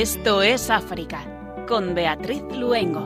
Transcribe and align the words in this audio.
Esto 0.00 0.40
es 0.40 0.70
África, 0.70 1.18
con 1.68 1.94
Beatriz 1.94 2.42
Luengo. 2.58 3.02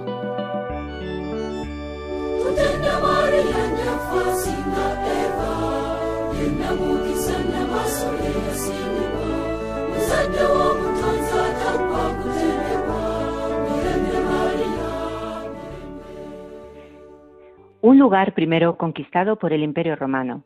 Un 17.83 17.99
lugar 17.99 18.35
primero 18.35 18.77
conquistado 18.77 19.35
por 19.41 19.53
el 19.53 19.65
Imperio 19.65 19.97
Romano, 19.97 20.45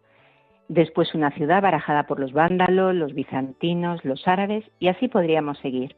después 0.69 1.15
una 1.15 1.31
ciudad 1.33 1.61
barajada 1.61 2.05
por 2.05 2.19
los 2.19 2.33
vándalos, 2.33 2.95
los 2.95 3.13
bizantinos, 3.13 4.03
los 4.03 4.27
árabes, 4.27 4.65
y 4.79 4.89
así 4.89 5.09
podríamos 5.09 5.59
seguir. 5.59 5.95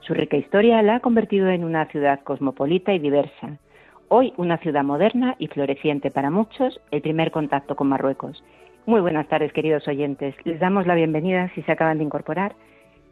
Su 0.00 0.14
rica 0.14 0.36
historia 0.36 0.82
la 0.82 0.96
ha 0.96 1.00
convertido 1.00 1.48
en 1.48 1.64
una 1.64 1.86
ciudad 1.86 2.20
cosmopolita 2.24 2.92
y 2.92 2.98
diversa. 2.98 3.58
Hoy 4.08 4.32
una 4.36 4.58
ciudad 4.58 4.84
moderna 4.84 5.36
y 5.38 5.48
floreciente 5.48 6.10
para 6.10 6.30
muchos, 6.30 6.80
el 6.90 7.02
primer 7.02 7.30
contacto 7.30 7.76
con 7.76 7.88
Marruecos. 7.88 8.42
Muy 8.86 9.00
buenas 9.00 9.28
tardes, 9.28 9.52
queridos 9.52 9.86
oyentes. 9.86 10.34
Les 10.44 10.58
damos 10.60 10.86
la 10.86 10.94
bienvenida 10.94 11.50
si 11.54 11.62
se 11.62 11.72
acaban 11.72 11.98
de 11.98 12.04
incorporar 12.04 12.56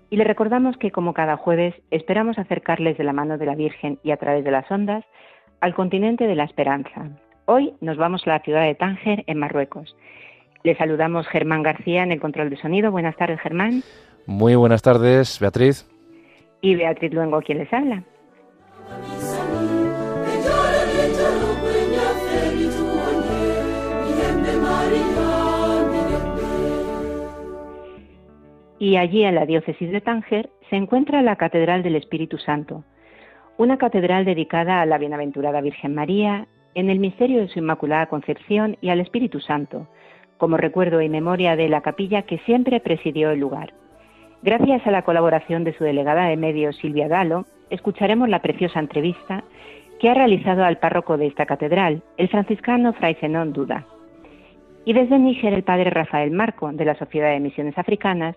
y 0.09 0.17
les 0.17 0.27
recordamos 0.27 0.77
que, 0.79 0.91
como 0.91 1.13
cada 1.13 1.37
jueves, 1.37 1.75
esperamos 1.91 2.39
acercarles 2.39 2.97
de 2.97 3.05
la 3.05 3.13
mano 3.13 3.37
de 3.37 3.47
la 3.47 3.55
Virgen 3.55 3.99
y 4.03 4.13
a 4.13 4.17
través 4.17 4.45
de 4.45 4.51
las 4.53 4.71
ondas 4.71 5.05
al 5.61 5.75
continente 5.75 6.27
de 6.27 6.35
la 6.35 6.45
esperanza, 6.45 7.11
Hoy 7.49 7.75
nos 7.81 7.97
vamos 7.97 8.23
a 8.27 8.31
la 8.31 8.41
ciudad 8.41 8.63
de 8.63 8.75
Tánger, 8.75 9.23
en 9.29 9.39
Marruecos. 9.39 9.97
Le 10.65 10.77
saludamos 10.77 11.29
Germán 11.29 11.63
García 11.63 12.03
en 12.03 12.11
el 12.11 12.21
control 12.21 12.51
de 12.51 12.57
sonido. 12.57 12.91
Buenas 12.91 13.17
tardes, 13.17 13.39
Germán. 13.41 13.85
Muy 14.27 14.57
buenas 14.57 14.83
tardes, 14.83 15.39
Beatriz. 15.39 15.89
Y 16.67 16.75
Beatriz 16.75 17.15
Luengo, 17.15 17.41
quien 17.43 17.59
les 17.59 17.73
habla. 17.73 18.03
Y 28.81 28.97
allí 28.97 29.23
en 29.23 29.37
la 29.37 29.47
diócesis 29.47 29.93
de 29.93 30.01
Tánger 30.01 30.51
se 30.69 30.75
encuentra 30.75 31.23
la 31.23 31.37
Catedral 31.37 31.85
del 31.85 31.95
Espíritu 31.95 32.37
Santo, 32.39 32.83
una 33.59 33.79
catedral 33.79 34.25
dedicada 34.25 34.81
a 34.81 34.87
la 34.87 34.99
Bienaventurada 34.99 35.61
Virgen 35.61 35.95
María 35.95 36.49
en 36.75 36.91
el 36.91 36.99
misterio 36.99 37.43
de 37.43 37.49
su 37.49 37.61
Inmaculada 37.61 38.07
Concepción 38.07 38.77
y 38.81 38.89
al 38.89 38.99
Espíritu 38.99 39.39
Santo, 39.39 39.87
como 40.37 40.57
recuerdo 40.57 41.01
y 41.01 41.09
memoria 41.09 41.55
de 41.55 41.69
la 41.69 41.83
capilla 41.83 42.23
que 42.23 42.39
siempre 42.39 42.81
presidió 42.81 43.31
el 43.31 43.39
lugar. 43.39 43.73
Gracias 44.43 44.87
a 44.87 44.91
la 44.91 45.03
colaboración 45.03 45.65
de 45.65 45.73
su 45.73 45.85
delegada 45.85 46.27
de 46.27 46.37
medios, 46.37 46.77
Silvia 46.77 47.09
Galo, 47.09 47.47
escucharemos 47.71 48.29
la 48.29 48.41
preciosa 48.41 48.81
entrevista 48.81 49.45
que 49.99 50.11
ha 50.11 50.15
realizado 50.15 50.65
al 50.65 50.79
párroco 50.79 51.17
de 51.17 51.27
esta 51.27 51.47
catedral, 51.47 52.03
el 52.17 52.29
franciscano 52.29 52.93
Fray 52.93 53.15
Zenón 53.15 53.53
Duda. 53.53 53.87
Y 54.85 54.93
desde 54.93 55.19
Níger, 55.19 55.53
el 55.53 55.65
padre 55.65 55.91
Rafael 55.91 56.31
Marco, 56.31 56.71
de 56.71 56.85
la 56.85 56.95
Sociedad 56.95 57.31
de 57.31 57.41
Misiones 57.41 57.77
Africanas, 57.77 58.37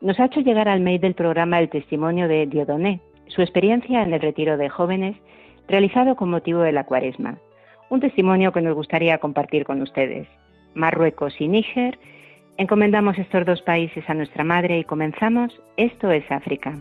nos 0.00 0.18
ha 0.18 0.26
hecho 0.26 0.40
llegar 0.40 0.68
al 0.68 0.80
mail 0.80 1.00
del 1.00 1.14
programa 1.14 1.58
el 1.58 1.70
testimonio 1.70 2.28
de 2.28 2.46
Diodoné, 2.46 3.00
su 3.28 3.40
experiencia 3.40 4.02
en 4.02 4.12
el 4.12 4.20
retiro 4.20 4.56
de 4.56 4.68
jóvenes 4.68 5.16
realizado 5.68 6.16
con 6.16 6.30
motivo 6.30 6.60
de 6.60 6.72
la 6.72 6.84
cuaresma 6.84 7.38
un 7.90 8.00
testimonio 8.00 8.52
que 8.52 8.62
nos 8.62 8.74
gustaría 8.74 9.18
compartir 9.18 9.64
con 9.64 9.82
ustedes. 9.82 10.26
Marruecos 10.74 11.38
y 11.40 11.48
Níger, 11.48 11.98
encomendamos 12.60 13.16
estos 13.18 13.46
dos 13.46 13.62
países 13.62 14.04
a 14.08 14.14
nuestra 14.14 14.44
Madre 14.44 14.78
y 14.78 14.84
comenzamos 14.84 15.50
Esto 15.78 16.10
es 16.10 16.30
África. 16.30 16.74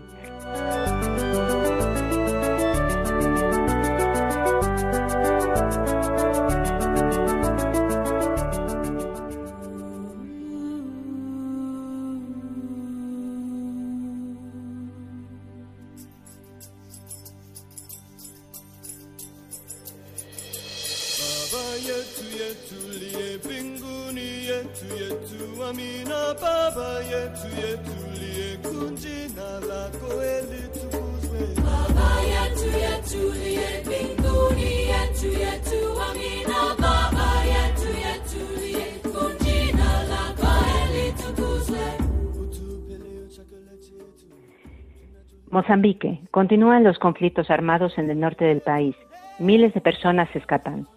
Mozambique. 45.69 46.19
Continúan 46.31 46.84
los 46.84 46.97
conflictos 46.97 47.52
armados 47.52 48.00
en 48.00 48.09
el 48.09 48.19
norte 48.19 48.44
del 48.44 48.59
país. 48.59 48.96
Miles 49.38 49.72
de 49.75 49.81
personas 49.81 50.28
escapan. 50.35 50.88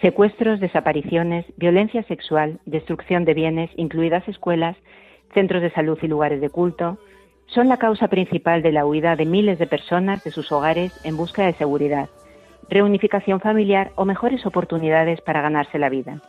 Secuestros, 0.00 0.60
desapariciones, 0.60 1.44
violencia 1.56 2.04
sexual, 2.04 2.60
destrucción 2.64 3.24
de 3.24 3.34
bienes, 3.34 3.70
incluidas 3.74 4.28
escuelas, 4.28 4.76
centros 5.34 5.62
de 5.62 5.72
salud 5.72 5.98
y 6.00 6.06
lugares 6.06 6.40
de 6.40 6.48
culto, 6.48 6.96
son 7.46 7.68
la 7.68 7.78
causa 7.78 8.06
principal 8.06 8.62
de 8.62 8.70
la 8.70 8.86
huida 8.86 9.16
de 9.16 9.26
miles 9.26 9.58
de 9.58 9.66
personas 9.66 10.22
de 10.22 10.30
sus 10.30 10.52
hogares 10.52 10.92
en 11.04 11.16
busca 11.16 11.44
de 11.44 11.54
seguridad, 11.54 12.08
reunificación 12.70 13.40
familiar 13.40 13.90
o 13.96 14.04
mejores 14.04 14.46
oportunidades 14.46 15.20
para 15.22 15.42
ganarse 15.42 15.76
la 15.76 15.88
vida. 15.88 16.22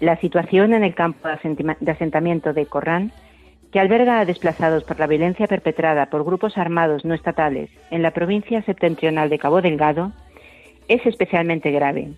La 0.00 0.16
situación 0.16 0.74
en 0.74 0.82
el 0.82 0.96
campo 0.96 1.28
de 1.28 1.92
asentamiento 1.92 2.52
de 2.52 2.66
Corrán, 2.66 3.12
que 3.72 3.80
alberga 3.80 4.20
a 4.20 4.24
desplazados 4.24 4.84
por 4.84 5.00
la 5.00 5.06
violencia 5.06 5.46
perpetrada 5.46 6.06
por 6.06 6.24
grupos 6.24 6.58
armados 6.58 7.04
no 7.04 7.14
estatales 7.14 7.70
en 7.90 8.02
la 8.02 8.12
provincia 8.12 8.62
septentrional 8.62 9.30
de 9.30 9.38
Cabo 9.38 9.62
Delgado, 9.62 10.12
es 10.88 11.04
especialmente 11.06 11.70
grave 11.70 12.12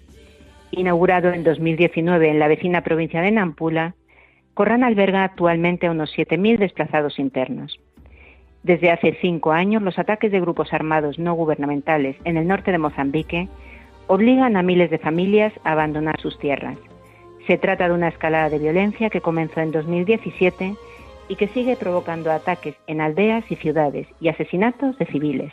Inaugurado 0.73 1.33
en 1.33 1.45
2019 1.45 2.29
en 2.29 2.41
la 2.41 2.49
vecina 2.49 2.81
provincia 2.81 3.21
de 3.21 3.31
Nampula, 3.31 3.95
Corrán 4.55 4.85
alberga 4.85 5.25
actualmente 5.25 5.87
a 5.87 5.91
unos 5.91 6.17
7.000 6.17 6.59
desplazados 6.59 7.19
internos. 7.19 7.81
Desde 8.63 8.91
hace 8.91 9.17
cinco 9.21 9.53
años, 9.53 9.83
los 9.83 9.99
ataques 9.99 10.33
de 10.33 10.41
grupos 10.41 10.73
armados 10.73 11.19
no 11.19 11.35
gubernamentales 11.35 12.17
en 12.25 12.37
el 12.37 12.47
norte 12.47 12.73
de 12.73 12.79
Mozambique 12.79 13.49
obligan 14.07 14.57
a 14.57 14.63
miles 14.63 14.91
de 14.91 14.99
familias 14.99 15.53
a 15.65 15.73
abandonar 15.73 16.21
sus 16.21 16.39
tierras. 16.39 16.79
Se 17.47 17.59
trata 17.59 17.89
de 17.89 17.95
una 17.95 18.09
escalada 18.09 18.49
de 18.49 18.59
violencia 18.59 19.11
que 19.11 19.21
comenzó 19.21 19.61
en 19.61 19.73
2017 19.73 20.75
y 21.29 21.37
que 21.37 21.49
sigue 21.49 21.77
provocando 21.77 22.31
ataques 22.31 22.75
en 22.87 23.01
aldeas 23.01 23.45
y 23.51 23.57
ciudades 23.57 24.07
y 24.21 24.29
asesinatos 24.29 24.99
de 24.99 25.07
civiles. 25.07 25.53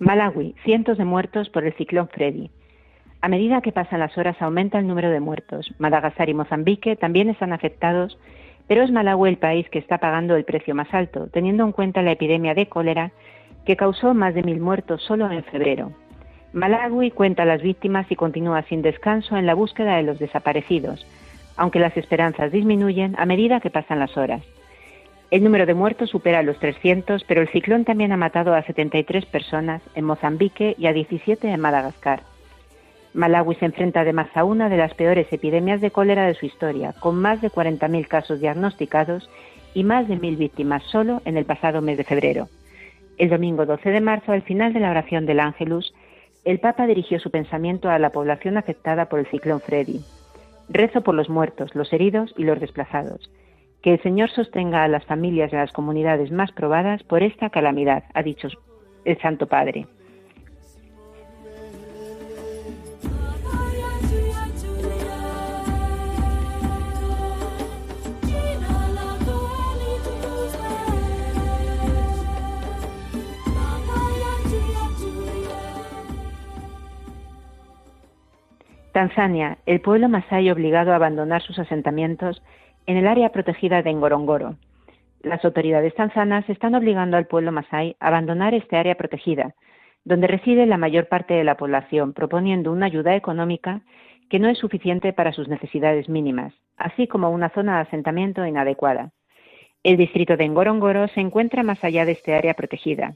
Malawi, 0.00 0.56
cientos 0.64 0.98
de 0.98 1.04
muertos 1.04 1.50
por 1.50 1.64
el 1.64 1.72
ciclón 1.74 2.08
Freddy. 2.08 2.50
A 3.22 3.28
medida 3.28 3.60
que 3.60 3.72
pasan 3.72 4.00
las 4.00 4.16
horas 4.16 4.40
aumenta 4.40 4.78
el 4.78 4.86
número 4.86 5.10
de 5.10 5.20
muertos. 5.20 5.74
Madagascar 5.78 6.30
y 6.30 6.34
Mozambique 6.34 6.96
también 6.96 7.28
están 7.28 7.52
afectados, 7.52 8.18
pero 8.66 8.82
es 8.82 8.90
Malawi 8.90 9.28
el 9.28 9.36
país 9.36 9.68
que 9.68 9.78
está 9.78 9.98
pagando 9.98 10.36
el 10.36 10.44
precio 10.44 10.74
más 10.74 10.92
alto, 10.94 11.26
teniendo 11.26 11.64
en 11.64 11.72
cuenta 11.72 12.00
la 12.00 12.12
epidemia 12.12 12.54
de 12.54 12.66
cólera 12.66 13.12
que 13.66 13.76
causó 13.76 14.14
más 14.14 14.34
de 14.34 14.42
mil 14.42 14.58
muertos 14.58 15.02
solo 15.02 15.30
en 15.30 15.44
febrero. 15.44 15.92
Malawi 16.54 17.10
cuenta 17.10 17.44
las 17.44 17.60
víctimas 17.60 18.10
y 18.10 18.16
continúa 18.16 18.62
sin 18.62 18.80
descanso 18.80 19.36
en 19.36 19.44
la 19.44 19.54
búsqueda 19.54 19.96
de 19.96 20.02
los 20.02 20.18
desaparecidos, 20.18 21.06
aunque 21.56 21.78
las 21.78 21.96
esperanzas 21.98 22.50
disminuyen 22.52 23.16
a 23.18 23.26
medida 23.26 23.60
que 23.60 23.70
pasan 23.70 23.98
las 23.98 24.16
horas. 24.16 24.42
El 25.30 25.44
número 25.44 25.66
de 25.66 25.74
muertos 25.74 26.08
supera 26.08 26.42
los 26.42 26.58
300, 26.58 27.22
pero 27.24 27.42
el 27.42 27.48
ciclón 27.48 27.84
también 27.84 28.12
ha 28.12 28.16
matado 28.16 28.54
a 28.54 28.62
73 28.62 29.26
personas 29.26 29.82
en 29.94 30.06
Mozambique 30.06 30.74
y 30.78 30.86
a 30.86 30.92
17 30.94 31.48
en 31.48 31.60
Madagascar. 31.60 32.29
Malawi 33.12 33.56
se 33.56 33.64
enfrenta 33.64 34.00
además 34.00 34.28
a 34.34 34.44
una 34.44 34.68
de 34.68 34.76
las 34.76 34.94
peores 34.94 35.32
epidemias 35.32 35.80
de 35.80 35.90
cólera 35.90 36.26
de 36.26 36.34
su 36.34 36.46
historia, 36.46 36.94
con 37.00 37.16
más 37.16 37.40
de 37.40 37.50
40.000 37.50 38.06
casos 38.06 38.40
diagnosticados 38.40 39.28
y 39.74 39.84
más 39.84 40.08
de 40.08 40.14
1.000 40.14 40.36
víctimas 40.36 40.82
solo 40.84 41.20
en 41.24 41.36
el 41.36 41.44
pasado 41.44 41.82
mes 41.82 41.96
de 41.96 42.04
febrero. 42.04 42.48
El 43.18 43.28
domingo 43.28 43.66
12 43.66 43.90
de 43.90 44.00
marzo, 44.00 44.32
al 44.32 44.42
final 44.42 44.72
de 44.72 44.80
la 44.80 44.90
oración 44.90 45.26
del 45.26 45.40
Ángelus, 45.40 45.92
el 46.44 46.58
Papa 46.58 46.86
dirigió 46.86 47.20
su 47.20 47.30
pensamiento 47.30 47.90
a 47.90 47.98
la 47.98 48.10
población 48.10 48.56
afectada 48.56 49.06
por 49.06 49.18
el 49.18 49.26
ciclón 49.26 49.60
Freddy. 49.60 50.00
Rezo 50.68 51.02
por 51.02 51.14
los 51.14 51.28
muertos, 51.28 51.74
los 51.74 51.92
heridos 51.92 52.32
y 52.36 52.44
los 52.44 52.60
desplazados 52.60 53.30
Que 53.82 53.94
el 53.94 54.02
Señor 54.02 54.30
sostenga 54.30 54.84
a 54.84 54.88
las 54.88 55.04
familias 55.04 55.50
de 55.50 55.58
las 55.58 55.72
comunidades 55.72 56.30
más 56.30 56.52
probadas 56.52 57.02
por 57.02 57.22
esta 57.22 57.50
calamidad, 57.50 58.04
ha 58.14 58.22
dicho 58.22 58.48
el 59.04 59.18
Santo 59.18 59.48
Padre. 59.48 59.86
Tanzania, 79.00 79.56
el 79.64 79.80
pueblo 79.80 80.10
masái 80.10 80.50
obligado 80.50 80.92
a 80.92 80.96
abandonar 80.96 81.40
sus 81.40 81.58
asentamientos 81.58 82.42
en 82.84 82.98
el 82.98 83.06
área 83.06 83.32
protegida 83.32 83.80
de 83.80 83.94
Ngorongoro. 83.94 84.56
Las 85.22 85.42
autoridades 85.42 85.94
tanzanas 85.94 86.46
están 86.50 86.74
obligando 86.74 87.16
al 87.16 87.26
pueblo 87.26 87.50
masái 87.50 87.96
a 87.98 88.08
abandonar 88.08 88.52
este 88.52 88.76
área 88.76 88.96
protegida, 88.96 89.54
donde 90.04 90.26
reside 90.26 90.66
la 90.66 90.76
mayor 90.76 91.08
parte 91.08 91.32
de 91.32 91.44
la 91.44 91.56
población, 91.56 92.12
proponiendo 92.12 92.70
una 92.70 92.84
ayuda 92.84 93.16
económica 93.16 93.80
que 94.28 94.38
no 94.38 94.50
es 94.50 94.58
suficiente 94.58 95.14
para 95.14 95.32
sus 95.32 95.48
necesidades 95.48 96.10
mínimas, 96.10 96.52
así 96.76 97.06
como 97.06 97.30
una 97.30 97.48
zona 97.48 97.76
de 97.76 97.88
asentamiento 97.88 98.44
inadecuada. 98.44 99.12
El 99.82 99.96
distrito 99.96 100.36
de 100.36 100.46
Ngorongoro 100.46 101.08
se 101.08 101.22
encuentra 101.22 101.62
más 101.62 101.82
allá 101.82 102.04
de 102.04 102.12
este 102.12 102.34
área 102.34 102.52
protegida. 102.52 103.14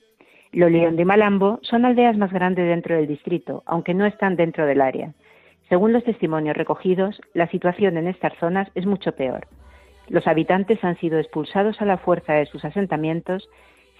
Lolión 0.50 0.96
de 0.96 1.04
Malambo 1.04 1.58
son 1.60 1.84
aldeas 1.84 2.16
más 2.16 2.32
grandes 2.32 2.66
dentro 2.66 2.96
del 2.96 3.06
distrito, 3.06 3.62
aunque 3.66 3.92
no 3.92 4.06
están 4.06 4.36
dentro 4.36 4.64
del 4.64 4.80
área. 4.80 5.12
Según 5.68 5.92
los 5.92 6.04
testimonios 6.04 6.56
recogidos, 6.56 7.20
la 7.32 7.48
situación 7.48 7.96
en 7.96 8.06
estas 8.06 8.34
zonas 8.38 8.70
es 8.74 8.86
mucho 8.86 9.12
peor. 9.12 9.46
Los 10.08 10.26
habitantes 10.26 10.82
han 10.84 10.96
sido 10.98 11.18
expulsados 11.18 11.80
a 11.80 11.86
la 11.86 11.96
fuerza 11.96 12.34
de 12.34 12.46
sus 12.46 12.64
asentamientos 12.64 13.48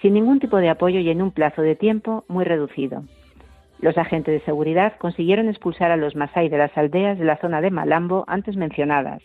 sin 0.03 0.15
ningún 0.15 0.39
tipo 0.39 0.59
de 0.59 0.69
apoyo 0.69 1.01
y 1.01 1.09
en 1.09 1.23
un 1.23 1.31
plazo 1.31 1.63
de 1.63 1.77
tiempo 1.77 2.25
muy 2.29 2.45
reducido. 2.45 3.05
Los 3.81 3.97
agentes 3.97 4.35
de 4.35 4.45
seguridad 4.45 4.95
consiguieron 4.99 5.49
expulsar 5.49 5.91
a 5.91 5.97
los 5.97 6.15
masái 6.15 6.49
de 6.49 6.59
las 6.59 6.77
aldeas 6.77 7.19
de 7.19 7.25
la 7.25 7.39
zona 7.39 7.61
de 7.61 7.71
Malambo 7.71 8.25
antes 8.27 8.57
mencionadas. 8.57 9.23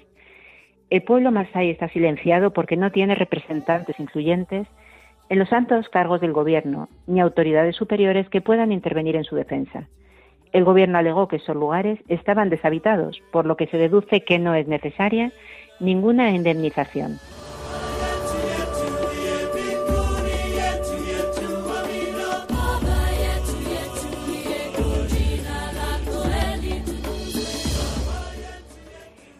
El 0.89 1.03
pueblo 1.03 1.31
masái 1.31 1.69
está 1.69 1.89
silenciado 1.89 2.51
porque 2.51 2.77
no 2.77 2.91
tiene 2.91 3.15
representantes 3.15 3.99
influyentes 3.99 4.67
en 5.29 5.39
los 5.39 5.53
altos 5.53 5.87
cargos 5.89 6.19
del 6.21 6.33
gobierno 6.33 6.89
ni 7.05 7.19
autoridades 7.19 7.75
superiores 7.75 8.27
que 8.29 8.41
puedan 8.41 8.71
intervenir 8.71 9.15
en 9.15 9.23
su 9.23 9.35
defensa. 9.35 9.87
El 10.51 10.63
gobierno 10.63 10.97
alegó 10.97 11.27
que 11.27 11.35
esos 11.35 11.55
lugares 11.55 11.99
estaban 12.07 12.49
deshabitados, 12.49 13.21
por 13.31 13.45
lo 13.45 13.55
que 13.55 13.67
se 13.67 13.77
deduce 13.77 14.21
que 14.21 14.39
no 14.39 14.55
es 14.55 14.67
necesaria 14.67 15.31
ninguna 15.79 16.31
indemnización. 16.31 17.19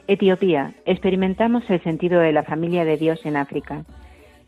Etiopía. 0.10 0.74
Experimentamos 0.86 1.70
el 1.70 1.84
sentido 1.84 2.20
de 2.20 2.32
la 2.32 2.42
familia 2.42 2.84
de 2.84 2.98
Dios 2.98 3.24
en 3.28 3.38
África. 3.38 3.84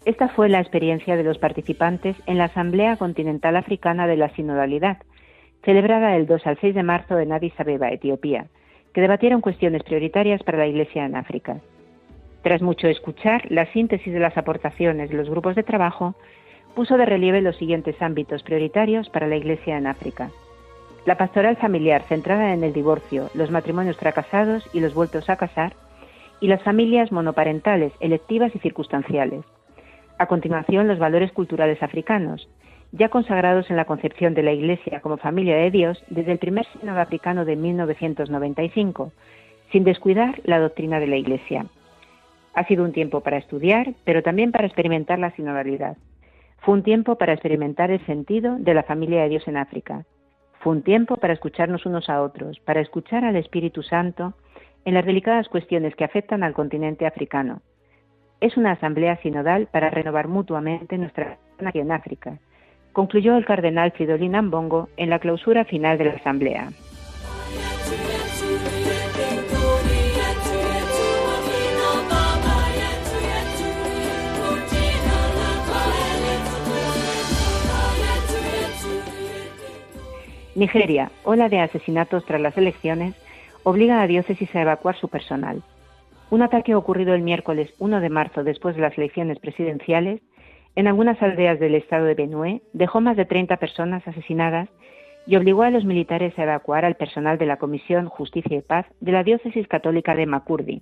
Esta 0.05 0.27
fue 0.27 0.49
la 0.49 0.59
experiencia 0.59 1.15
de 1.15 1.23
los 1.23 1.37
participantes 1.37 2.15
en 2.25 2.39
la 2.39 2.45
Asamblea 2.45 2.97
Continental 2.97 3.55
Africana 3.55 4.07
de 4.07 4.17
la 4.17 4.29
Sinodalidad, 4.29 4.97
celebrada 5.63 6.15
el 6.15 6.27
2 6.27 6.47
al 6.47 6.57
6 6.59 6.75
de 6.75 6.83
marzo 6.83 7.19
en 7.19 7.31
Addis 7.31 7.59
Abeba, 7.59 7.89
Etiopía, 7.89 8.47
que 8.93 9.01
debatieron 9.01 9.41
cuestiones 9.41 9.83
prioritarias 9.83 10.43
para 10.43 10.57
la 10.57 10.67
Iglesia 10.67 11.05
en 11.05 11.15
África. 11.15 11.59
Tras 12.41 12.61
mucho 12.61 12.87
escuchar, 12.87 13.43
la 13.49 13.71
síntesis 13.71 14.11
de 14.11 14.19
las 14.19 14.37
aportaciones 14.37 15.09
de 15.09 15.17
los 15.17 15.29
grupos 15.29 15.55
de 15.55 15.63
trabajo 15.63 16.15
puso 16.75 16.97
de 16.97 17.05
relieve 17.05 17.41
los 17.41 17.57
siguientes 17.57 18.01
ámbitos 18.01 18.43
prioritarios 18.43 19.09
para 19.09 19.27
la 19.27 19.35
Iglesia 19.35 19.77
en 19.77 19.87
África. 19.87 20.31
La 21.05 21.17
pastoral 21.17 21.57
familiar 21.57 22.03
centrada 22.03 22.53
en 22.53 22.63
el 22.63 22.73
divorcio, 22.73 23.29
los 23.33 23.51
matrimonios 23.51 23.97
fracasados 23.97 24.67
y 24.73 24.79
los 24.79 24.93
vueltos 24.93 25.29
a 25.29 25.35
casar, 25.35 25.73
y 26.39 26.47
las 26.47 26.63
familias 26.63 27.11
monoparentales, 27.11 27.93
electivas 27.99 28.55
y 28.55 28.59
circunstanciales. 28.59 29.45
A 30.17 30.25
continuación, 30.25 30.87
los 30.87 30.99
valores 30.99 31.31
culturales 31.31 31.81
africanos, 31.83 32.47
ya 32.91 33.09
consagrados 33.09 33.69
en 33.69 33.77
la 33.77 33.85
concepción 33.85 34.33
de 34.33 34.43
la 34.43 34.51
Iglesia 34.51 34.99
como 35.01 35.17
familia 35.17 35.55
de 35.55 35.71
Dios 35.71 36.03
desde 36.09 36.33
el 36.33 36.39
primer 36.39 36.65
sínodo 36.67 36.99
africano 36.99 37.45
de 37.45 37.55
1995, 37.55 39.11
sin 39.71 39.83
descuidar 39.83 40.41
la 40.43 40.59
doctrina 40.59 40.99
de 40.99 41.07
la 41.07 41.15
Iglesia. 41.15 41.65
Ha 42.53 42.65
sido 42.65 42.83
un 42.83 42.91
tiempo 42.91 43.21
para 43.21 43.37
estudiar, 43.37 43.93
pero 44.03 44.23
también 44.23 44.51
para 44.51 44.67
experimentar 44.67 45.19
la 45.19 45.31
sinodalidad. 45.31 45.95
Fue 46.59 46.73
un 46.73 46.83
tiempo 46.83 47.17
para 47.17 47.33
experimentar 47.33 47.91
el 47.91 48.05
sentido 48.05 48.57
de 48.59 48.73
la 48.73 48.83
familia 48.83 49.23
de 49.23 49.29
Dios 49.29 49.47
en 49.47 49.57
África. 49.57 50.05
Fue 50.59 50.73
un 50.73 50.83
tiempo 50.83 51.17
para 51.17 51.33
escucharnos 51.33 51.85
unos 51.85 52.09
a 52.09 52.21
otros, 52.21 52.59
para 52.59 52.81
escuchar 52.81 53.23
al 53.23 53.35
Espíritu 53.35 53.81
Santo 53.81 54.33
en 54.85 54.93
las 54.93 55.05
delicadas 55.05 55.47
cuestiones 55.47 55.95
que 55.95 56.03
afectan 56.03 56.43
al 56.43 56.53
continente 56.53 57.07
africano. 57.07 57.61
Es 58.41 58.57
una 58.57 58.71
asamblea 58.71 59.17
sinodal 59.17 59.67
para 59.67 59.89
renovar 59.89 60.27
mutuamente 60.27 60.97
nuestra 60.97 61.37
en 61.59 61.91
África, 61.91 62.39
concluyó 62.93 63.37
el 63.37 63.45
cardenal 63.45 63.91
Fridolin 63.91 64.35
Ambongo 64.35 64.89
en 64.97 65.09
la 65.09 65.19
clausura 65.19 65.65
final 65.65 65.97
de 65.97 66.05
la 66.05 66.11
Asamblea. 66.11 66.71
Nigeria, 80.53 81.11
ola 81.23 81.47
de 81.47 81.59
asesinatos 81.59 82.25
tras 82.25 82.41
las 82.41 82.57
elecciones, 82.57 83.15
obliga 83.63 84.01
a 84.01 84.07
diócesis 84.07 84.53
a 84.53 84.61
evacuar 84.61 84.95
su 84.95 85.07
personal. 85.07 85.63
Un 86.29 86.41
ataque 86.41 86.75
ocurrido 86.75 87.13
el 87.13 87.21
miércoles 87.21 87.73
1 87.79 87.99
de 87.99 88.09
marzo 88.09 88.43
después 88.43 88.75
de 88.75 88.81
las 88.81 88.97
elecciones 88.97 89.39
presidenciales 89.39 90.21
en 90.75 90.87
algunas 90.87 91.21
aldeas 91.21 91.59
del 91.59 91.75
estado 91.75 92.05
de 92.05 92.15
Benue 92.15 92.61
dejó 92.73 93.01
más 93.01 93.17
de 93.17 93.25
30 93.25 93.57
personas 93.57 94.07
asesinadas 94.07 94.69
y 95.27 95.35
obligó 95.35 95.63
a 95.63 95.69
los 95.69 95.85
militares 95.85 96.37
a 96.37 96.43
evacuar 96.43 96.85
al 96.85 96.95
personal 96.95 97.37
de 97.37 97.45
la 97.45 97.57
Comisión 97.57 98.07
Justicia 98.07 98.57
y 98.57 98.61
Paz 98.61 98.85
de 99.01 99.11
la 99.11 99.23
diócesis 99.23 99.67
católica 99.67 100.15
de 100.15 100.25
Makurdi. 100.25 100.81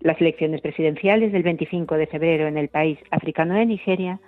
Las 0.00 0.20
elecciones 0.20 0.60
presidenciales 0.60 1.32
del 1.32 1.42
25 1.42 1.96
de 1.96 2.06
febrero 2.06 2.46
en 2.46 2.58
el 2.58 2.68
país 2.68 2.98
africano 3.10 3.54
de 3.54 3.66
Nigeria 3.66 4.20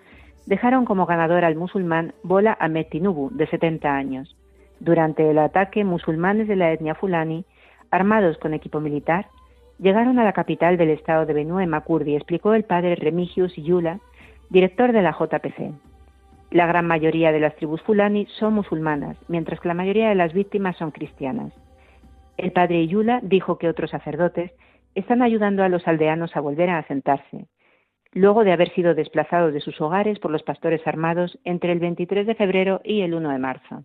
dejaron 0.46 0.86
como 0.86 1.06
ganador 1.06 1.44
al 1.44 1.56
musulmán 1.56 2.14
Bola 2.22 2.56
Ahmed 2.58 2.86
Tinubu, 2.90 3.30
de 3.30 3.46
70 3.46 3.94
años. 3.94 4.34
Durante 4.80 5.30
el 5.30 5.38
ataque, 5.38 5.84
musulmanes 5.84 6.48
de 6.48 6.56
la 6.56 6.72
etnia 6.72 6.94
fulani, 6.94 7.44
armados 7.90 8.38
con 8.38 8.54
equipo 8.54 8.80
militar, 8.80 9.26
llegaron 9.78 10.18
a 10.18 10.24
la 10.24 10.32
capital 10.32 10.78
del 10.78 10.90
estado 10.90 11.26
de 11.26 11.34
Benue, 11.34 11.66
Makurdi, 11.66 12.16
explicó 12.16 12.54
el 12.54 12.64
padre 12.64 12.96
Remigius 12.96 13.54
Yula, 13.56 14.00
director 14.50 14.92
de 14.92 15.02
la 15.02 15.12
JPC. 15.12 15.72
La 16.50 16.66
gran 16.66 16.86
mayoría 16.86 17.32
de 17.32 17.40
las 17.40 17.54
tribus 17.56 17.82
fulani 17.82 18.26
son 18.38 18.54
musulmanas, 18.54 19.18
mientras 19.28 19.60
que 19.60 19.68
la 19.68 19.74
mayoría 19.74 20.08
de 20.08 20.14
las 20.14 20.32
víctimas 20.32 20.76
son 20.76 20.90
cristianas. 20.90 21.52
El 22.38 22.52
padre 22.52 22.86
Yula 22.86 23.20
dijo 23.22 23.58
que 23.58 23.68
otros 23.68 23.90
sacerdotes 23.90 24.52
están 24.94 25.22
ayudando 25.22 25.62
a 25.62 25.68
los 25.68 25.86
aldeanos 25.86 26.34
a 26.36 26.40
volver 26.40 26.70
a 26.70 26.78
asentarse, 26.78 27.46
luego 28.12 28.44
de 28.44 28.52
haber 28.52 28.72
sido 28.74 28.94
desplazados 28.94 29.52
de 29.52 29.60
sus 29.60 29.80
hogares 29.80 30.18
por 30.18 30.30
los 30.30 30.42
pastores 30.42 30.86
armados 30.86 31.38
entre 31.44 31.72
el 31.72 31.80
23 31.80 32.26
de 32.26 32.34
febrero 32.34 32.80
y 32.84 33.02
el 33.02 33.14
1 33.14 33.28
de 33.28 33.38
marzo. 33.38 33.84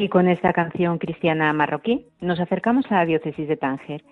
Y 0.00 0.08
con 0.08 0.28
esta 0.28 0.54
canción 0.54 0.96
cristiana 0.96 1.52
marroquí 1.52 2.06
nos 2.22 2.40
acercamos 2.40 2.90
a 2.90 2.94
la 2.94 3.04
diócesis 3.04 3.46
de 3.46 3.58
Tánger. 3.58 4.02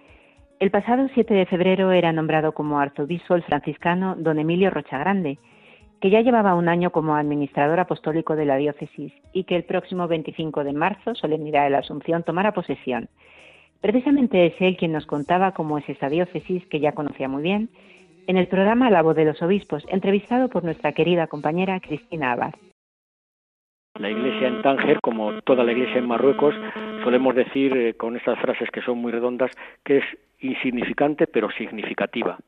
El 0.60 0.70
pasado 0.70 1.08
7 1.14 1.32
de 1.32 1.46
febrero 1.46 1.92
era 1.92 2.12
nombrado 2.12 2.52
como 2.52 2.78
arzobispo 2.78 3.34
el 3.34 3.42
franciscano 3.42 4.14
don 4.14 4.38
Emilio 4.38 4.68
Rochagrande, 4.68 5.38
que 6.02 6.10
ya 6.10 6.20
llevaba 6.20 6.56
un 6.56 6.68
año 6.68 6.90
como 6.90 7.16
administrador 7.16 7.80
apostólico 7.80 8.36
de 8.36 8.44
la 8.44 8.56
diócesis 8.56 9.14
y 9.32 9.44
que 9.44 9.56
el 9.56 9.64
próximo 9.64 10.06
25 10.08 10.62
de 10.62 10.74
marzo, 10.74 11.14
solemnidad 11.14 11.64
de 11.64 11.70
la 11.70 11.78
Asunción, 11.78 12.22
tomará 12.22 12.52
posesión. 12.52 13.08
Precisamente 13.80 14.44
es 14.44 14.60
él 14.60 14.76
quien 14.76 14.92
nos 14.92 15.06
contaba 15.06 15.52
cómo 15.52 15.78
es 15.78 15.88
esta 15.88 16.10
diócesis, 16.10 16.66
que 16.66 16.80
ya 16.80 16.92
conocía 16.92 17.30
muy 17.30 17.42
bien, 17.42 17.70
en 18.26 18.36
el 18.36 18.46
programa 18.46 18.90
La 18.90 19.00
voz 19.00 19.16
de 19.16 19.24
los 19.24 19.40
obispos, 19.40 19.86
entrevistado 19.88 20.50
por 20.50 20.64
nuestra 20.64 20.92
querida 20.92 21.28
compañera 21.28 21.80
Cristina 21.80 22.32
Abad. 22.32 22.52
La 23.98 24.10
iglesia 24.10 24.48
en 24.48 24.62
Tánger, 24.62 25.00
como 25.00 25.40
toda 25.42 25.64
la 25.64 25.72
iglesia 25.72 25.98
en 25.98 26.06
Marruecos, 26.06 26.54
solemos 27.02 27.34
decir 27.34 27.76
eh, 27.76 27.94
con 27.94 28.16
estas 28.16 28.38
frases 28.38 28.70
que 28.70 28.82
son 28.82 28.98
muy 28.98 29.12
redondas 29.12 29.50
que 29.84 29.98
es 29.98 30.04
insignificante 30.40 31.26
pero 31.26 31.50
significativa. 31.50 32.38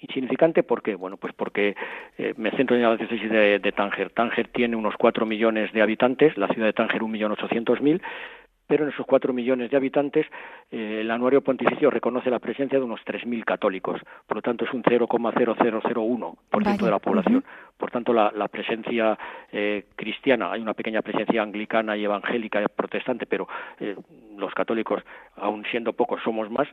Insignificante 0.00 0.62
¿por 0.64 0.82
qué? 0.82 0.96
Bueno, 0.96 1.16
pues 1.16 1.32
porque 1.34 1.76
eh, 2.18 2.34
me 2.36 2.50
centro 2.52 2.76
en 2.76 2.82
la 2.82 2.96
diócesis 2.96 3.30
de, 3.30 3.58
de, 3.60 3.72
Tánger. 3.72 4.10
Tánger 4.10 4.48
tiene 4.48 4.74
unos 4.74 4.94
cuatro 4.96 5.24
millones 5.24 5.72
de 5.72 5.82
habitantes, 5.82 6.36
la 6.36 6.48
ciudad 6.48 6.66
de 6.66 6.72
Tánger 6.72 7.02
un 7.02 7.12
millón 7.12 7.32
ochocientos 7.32 7.80
mil, 7.80 8.02
pero 8.68 8.84
en 8.84 8.90
esos 8.90 9.06
cuatro 9.06 9.32
millones 9.32 9.70
de 9.70 9.76
habitantes 9.76 10.26
eh, 10.70 10.98
el 11.00 11.10
anuario 11.10 11.40
pontificio 11.40 11.90
reconoce 11.90 12.30
la 12.30 12.38
presencia 12.38 12.78
de 12.78 12.84
unos 12.84 13.00
3.000 13.00 13.44
católicos, 13.44 14.00
por 14.26 14.36
lo 14.36 14.42
tanto 14.42 14.66
es 14.66 14.72
un 14.72 14.82
0,0001% 14.82 16.84
de 16.84 16.90
la 16.90 16.98
población. 16.98 17.44
Por 17.78 17.90
tanto, 17.90 18.12
la, 18.12 18.48
presencia 18.48 19.18
eh, 19.52 19.86
cristiana, 19.96 20.52
hay 20.52 20.60
una 20.60 20.74
pequeña 20.74 21.00
presencia 21.00 21.42
anglicana 21.42 21.96
y 21.96 22.04
evangélica 22.04 22.60
y 22.60 22.66
protestante, 22.66 23.24
pero 23.24 23.48
eh, 23.80 23.96
los 24.36 24.52
católicos, 24.52 25.02
aun 25.36 25.64
siendo 25.70 25.94
pocos, 25.94 26.20
somos 26.22 26.50
más. 26.50 26.68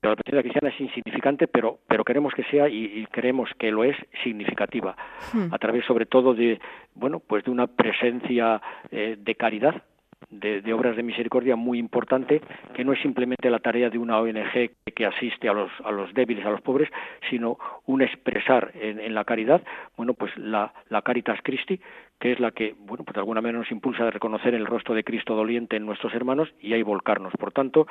Pero 0.00 0.12
la 0.12 0.16
presencia 0.16 0.42
cristiana 0.42 0.74
es 0.74 0.80
insignificante, 0.80 1.46
pero, 1.46 1.78
pero 1.86 2.02
queremos 2.02 2.34
que 2.34 2.42
sea 2.44 2.68
y, 2.68 3.06
creemos 3.12 3.50
que 3.58 3.70
lo 3.70 3.84
es 3.84 3.96
significativa, 4.24 4.96
hmm. 5.32 5.54
a 5.54 5.58
través 5.58 5.84
sobre 5.84 6.06
todo 6.06 6.34
de, 6.34 6.58
bueno, 6.94 7.20
pues 7.20 7.44
de 7.44 7.52
una 7.52 7.68
presencia 7.68 8.60
de 8.90 9.34
caridad 9.36 9.82
de, 10.30 10.72
obras 10.72 10.96
de 10.96 11.02
misericordia 11.02 11.56
muy 11.56 11.78
importante, 11.78 12.40
que 12.74 12.84
no 12.84 12.92
es 12.92 13.00
simplemente 13.00 13.50
la 13.50 13.58
tarea 13.58 13.90
de 13.90 13.98
una 13.98 14.18
ONG 14.20 14.70
que, 14.94 15.06
asiste 15.06 15.48
a 15.48 15.52
los, 15.52 15.70
a 15.84 15.90
los 15.90 16.12
débiles, 16.14 16.44
a 16.46 16.50
los 16.50 16.60
pobres, 16.60 16.88
sino 17.30 17.58
un 17.86 18.02
expresar 18.02 18.72
en, 18.74 19.14
la 19.14 19.24
caridad, 19.24 19.62
bueno, 19.96 20.14
pues 20.14 20.36
la, 20.36 20.72
la 20.88 21.02
Caritas 21.02 21.40
Christi, 21.42 21.80
que 22.20 22.32
es 22.32 22.40
la 22.40 22.52
que, 22.52 22.74
bueno, 22.78 23.04
pues 23.04 23.14
de 23.14 23.20
alguna 23.20 23.40
manera 23.40 23.58
nos 23.58 23.70
impulsa 23.72 24.06
a 24.06 24.10
reconocer 24.10 24.54
el 24.54 24.66
rostro 24.66 24.94
de 24.94 25.02
Cristo 25.02 25.34
doliente 25.34 25.76
en 25.76 25.84
nuestros 25.84 26.14
hermanos 26.14 26.54
y 26.60 26.72
ahí 26.72 26.82
volcarnos. 26.82 27.32
Por 27.38 27.52
tanto, 27.52 27.88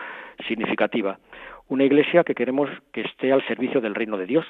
significativa. 0.47 1.19
Una 1.67 1.83
iglesia 1.83 2.23
que 2.23 2.33
queremos 2.33 2.69
que 2.93 3.01
esté 3.01 3.33
al 3.33 3.45
servicio 3.45 3.81
del 3.81 3.93
reino 3.93 4.17
de 4.17 4.25
Dios, 4.25 4.45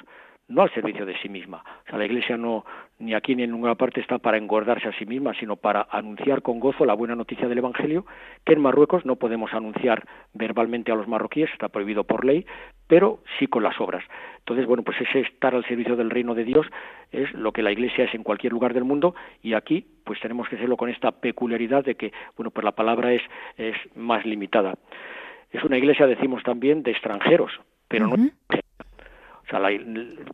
no 0.48 0.62
al 0.62 0.72
servicio 0.72 1.06
de 1.06 1.16
sí 1.18 1.28
misma. 1.28 1.64
O 1.86 1.88
sea, 1.88 1.98
la 1.98 2.04
Iglesia 2.04 2.36
no, 2.36 2.64
ni 2.98 3.14
aquí 3.14 3.34
ni 3.34 3.42
en 3.42 3.52
ninguna 3.52 3.74
parte 3.74 4.00
está 4.00 4.18
para 4.18 4.36
engordarse 4.36 4.88
a 4.88 4.98
sí 4.98 5.06
misma, 5.06 5.34
sino 5.34 5.56
para 5.56 5.86
anunciar 5.90 6.42
con 6.42 6.60
gozo 6.60 6.84
la 6.84 6.94
buena 6.94 7.14
noticia 7.14 7.48
del 7.48 7.58
Evangelio, 7.58 8.04
que 8.44 8.52
en 8.52 8.60
Marruecos 8.60 9.06
no 9.06 9.16
podemos 9.16 9.52
anunciar 9.54 10.06
verbalmente 10.34 10.92
a 10.92 10.94
los 10.94 11.08
marroquíes, 11.08 11.50
está 11.52 11.68
prohibido 11.68 12.04
por 12.04 12.24
ley, 12.24 12.46
pero 12.86 13.20
sí 13.38 13.46
con 13.46 13.62
las 13.62 13.80
obras. 13.80 14.04
Entonces, 14.38 14.66
bueno, 14.66 14.82
pues 14.82 15.00
ese 15.00 15.20
estar 15.20 15.54
al 15.54 15.64
servicio 15.64 15.96
del 15.96 16.10
reino 16.10 16.34
de 16.34 16.44
Dios 16.44 16.66
es 17.10 17.32
lo 17.32 17.52
que 17.52 17.62
la 17.62 17.72
Iglesia 17.72 18.04
es 18.04 18.14
en 18.14 18.22
cualquier 18.22 18.52
lugar 18.52 18.74
del 18.74 18.84
mundo 18.84 19.14
y 19.42 19.54
aquí 19.54 19.86
pues 20.04 20.20
tenemos 20.20 20.48
que 20.48 20.56
hacerlo 20.56 20.76
con 20.76 20.90
esta 20.90 21.12
peculiaridad 21.12 21.84
de 21.84 21.94
que, 21.94 22.12
bueno, 22.36 22.50
pues 22.50 22.64
la 22.64 22.72
palabra 22.72 23.12
es, 23.12 23.22
es 23.56 23.76
más 23.94 24.26
limitada. 24.26 24.74
Es 25.52 25.62
una 25.64 25.76
iglesia, 25.76 26.06
decimos 26.06 26.42
también, 26.42 26.82
de 26.82 26.92
extranjeros, 26.92 27.52
pero 27.86 28.08
no 28.08 28.16
o 29.52 29.58
sea, 29.58 29.80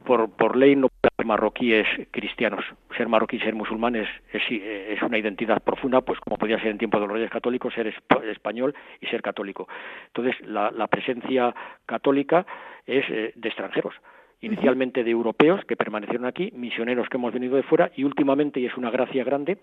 por, 0.05 0.31
por 0.31 0.57
ley 0.57 0.77
no 0.77 0.89
ser 1.03 1.27
marroquíes 1.27 1.87
cristianos. 2.11 2.65
Ser 2.97 3.09
marroquí 3.09 3.37
y 3.37 3.41
ser 3.41 3.55
musulmán 3.55 3.97
es, 3.97 4.09
es, 4.33 5.03
una 5.03 5.19
identidad 5.19 5.63
profunda, 5.63 6.01
pues 6.03 6.21
como 6.21 6.37
podía 6.37 6.59
ser 6.59 6.69
en 6.69 6.79
tiempo 6.79 6.99
de 7.01 7.07
los 7.07 7.15
reyes 7.15 7.31
católicos, 7.31 7.75
ser 7.75 7.93
español 8.31 8.75
y 9.01 9.07
ser 9.07 9.23
católico. 9.23 9.69
Entonces, 10.09 10.41
la, 10.47 10.71
la 10.71 10.87
presencia 10.87 11.55
católica 11.87 12.47
es 12.87 13.05
eh, 13.11 13.33
de 13.35 13.49
extranjeros 13.49 13.95
inicialmente 14.41 15.03
de 15.03 15.11
europeos 15.11 15.65
que 15.65 15.75
permanecieron 15.75 16.25
aquí, 16.25 16.53
misioneros 16.55 17.09
que 17.09 17.17
hemos 17.17 17.33
venido 17.33 17.57
de 17.57 17.65
fuera 17.65 17.91
y 17.97 18.05
últimamente, 18.05 18.61
y 18.61 18.67
es 18.67 18.77
una 18.77 18.89
gracia 18.89 19.25
grande, 19.25 19.59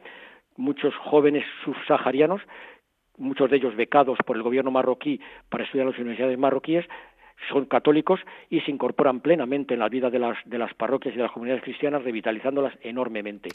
muchos 0.57 0.93
jóvenes 0.97 1.45
subsaharianos, 1.63 2.41
muchos 3.17 3.49
de 3.49 3.55
ellos 3.55 3.75
becados 3.75 4.17
por 4.25 4.35
el 4.35 4.43
gobierno 4.43 4.71
marroquí 4.71 5.21
para 5.49 5.63
estudiar 5.63 5.85
en 5.85 5.91
las 5.91 5.99
universidades 5.99 6.37
marroquíes, 6.37 6.85
son 7.49 7.65
católicos 7.65 8.19
y 8.49 8.61
se 8.61 8.71
incorporan 8.71 9.19
plenamente 9.19 9.73
en 9.73 9.79
la 9.79 9.89
vida 9.89 10.09
de 10.09 10.19
las, 10.19 10.37
de 10.45 10.57
las 10.57 10.73
parroquias 10.73 11.13
y 11.13 11.17
de 11.17 11.23
las 11.23 11.31
comunidades 11.31 11.63
cristianas, 11.63 12.03
revitalizándolas 12.03 12.73
enormemente. 12.81 13.49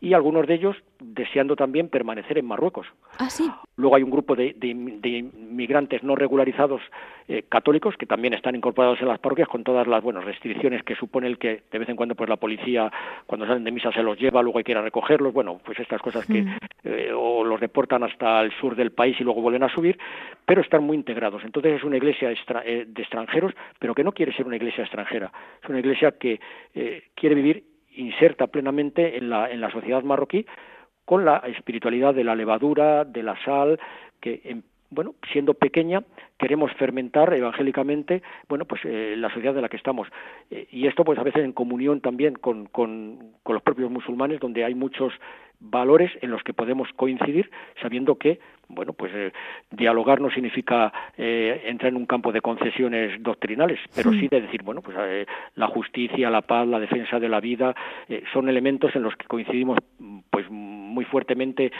Y 0.00 0.14
algunos 0.14 0.46
de 0.46 0.54
ellos 0.54 0.76
deseando 1.00 1.56
también 1.56 1.88
permanecer 1.88 2.38
en 2.38 2.46
Marruecos. 2.46 2.86
¿Ah, 3.18 3.28
Luego 3.76 3.96
hay 3.96 4.02
un 4.02 4.10
grupo 4.10 4.36
de, 4.36 4.54
de, 4.56 4.68
inmigrantes 4.68 6.02
no 6.02 6.14
regularizados 6.14 6.80
eh, 7.28 7.44
católicos 7.48 7.96
que 7.96 8.06
también 8.06 8.34
están 8.34 8.54
incorporados 8.54 9.00
en 9.00 9.08
las 9.08 9.18
parroquias 9.18 9.48
con 9.48 9.64
todas 9.64 9.86
las 9.86 10.02
buenas 10.02 10.24
restricciones 10.24 10.82
que 10.82 10.94
supone 10.94 11.26
el 11.26 11.38
que 11.38 11.62
de 11.70 11.78
vez 11.78 11.88
en 11.88 11.96
cuando 11.96 12.14
pues 12.14 12.28
la 12.28 12.36
policía 12.36 12.90
cuando 13.26 13.46
salen 13.46 13.64
de 13.64 13.70
misa 13.70 13.92
se 13.92 14.02
los 14.02 14.18
lleva, 14.18 14.42
luego 14.42 14.58
hay 14.58 14.64
que 14.64 14.72
ir 14.72 14.78
a 14.78 14.82
recogerlos, 14.82 15.32
bueno, 15.32 15.60
pues 15.64 15.78
estas 15.78 16.00
cosas 16.00 16.26
que 16.26 16.42
mm. 16.42 16.58
eh, 16.84 17.12
o 17.14 17.44
los 17.44 17.60
deportan 17.60 18.02
hasta 18.02 18.42
el 18.42 18.52
sur 18.60 18.76
del 18.76 18.92
país 18.92 19.16
y 19.20 19.24
luego 19.24 19.40
vuelven 19.40 19.62
a 19.62 19.68
subir, 19.68 19.98
pero 20.44 20.60
están 20.60 20.84
muy 20.84 20.96
integrados. 20.96 21.42
Entonces 21.44 21.74
es 21.76 21.84
una 21.84 21.96
iglesia 21.96 22.30
eh, 22.30 22.84
de 22.86 23.02
extranjeros 23.02 23.21
pero 23.78 23.94
que 23.94 24.04
no 24.04 24.12
quiere 24.12 24.32
ser 24.32 24.46
una 24.46 24.56
iglesia 24.56 24.84
extranjera. 24.84 25.32
Es 25.62 25.68
una 25.68 25.80
iglesia 25.80 26.12
que 26.12 26.40
eh, 26.74 27.04
quiere 27.14 27.34
vivir 27.34 27.64
inserta 27.94 28.46
plenamente 28.46 29.18
en 29.18 29.28
la, 29.28 29.50
en 29.50 29.60
la 29.60 29.70
sociedad 29.70 30.02
marroquí 30.02 30.46
con 31.04 31.24
la 31.24 31.38
espiritualidad 31.38 32.14
de 32.14 32.24
la 32.24 32.34
levadura, 32.34 33.04
de 33.04 33.22
la 33.22 33.36
sal, 33.44 33.78
que 34.20 34.62
bueno, 34.92 35.14
siendo 35.32 35.54
pequeña, 35.54 36.04
queremos 36.38 36.70
fermentar 36.74 37.32
evangélicamente, 37.32 38.22
bueno, 38.48 38.66
pues 38.66 38.82
eh, 38.84 39.14
la 39.16 39.32
sociedad 39.32 39.54
de 39.54 39.62
la 39.62 39.68
que 39.68 39.78
estamos. 39.78 40.06
Eh, 40.50 40.66
y 40.70 40.86
esto, 40.86 41.02
pues 41.02 41.18
a 41.18 41.22
veces 41.22 41.44
en 41.44 41.52
comunión 41.52 42.00
también 42.00 42.34
con, 42.34 42.68
los 42.74 43.62
propios 43.62 43.90
musulmanes, 43.90 44.38
donde 44.38 44.64
hay 44.64 44.74
muchos 44.74 45.12
valores 45.60 46.10
en 46.20 46.30
los 46.30 46.42
que 46.42 46.52
podemos 46.52 46.88
coincidir, 46.94 47.50
sabiendo 47.80 48.16
que, 48.16 48.38
bueno, 48.72 48.94
pues 48.94 49.12
eh, 49.14 49.32
dialogar 49.70 50.20
no 50.20 50.30
significa 50.30 50.92
eh, 51.16 51.62
entrar 51.66 51.90
en 51.90 51.96
un 51.96 52.06
campo 52.06 52.32
de 52.32 52.40
concesiones 52.40 53.22
doctrinales, 53.22 53.78
pero 53.94 54.12
sí. 54.12 54.28
de 54.28 54.40
decir, 54.40 54.62
bueno, 54.62 54.80
pues 54.80 54.96
eh, 54.98 55.26
la 55.56 55.66
justicia, 55.68 56.30
la 56.30 56.42
paz, 56.42 56.66
la 56.66 56.80
defensa 56.80 57.20
de 57.20 57.28
la 57.28 57.40
vida 57.40 57.74
son 58.32 58.48
elementos 58.48 58.94
en 58.96 59.02
los 59.02 59.14
que 59.16 59.26
coincidimos, 59.26 59.78
pues 60.30 60.50
muy 60.50 61.04
fuertemente 61.04 61.72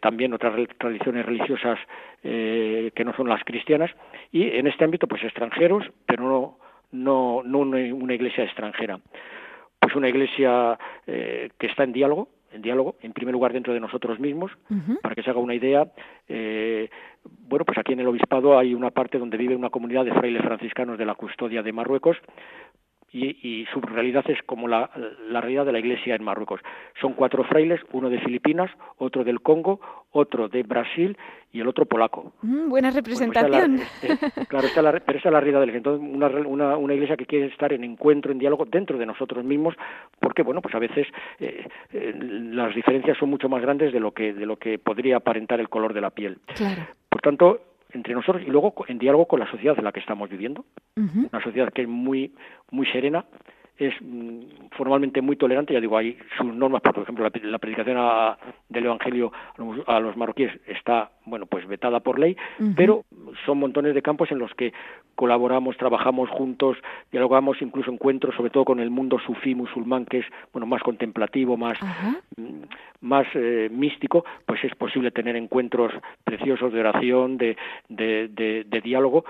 también 0.00 0.32
otras 0.32 0.54
tradiciones 0.78 1.24
religiosas 1.24 1.78
que 2.22 3.04
no 3.04 3.14
son 3.16 3.28
las 3.28 3.42
cristianas. 3.44 3.90
Y 4.32 4.56
en 4.56 4.66
este 4.66 4.84
ámbito, 4.84 5.06
pues 5.06 5.22
extranjeros, 5.24 5.84
pero 6.06 6.22
no 6.22 6.58
no 6.92 7.42
no 7.42 7.58
una 7.60 8.14
iglesia 8.14 8.44
extranjera. 8.44 8.98
Pues 9.80 9.94
una 9.94 10.08
iglesia 10.08 10.78
que 11.06 11.66
está 11.66 11.84
en 11.84 11.92
diálogo 11.92 12.28
en 12.52 12.62
diálogo, 12.62 12.96
en 13.02 13.12
primer 13.12 13.32
lugar 13.32 13.52
dentro 13.52 13.72
de 13.72 13.80
nosotros 13.80 14.18
mismos, 14.18 14.50
para 15.02 15.14
que 15.14 15.22
se 15.22 15.30
haga 15.30 15.40
una 15.40 15.54
idea. 15.54 15.86
Eh, 16.28 16.88
bueno, 17.48 17.64
pues 17.64 17.78
aquí 17.78 17.92
en 17.92 18.00
el 18.00 18.08
obispado 18.08 18.58
hay 18.58 18.74
una 18.74 18.90
parte 18.90 19.18
donde 19.18 19.36
vive 19.36 19.56
una 19.56 19.70
comunidad 19.70 20.04
de 20.04 20.12
frailes 20.12 20.42
franciscanos 20.42 20.98
de 20.98 21.06
la 21.06 21.14
custodia 21.14 21.62
de 21.62 21.72
Marruecos, 21.72 22.16
y, 23.12 23.66
su 23.72 23.80
realidad 23.80 24.24
es 24.28 24.42
como 24.42 24.68
la, 24.68 24.90
realidad 25.30 25.64
de 25.64 25.72
la 25.72 25.78
Iglesia 25.78 26.14
en 26.14 26.22
Marruecos. 26.22 26.60
Son 27.00 27.14
cuatro 27.14 27.44
frailes, 27.44 27.80
uno 27.92 28.10
de 28.10 28.20
Filipinas, 28.20 28.70
otro 28.98 29.24
del 29.24 29.40
Congo, 29.40 29.80
otro 30.10 30.48
de 30.48 30.62
Brasil 30.62 31.16
y 31.52 31.60
el 31.60 31.68
otro 31.68 31.86
polaco. 31.86 32.32
Mm, 32.42 32.68
buena 32.68 32.90
representación. 32.90 33.80
claro, 34.48 34.66
está 34.66 34.82
la, 34.82 34.92
pero 35.00 35.18
esa 35.18 35.28
es 35.28 35.32
la 35.32 35.40
realidad 35.40 35.60
de 35.60 35.66
la 35.66 35.72
Iglesia. 35.72 35.90
Entonces, 35.90 36.46
una, 36.46 36.76
una, 36.76 36.94
Iglesia 36.94 37.16
que 37.16 37.26
quiere 37.26 37.46
estar 37.46 37.72
en 37.72 37.84
encuentro, 37.84 38.32
en 38.32 38.38
diálogo 38.38 38.66
dentro 38.66 38.98
de 38.98 39.06
nosotros 39.06 39.44
mismos, 39.44 39.74
porque, 40.20 40.42
bueno, 40.42 40.60
pues 40.60 40.74
a 40.74 40.78
veces 40.78 41.06
eh, 41.40 41.66
eh, 41.92 42.14
las 42.18 42.74
diferencias 42.74 43.16
son 43.16 43.30
mucho 43.30 43.48
más 43.48 43.62
grandes 43.62 43.92
de 43.92 44.00
lo 44.00 44.12
que, 44.12 44.34
de 44.34 44.44
lo 44.44 44.56
que 44.56 44.78
podría 44.78 45.16
aparentar 45.16 45.60
el 45.60 45.68
color 45.68 45.94
de 45.94 46.00
la 46.00 46.10
piel. 46.10 46.38
Claro. 46.54 46.86
Por 47.08 47.22
tanto, 47.22 47.60
entre 47.92 48.14
nosotros 48.14 48.44
y 48.46 48.50
luego 48.50 48.74
en 48.86 48.98
diálogo 48.98 49.26
con 49.26 49.40
la 49.40 49.50
sociedad 49.50 49.78
en 49.78 49.84
la 49.84 49.92
que 49.92 50.00
estamos 50.00 50.28
viviendo, 50.28 50.64
una 50.96 51.42
sociedad 51.42 51.72
que 51.72 51.82
es 51.82 51.88
muy 51.88 52.34
muy 52.70 52.86
serena, 52.86 53.24
es 53.78 53.94
mm, 54.00 54.40
formalmente 54.76 55.22
muy 55.22 55.36
tolerante, 55.36 55.72
ya 55.72 55.80
digo, 55.80 55.96
hay 55.96 56.18
sus 56.36 56.52
normas, 56.52 56.82
por 56.82 56.98
ejemplo, 57.02 57.24
la, 57.24 57.58
predicación 57.58 57.96
del 58.68 58.84
Evangelio 58.84 59.32
a 59.86 60.00
los, 60.00 60.16
marroquíes 60.16 60.52
está, 60.66 61.10
bueno, 61.24 61.46
pues 61.46 61.66
vetada 61.66 62.00
por 62.00 62.18
ley, 62.18 62.36
pero 62.76 63.04
son 63.46 63.58
montones 63.58 63.94
de 63.94 64.02
campos 64.02 64.30
en 64.32 64.38
los 64.38 64.52
que 64.54 64.72
colaboramos, 65.14 65.76
trabajamos 65.76 66.28
juntos, 66.30 66.76
dialogamos, 67.12 67.62
incluso 67.62 67.90
encuentros, 67.90 68.34
sobre 68.34 68.50
todo 68.50 68.64
con 68.64 68.80
el 68.80 68.90
mundo 68.90 69.18
sufí 69.24 69.54
musulmán, 69.54 70.04
que 70.06 70.18
es, 70.18 70.26
bueno, 70.52 70.66
más 70.66 70.82
contemplativo, 70.82 71.56
más, 71.56 71.78
mm, 72.36 72.62
más 73.00 73.26
eh, 73.34 73.68
místico, 73.70 74.24
pues 74.44 74.62
es 74.64 74.74
posible 74.74 75.12
tener 75.12 75.36
encuentros 75.36 75.92
preciosos 76.24 76.72
de 76.72 76.80
oración, 76.80 77.38
de, 77.38 77.56
de, 77.88 78.80
diálogo, 78.82 79.24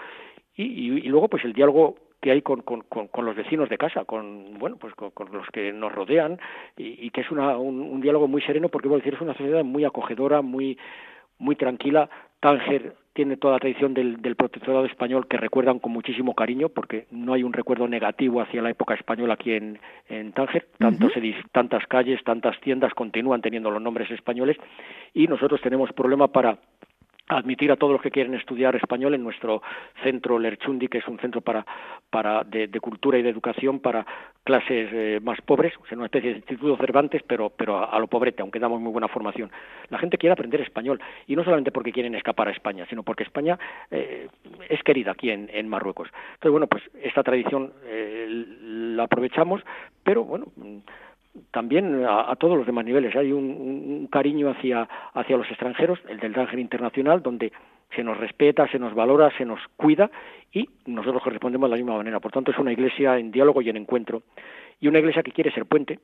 y 0.60 1.08
luego, 1.08 1.28
pues 1.28 1.44
el 1.44 1.52
diálogo 1.52 1.94
que 2.20 2.30
hay 2.32 2.42
con, 2.42 2.62
con, 2.62 2.82
con, 2.82 3.24
los 3.24 3.36
vecinos 3.36 3.68
de 3.68 3.78
casa, 3.78 4.04
con 4.04 4.58
bueno 4.58 4.76
pues 4.76 4.94
con, 4.94 5.12
los 5.32 5.46
que 5.48 5.72
nos 5.72 5.92
rodean 5.92 6.38
y, 6.76 7.10
que 7.10 7.20
es 7.20 7.30
una, 7.30 7.56
un, 7.56 8.00
diálogo 8.00 8.26
muy 8.26 8.42
sereno 8.42 8.68
porque 8.68 8.88
decir 8.88 9.14
es 9.14 9.20
una 9.20 9.34
sociedad 9.34 9.64
muy 9.64 9.84
acogedora, 9.84 10.42
muy 10.42 10.78
muy 11.38 11.54
tranquila. 11.54 12.10
Tánger 12.40 12.94
tiene 13.12 13.36
toda 13.36 13.54
la 13.54 13.60
tradición 13.60 13.94
del, 13.94 14.22
del, 14.22 14.36
protectorado 14.36 14.84
español 14.84 15.26
que 15.26 15.36
recuerdan 15.36 15.80
con 15.80 15.92
muchísimo 15.92 16.34
cariño, 16.34 16.68
porque 16.68 17.06
no 17.10 17.32
hay 17.32 17.42
un 17.42 17.52
recuerdo 17.52 17.88
negativo 17.88 18.40
hacia 18.40 18.62
la 18.62 18.70
época 18.70 18.94
española 18.94 19.34
aquí 19.34 19.52
en, 19.52 19.78
en 20.08 20.32
Tánger. 20.32 20.68
Tanto 20.78 21.08
tantas 21.52 21.86
calles, 21.86 22.22
tantas 22.24 22.60
tiendas 22.60 22.94
continúan 22.94 23.42
teniendo 23.42 23.70
los 23.70 23.82
nombres 23.82 24.10
españoles 24.10 24.56
y 25.14 25.26
nosotros 25.26 25.60
tenemos 25.60 25.92
problema 25.92 26.28
para 26.28 26.58
admitir 27.28 27.70
a 27.70 27.76
todos 27.76 27.92
los 27.92 28.02
que 28.02 28.10
quieren 28.10 28.34
estudiar 28.34 28.74
español 28.76 29.14
en 29.14 29.22
nuestro 29.22 29.62
centro 30.02 30.38
Lerchundi, 30.38 30.88
que 30.88 30.98
es 30.98 31.08
un 31.08 31.18
centro 31.18 31.40
para, 31.40 31.64
para 32.10 32.44
de, 32.44 32.68
cultura 32.80 33.18
y 33.18 33.22
de 33.22 33.30
educación 33.30 33.80
para 33.80 34.06
clases 34.44 34.88
eh, 34.92 35.20
más 35.22 35.40
pobres, 35.42 35.74
o 35.82 35.86
sea, 35.86 35.96
una 35.96 36.06
especie 36.06 36.30
de 36.30 36.36
instituto 36.36 36.76
Cervantes, 36.78 37.22
pero, 37.26 37.50
pero 37.50 37.90
a, 37.90 37.98
lo 37.98 38.06
pobrete, 38.06 38.42
aunque 38.42 38.58
damos 38.58 38.80
muy 38.80 38.92
buena 38.92 39.08
formación. 39.08 39.50
La 39.90 39.98
gente 39.98 40.16
quiere 40.16 40.32
aprender 40.32 40.60
español, 40.60 41.00
y 41.26 41.36
no 41.36 41.44
solamente 41.44 41.70
porque 41.70 41.92
quieren 41.92 42.14
escapar 42.14 42.48
a 42.48 42.52
España, 42.52 42.86
sino 42.88 43.02
porque 43.02 43.24
España 43.24 43.58
eh, 43.90 44.28
es 44.68 44.82
querida 44.82 45.12
aquí 45.12 45.30
en, 45.30 45.50
en, 45.52 45.68
Marruecos. 45.68 46.08
Entonces, 46.34 46.50
bueno, 46.50 46.66
pues 46.66 46.82
esta 47.02 47.22
tradición 47.22 47.72
eh, 47.84 48.26
la 48.96 49.04
aprovechamos, 49.04 49.62
pero 50.02 50.24
bueno 50.24 50.46
también 51.50 52.04
a, 52.08 52.34
todos 52.36 52.56
los 52.56 52.66
demás 52.66 52.84
niveles. 52.84 53.14
Hay 53.16 53.32
un, 53.32 54.08
cariño 54.10 54.50
hacia, 54.50 54.88
hacia 55.14 55.36
los 55.36 55.48
extranjeros, 55.48 55.98
el 56.08 56.18
del 56.18 56.38
Ángel 56.38 56.60
Internacional, 56.60 57.22
donde 57.22 57.52
se 57.94 58.04
nos 58.04 58.18
respeta, 58.18 58.68
se 58.68 58.78
nos 58.78 58.94
valora, 58.94 59.30
se 59.36 59.44
nos 59.44 59.60
cuida 59.76 60.10
y 60.52 60.68
nosotros 60.86 61.22
correspondemos 61.22 61.68
de 61.68 61.76
la 61.76 61.82
misma 61.82 61.96
manera. 61.96 62.20
Por 62.20 62.32
tanto, 62.32 62.50
es 62.50 62.58
una 62.58 62.72
iglesia 62.72 63.18
en 63.18 63.30
diálogo 63.30 63.62
y 63.62 63.70
en 63.70 63.76
encuentro. 63.76 64.22
Y 64.80 64.88
una 64.88 64.98
iglesia 64.98 65.22
que 65.22 65.32
quiere 65.32 65.50
ser 65.52 65.66
puente, 65.66 65.98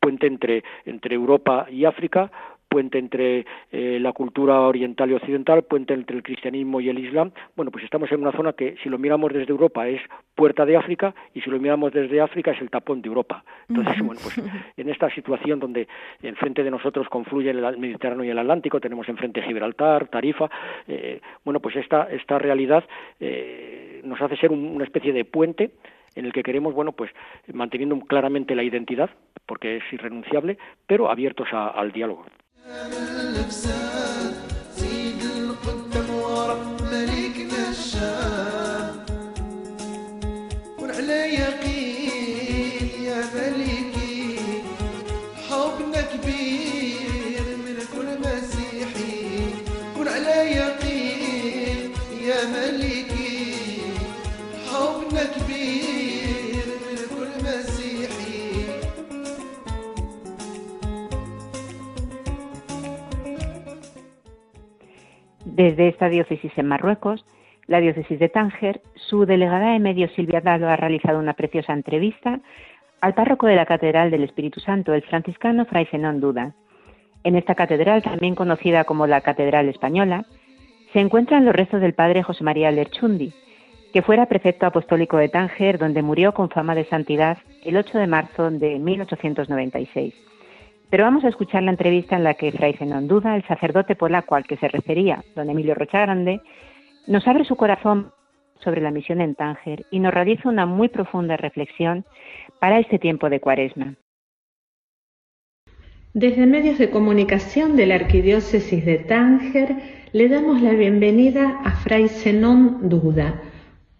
puente 0.00 0.26
entre, 0.26 0.64
entre 0.84 1.14
Europa 1.14 1.66
y 1.70 1.84
África, 1.84 2.30
puente 2.72 2.98
entre 2.98 3.44
eh, 3.70 3.98
la 4.00 4.14
cultura 4.14 4.60
oriental 4.60 5.10
y 5.10 5.12
occidental, 5.12 5.62
puente 5.64 5.92
entre 5.92 6.16
el 6.16 6.22
cristianismo 6.22 6.80
y 6.80 6.88
el 6.88 6.98
islam. 6.98 7.30
Bueno, 7.54 7.70
pues 7.70 7.84
estamos 7.84 8.10
en 8.10 8.22
una 8.22 8.32
zona 8.32 8.54
que 8.54 8.76
si 8.82 8.88
lo 8.88 8.96
miramos 8.96 9.30
desde 9.30 9.52
Europa 9.52 9.86
es 9.86 10.00
puerta 10.34 10.64
de 10.64 10.78
África 10.78 11.14
y 11.34 11.42
si 11.42 11.50
lo 11.50 11.58
miramos 11.58 11.92
desde 11.92 12.22
África 12.22 12.52
es 12.52 12.62
el 12.62 12.70
tapón 12.70 13.02
de 13.02 13.08
Europa. 13.08 13.44
Entonces, 13.68 14.00
bueno, 14.02 14.20
pues 14.22 14.40
en 14.78 14.88
esta 14.88 15.10
situación 15.10 15.60
donde 15.60 15.86
enfrente 16.22 16.64
de 16.64 16.70
nosotros 16.70 17.10
confluye 17.10 17.50
el 17.50 17.76
Mediterráneo 17.76 18.24
y 18.24 18.30
el 18.30 18.38
Atlántico, 18.38 18.80
tenemos 18.80 19.06
enfrente 19.06 19.42
Gibraltar, 19.42 20.08
Tarifa, 20.08 20.48
eh, 20.88 21.20
bueno, 21.44 21.60
pues 21.60 21.76
esta, 21.76 22.04
esta 22.04 22.38
realidad 22.38 22.84
eh, 23.20 24.00
nos 24.04 24.18
hace 24.22 24.38
ser 24.38 24.50
una 24.50 24.84
especie 24.84 25.12
de 25.12 25.26
puente 25.26 25.72
en 26.14 26.24
el 26.24 26.32
que 26.32 26.42
queremos, 26.42 26.72
bueno, 26.72 26.92
pues 26.92 27.10
manteniendo 27.52 27.98
claramente 28.00 28.54
la 28.54 28.62
identidad, 28.62 29.10
porque 29.44 29.76
es 29.76 29.84
irrenunciable, 29.92 30.56
pero 30.86 31.10
abiertos 31.10 31.48
al 31.52 31.92
diálogo. 31.92 32.24
الفساد 32.70 34.01
Desde 65.62 65.86
esta 65.86 66.08
diócesis 66.08 66.50
en 66.56 66.66
Marruecos, 66.66 67.24
la 67.68 67.78
diócesis 67.78 68.18
de 68.18 68.28
Tánger, 68.28 68.80
su 68.96 69.26
delegada 69.26 69.70
de 69.70 69.78
medios 69.78 70.10
Silvia 70.10 70.40
Dalo 70.40 70.68
ha 70.68 70.74
realizado 70.74 71.20
una 71.20 71.34
preciosa 71.34 71.72
entrevista 71.72 72.40
al 73.00 73.14
párroco 73.14 73.46
de 73.46 73.54
la 73.54 73.64
Catedral 73.64 74.10
del 74.10 74.24
Espíritu 74.24 74.58
Santo, 74.58 74.92
el 74.92 75.02
franciscano 75.02 75.64
Fray 75.64 75.86
Zenón 75.86 76.20
Duda. 76.20 76.56
En 77.22 77.36
esta 77.36 77.54
catedral, 77.54 78.02
también 78.02 78.34
conocida 78.34 78.82
como 78.82 79.06
la 79.06 79.20
Catedral 79.20 79.68
Española, 79.68 80.24
se 80.92 80.98
encuentran 80.98 81.44
los 81.44 81.54
restos 81.54 81.80
del 81.80 81.94
padre 81.94 82.24
José 82.24 82.42
María 82.42 82.72
Lerchundi, 82.72 83.32
que 83.92 84.02
fuera 84.02 84.26
prefecto 84.26 84.66
apostólico 84.66 85.16
de 85.16 85.28
Tánger, 85.28 85.78
donde 85.78 86.02
murió 86.02 86.34
con 86.34 86.50
fama 86.50 86.74
de 86.74 86.86
santidad 86.86 87.38
el 87.64 87.76
8 87.76 87.98
de 87.98 88.06
marzo 88.08 88.50
de 88.50 88.80
1896. 88.80 90.31
Pero 90.92 91.04
vamos 91.04 91.24
a 91.24 91.28
escuchar 91.28 91.62
la 91.62 91.70
entrevista 91.70 92.16
en 92.16 92.24
la 92.24 92.34
que 92.34 92.52
Fray 92.52 92.74
Zenón 92.74 93.08
Duda, 93.08 93.34
el 93.34 93.46
sacerdote 93.46 93.96
polaco 93.96 94.34
al 94.34 94.44
que 94.44 94.58
se 94.58 94.68
refería 94.68 95.24
don 95.34 95.48
Emilio 95.48 95.74
Rochagrande, 95.74 96.42
nos 97.06 97.26
abre 97.26 97.46
su 97.46 97.56
corazón 97.56 98.12
sobre 98.62 98.82
la 98.82 98.90
misión 98.90 99.22
en 99.22 99.34
Tánger 99.34 99.86
y 99.90 100.00
nos 100.00 100.12
realiza 100.12 100.50
una 100.50 100.66
muy 100.66 100.88
profunda 100.88 101.38
reflexión 101.38 102.04
para 102.60 102.78
este 102.78 102.98
tiempo 102.98 103.30
de 103.30 103.40
cuaresma. 103.40 103.94
Desde 106.12 106.44
medios 106.44 106.76
de 106.76 106.90
comunicación 106.90 107.74
de 107.74 107.86
la 107.86 107.94
Arquidiócesis 107.94 108.84
de 108.84 108.98
Tánger 108.98 109.76
le 110.12 110.28
damos 110.28 110.60
la 110.60 110.72
bienvenida 110.72 111.58
a 111.64 111.70
Fray 111.70 112.08
Zenón 112.08 112.90
Duda, 112.90 113.40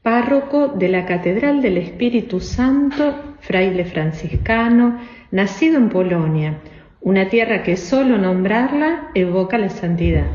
párroco 0.02 0.68
de 0.68 0.88
la 0.90 1.06
Catedral 1.06 1.62
del 1.62 1.78
Espíritu 1.78 2.38
Santo, 2.38 3.36
fraile 3.40 3.86
franciscano, 3.86 4.98
nacido 5.30 5.78
en 5.78 5.88
Polonia, 5.88 6.58
una 7.02 7.28
tierra 7.28 7.62
que 7.62 7.76
solo 7.76 8.16
nombrarla 8.16 9.10
evoca 9.14 9.58
la 9.58 9.68
santidad. 9.68 10.26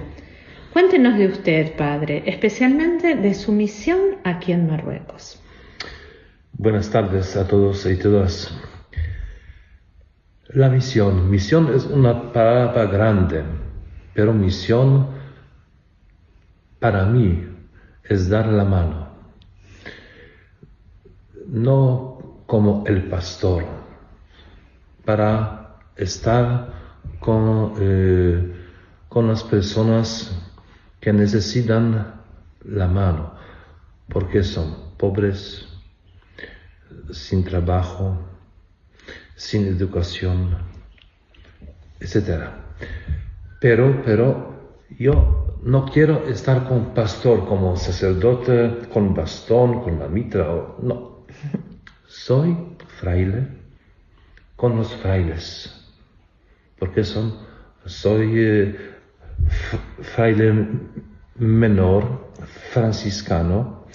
Cuéntenos 0.74 1.18
de 1.18 1.28
usted, 1.28 1.76
Padre, 1.76 2.24
especialmente 2.26 3.16
de 3.16 3.34
su 3.34 3.52
misión 3.52 4.18
aquí 4.24 4.52
en 4.52 4.68
Marruecos. 4.68 5.42
Buenas 6.52 6.90
tardes 6.90 7.36
a 7.38 7.48
todos 7.48 7.86
y 7.86 7.96
todas. 7.98 8.54
La 10.50 10.70
misión. 10.70 11.30
Misión 11.30 11.74
es 11.74 11.86
una 11.86 12.34
palabra 12.34 12.86
grande, 12.86 13.44
pero 14.14 14.34
misión 14.34 15.08
para 16.80 17.06
mí 17.06 17.48
es 18.04 18.30
dar 18.30 18.48
la 18.48 18.66
mano. 18.66 19.08
No 21.48 22.44
como 22.46 22.84
el 22.88 23.04
pastor, 23.04 23.66
para 25.06 25.57
estar 25.98 26.74
con, 27.20 27.74
eh, 27.80 28.54
con 29.10 29.28
las 29.28 29.44
personas 29.44 30.32
que 31.00 31.12
necesitan 31.12 32.22
la 32.64 32.88
mano, 32.88 33.34
porque 34.10 34.44
son 34.44 34.94
pobres, 34.98 35.68
sin 37.12 37.44
trabajo, 37.44 38.18
sin 39.36 39.66
educación, 39.68 40.58
etc. 42.00 42.50
Pero, 43.60 44.02
pero 44.04 44.78
yo 44.98 45.58
no 45.64 45.86
quiero 45.86 46.28
estar 46.28 46.68
con 46.68 46.94
pastor 46.94 47.48
como 47.48 47.76
sacerdote, 47.76 48.88
con 48.92 49.14
bastón, 49.14 49.84
con 49.84 50.00
la 50.00 50.08
mitra, 50.08 50.48
no. 50.82 51.26
Soy 52.08 52.56
fraile 53.00 53.48
con 54.56 54.76
los 54.76 54.92
frailes 54.96 55.77
porque 56.80 57.04
son, 57.04 57.36
soy 57.86 58.32
eh, 58.36 58.76
fraile 60.02 60.54
menor 61.36 62.32
franciscano 62.72 63.86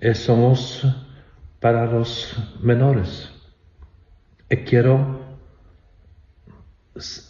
y 0.00 0.14
somos 0.14 0.86
para 1.60 1.86
los 1.86 2.36
menores. 2.60 3.30
Y 4.48 4.56
quiero 4.58 5.20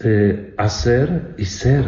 eh, 0.00 0.54
hacer 0.56 1.34
y 1.38 1.44
ser 1.44 1.84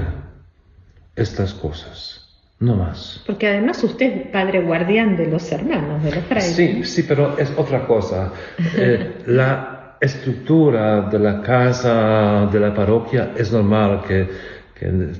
estas 1.14 1.53
cosas. 1.55 2.14
no 2.61 2.75
más. 2.75 3.23
Porque 3.27 3.47
además 3.47 3.83
usted 3.85 4.07
es 4.07 4.27
padre 4.29 4.61
guardián 4.62 5.17
de 5.17 5.27
los 5.27 5.51
hermanos, 5.53 6.03
de 6.03 6.14
los 6.14 6.25
frailes. 6.25 6.57
Sí, 6.57 6.85
sí, 6.85 7.03
pero 7.03 7.38
es 7.38 7.53
otra 7.57 7.87
cosa. 7.87 8.33
Eh, 8.77 9.23
la 9.27 9.78
estructura 10.00 11.02
de 11.02 11.18
la 11.18 11.42
casa, 11.42 12.46
de 12.46 12.61
la 12.61 12.72
parroquia, 12.74 13.32
es 13.37 13.52
normal 13.52 14.02
que, 14.06 14.28
que, 14.74 15.12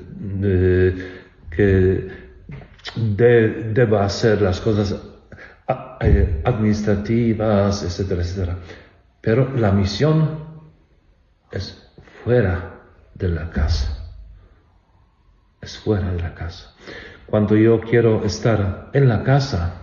eh, 0.43 1.11
que 1.49 2.07
de- 2.95 3.71
deba 3.73 4.05
hacer 4.05 4.41
las 4.41 4.59
cosas 4.61 4.95
eh, 6.01 6.41
administrativas, 6.45 7.83
etcétera, 7.83 8.21
etcétera. 8.21 8.55
Pero 9.21 9.55
la 9.55 9.71
misión 9.71 10.39
es 11.51 11.91
fuera 12.23 12.75
de 13.13 13.27
la 13.29 13.49
casa. 13.49 13.95
Es 15.61 15.77
fuera 15.77 16.11
de 16.11 16.21
la 16.21 16.33
casa. 16.33 16.73
Cuando 17.25 17.55
yo 17.55 17.81
quiero 17.81 18.23
estar 18.23 18.89
en 18.93 19.09
la 19.09 19.23
casa, 19.23 19.73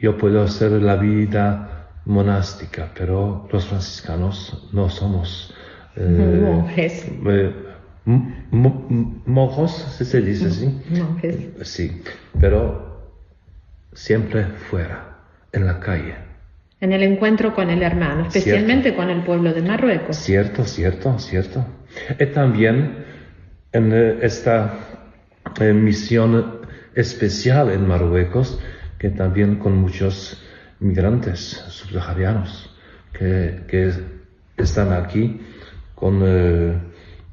yo 0.00 0.16
puedo 0.16 0.42
hacer 0.42 0.70
la 0.72 0.96
vida 0.96 1.75
monástica, 2.06 2.90
pero 2.96 3.48
los 3.52 3.66
franciscanos 3.66 4.68
no 4.72 4.88
somos 4.88 5.52
eh, 5.96 6.40
Monjes. 6.42 7.06
eh, 7.26 7.52
monjos, 8.04 9.96
si 9.98 10.04
se 10.04 10.20
dice 10.22 10.46
así. 10.46 10.82
Monjes. 10.90 11.36
Sí, 11.62 12.02
pero 12.40 13.10
siempre 13.92 14.44
fuera, 14.44 15.18
en 15.52 15.66
la 15.66 15.80
calle. 15.80 16.14
En 16.80 16.92
el 16.92 17.02
encuentro 17.02 17.54
con 17.54 17.70
el 17.70 17.82
hermano, 17.82 18.26
especialmente 18.26 18.94
con 18.94 19.10
el 19.10 19.22
pueblo 19.22 19.52
de 19.52 19.62
Marruecos. 19.62 20.16
Cierto, 20.16 20.64
cierto, 20.64 21.18
cierto. 21.18 21.66
Y 22.18 22.26
también 22.26 23.04
en 23.72 23.92
eh, 23.92 24.18
esta 24.22 24.74
misión 25.74 26.60
especial 26.94 27.70
en 27.70 27.86
Marruecos, 27.88 28.60
que 28.98 29.08
también 29.10 29.56
con 29.56 29.76
muchos 29.76 30.42
migrantes 30.80 31.64
subsaharianos 31.68 32.70
que, 33.12 33.62
que 33.68 33.92
están 34.56 34.92
aquí 34.92 35.40
con, 35.94 36.20
eh, 36.24 36.78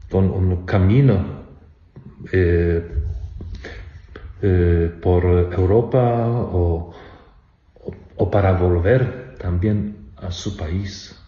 con 0.10 0.30
un 0.32 0.66
camino 0.66 1.44
eh, 2.32 2.82
eh, 4.42 4.92
por 5.02 5.26
Europa 5.26 6.28
o, 6.28 6.94
o- 7.86 7.96
o 8.16 8.32
para 8.32 8.54
volver 8.54 9.36
también 9.40 9.96
a 10.18 10.32
su 10.32 10.56
país. 10.56 11.20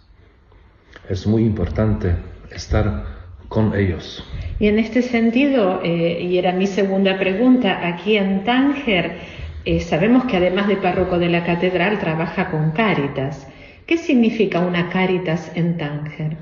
Es 1.10 1.28
muy 1.28 1.43
importante 1.43 2.15
estar 2.51 3.04
con 3.49 3.75
ellos. 3.75 4.23
Y 4.60 4.67
en 4.67 4.80
este 4.80 5.01
sentido, 5.01 5.82
y 5.84 6.38
era 6.38 6.51
mi 6.54 6.65
segunda 6.65 7.17
pregunta, 7.19 7.86
aquí 7.88 8.17
en 8.17 8.43
Tánger 8.43 9.17
eh, 9.65 9.82
sabemos 9.82 10.25
que 10.25 10.38
además 10.38 10.67
de 10.67 10.78
párroco 10.78 11.17
de 11.17 11.30
la 11.30 11.43
catedral 11.43 11.99
trabaja 11.99 12.51
con 12.51 12.71
Cáritas. 12.71 13.47
¿Qué 13.86 13.97
significa 13.97 14.60
una 14.60 14.89
Cáritas 14.89 15.51
en 15.56 15.78
Tánger? 15.78 16.38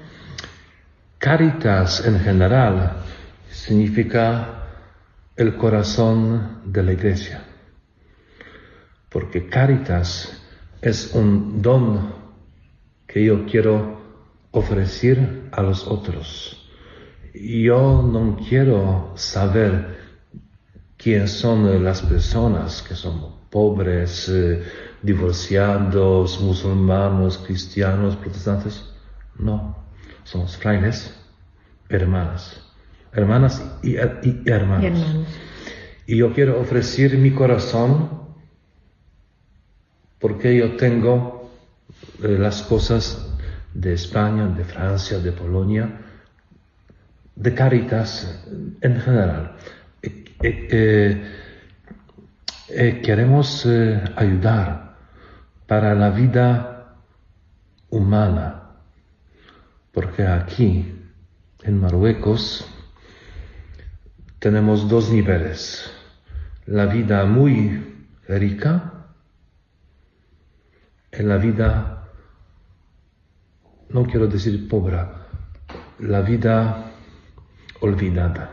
Caritas 1.17 2.05
en 2.05 2.19
general 2.19 2.97
significa 3.49 4.65
el 5.37 5.55
corazón 5.55 6.59
de 6.65 6.83
la 6.83 6.91
iglesia, 6.91 7.41
porque 9.09 9.47
Caritas 9.47 10.43
es 10.81 11.15
un 11.15 11.61
don 11.61 12.13
que 13.07 13.23
yo 13.23 13.45
quiero 13.45 14.01
ofrecer 14.51 15.49
a 15.51 15.61
los 15.61 15.87
otros. 15.87 16.69
Yo 17.33 18.01
no 18.03 18.37
quiero 18.37 19.13
saber 19.15 20.02
quiénes 21.03 21.31
son 21.31 21.83
las 21.83 22.01
personas 22.01 22.81
que 22.81 22.95
son 22.95 23.35
pobres, 23.49 24.29
eh, 24.29 24.63
divorciados, 25.01 26.39
musulmanos, 26.41 27.37
cristianos, 27.39 28.15
protestantes. 28.15 28.85
No, 29.37 29.75
somos 30.23 30.55
frailes, 30.57 31.13
hermanas, 31.89 32.61
hermanas 33.11 33.61
y, 33.83 33.97
y- 33.97 34.41
y 34.45 34.49
hermanos. 34.49 34.83
Y 34.83 34.87
hermanos. 34.87 35.27
Y 36.07 36.17
yo 36.17 36.33
quiero 36.33 36.59
ofrecer 36.59 37.17
mi 37.17 37.31
corazón 37.31 38.09
porque 40.19 40.55
yo 40.55 40.75
tengo 40.77 41.51
eh, 42.23 42.37
las 42.39 42.61
cosas 42.63 43.29
de 43.73 43.93
España, 43.93 44.47
de 44.47 44.63
Francia, 44.63 45.19
de 45.19 45.31
Polonia, 45.31 45.99
de 47.35 47.53
Caritas 47.53 48.41
en 48.81 48.99
general. 49.01 49.55
Eh, 50.45 50.67
eh, 50.71 51.21
eh, 52.67 53.01
queremos 53.01 53.65
ayudar 53.65 54.97
para 55.65 55.95
la 55.95 56.09
vida 56.09 56.97
humana, 57.89 58.63
porque 59.93 60.27
aquí, 60.27 60.99
en 61.61 61.79
Marruecos, 61.79 62.67
tenemos 64.39 64.89
dos 64.89 65.13
niveles. 65.13 65.89
La 66.65 66.87
vida 66.87 67.23
muy 67.23 67.81
rica 68.27 69.05
y 71.13 71.23
la 71.23 71.37
vida, 71.37 72.09
no 73.87 74.03
quiero 74.03 74.27
decir 74.27 74.67
pobre, 74.67 75.05
la 75.99 76.19
vida 76.19 76.91
olvidada, 77.79 78.51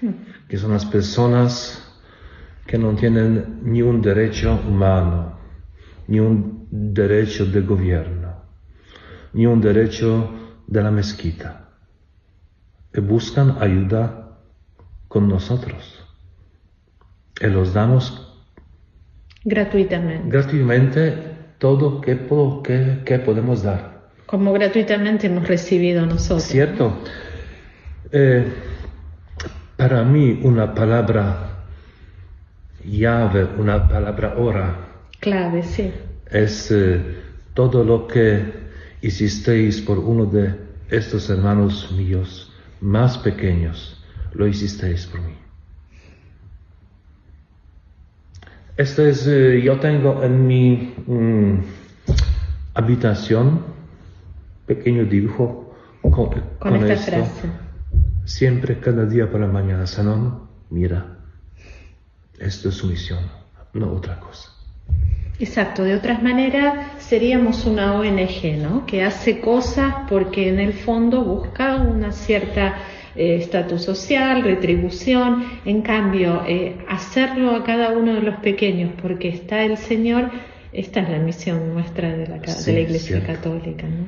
que 0.48 0.56
son 0.56 0.72
las 0.72 0.84
personas 0.84 1.80
que 2.66 2.78
no 2.78 2.94
tienen 2.94 3.60
ni 3.62 3.82
un 3.82 4.00
derecho 4.00 4.60
humano, 4.66 5.38
ni 6.08 6.20
un 6.20 6.66
derecho 6.70 7.46
de 7.46 7.60
gobierno, 7.60 8.34
ni 9.32 9.46
un 9.46 9.60
derecho 9.60 10.30
de 10.66 10.82
la 10.82 10.90
mezquita, 10.90 11.68
y 12.94 13.00
buscan 13.00 13.56
ayuda 13.60 14.38
con 15.08 15.28
nosotros. 15.28 16.00
Y 17.40 17.46
los 17.46 17.72
damos 17.74 18.20
Gratuitamente. 19.44 20.28
gratuitamente 20.30 21.34
todo 21.58 22.00
que, 22.00 22.26
que, 22.62 23.02
que 23.04 23.18
podemos 23.18 23.62
dar. 23.62 24.08
Como 24.26 24.52
gratuitamente 24.52 25.26
hemos 25.26 25.46
recibido 25.46 26.06
nosotros. 26.06 26.44
¿Cierto? 26.44 26.96
Eh, 28.10 28.46
para 29.76 30.04
mí 30.04 30.40
una 30.42 30.74
palabra 30.74 31.64
llave, 32.84 33.44
una 33.58 33.88
palabra 33.88 34.34
hora, 34.36 34.76
Clave, 35.20 35.62
sí. 35.62 35.92
es 36.30 36.70
eh, 36.70 37.00
todo 37.54 37.82
lo 37.84 38.06
que 38.06 38.52
hicisteis 39.00 39.80
por 39.80 39.98
uno 39.98 40.26
de 40.26 40.54
estos 40.90 41.28
hermanos 41.30 41.90
míos 41.92 42.52
más 42.80 43.16
pequeños, 43.18 44.02
lo 44.32 44.46
hicisteis 44.46 45.06
por 45.06 45.20
mí. 45.22 45.34
Esto 48.76 49.06
es, 49.06 49.26
eh, 49.26 49.62
yo 49.62 49.78
tengo 49.78 50.22
en 50.24 50.46
mi 50.46 50.94
mm, 51.06 51.58
habitación 52.74 53.62
pequeño 54.66 55.04
dibujo 55.04 55.74
con, 56.02 56.10
Con, 56.58 56.76
esta 56.76 56.92
esto. 56.94 57.10
frase. 57.12 57.63
Siempre, 58.24 58.80
cada 58.80 59.04
día 59.04 59.30
por 59.30 59.40
la 59.40 59.46
mañana, 59.46 59.86
Sanón, 59.86 60.48
mira, 60.70 61.18
esto 62.38 62.70
es 62.70 62.74
su 62.74 62.86
misión, 62.86 63.20
no 63.74 63.92
otra 63.92 64.18
cosa. 64.18 64.50
Exacto, 65.38 65.82
de 65.82 65.94
otras 65.94 66.22
maneras 66.22 67.02
seríamos 67.02 67.66
una 67.66 67.94
ONG, 67.94 68.56
¿no? 68.62 68.86
Que 68.86 69.02
hace 69.02 69.40
cosas 69.40 69.94
porque 70.08 70.48
en 70.48 70.60
el 70.60 70.72
fondo 70.72 71.24
busca 71.24 71.76
una 71.76 72.12
cierta 72.12 72.76
eh, 73.16 73.36
estatus 73.40 73.82
social, 73.82 74.42
retribución. 74.42 75.44
En 75.64 75.82
cambio, 75.82 76.44
eh, 76.46 76.76
hacerlo 76.88 77.56
a 77.56 77.64
cada 77.64 77.90
uno 77.90 78.14
de 78.14 78.22
los 78.22 78.36
pequeños 78.36 78.92
porque 79.02 79.28
está 79.28 79.64
el 79.64 79.76
Señor, 79.76 80.30
esta 80.72 81.00
es 81.00 81.10
la 81.10 81.18
misión 81.18 81.74
nuestra 81.74 82.10
de 82.10 82.26
la, 82.28 82.38
de 82.38 82.72
la 82.72 82.80
Iglesia. 82.80 83.22
Católica, 83.26 83.86
¿no? 83.86 84.06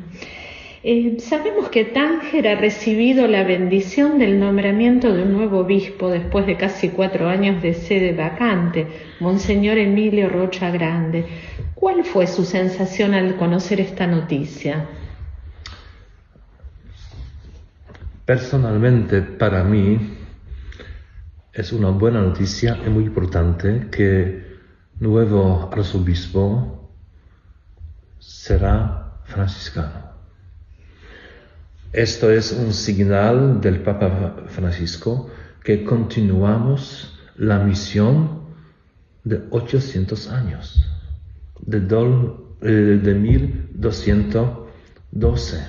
Eh, 0.88 1.16
sabemos 1.18 1.68
que 1.68 1.84
Tánger 1.84 2.46
ha 2.46 2.54
recibido 2.54 3.26
la 3.26 3.42
bendición 3.42 4.20
del 4.20 4.38
nombramiento 4.38 5.12
de 5.12 5.24
un 5.24 5.32
nuevo 5.32 5.58
obispo 5.58 6.08
después 6.10 6.46
de 6.46 6.56
casi 6.56 6.90
cuatro 6.90 7.28
años 7.28 7.60
de 7.60 7.74
sede 7.74 8.12
vacante, 8.12 8.86
Monseñor 9.18 9.78
Emilio 9.78 10.28
Rocha 10.28 10.70
Grande. 10.70 11.26
¿Cuál 11.74 12.04
fue 12.04 12.28
su 12.28 12.44
sensación 12.44 13.14
al 13.14 13.34
conocer 13.34 13.80
esta 13.80 14.06
noticia? 14.06 14.86
Personalmente, 18.24 19.22
para 19.22 19.64
mí, 19.64 19.98
es 21.52 21.72
una 21.72 21.90
buena 21.90 22.20
noticia 22.20 22.78
y 22.86 22.90
muy 22.90 23.06
importante 23.06 23.88
que 23.90 24.40
nuevo 25.00 25.68
arzobispo 25.72 26.92
será 28.20 29.18
franciscano. 29.24 30.15
Esto 31.92 32.30
es 32.30 32.52
un 32.52 32.72
señal 32.72 33.60
del 33.60 33.80
Papa 33.80 34.44
Francisco 34.48 35.28
que 35.62 35.84
continuamos 35.84 37.12
la 37.36 37.58
misión 37.58 38.46
de 39.24 39.42
800 39.50 40.30
años, 40.30 40.82
de, 41.60 41.76
eh, 41.78 43.00
de 43.02 43.14
1212, 43.14 45.60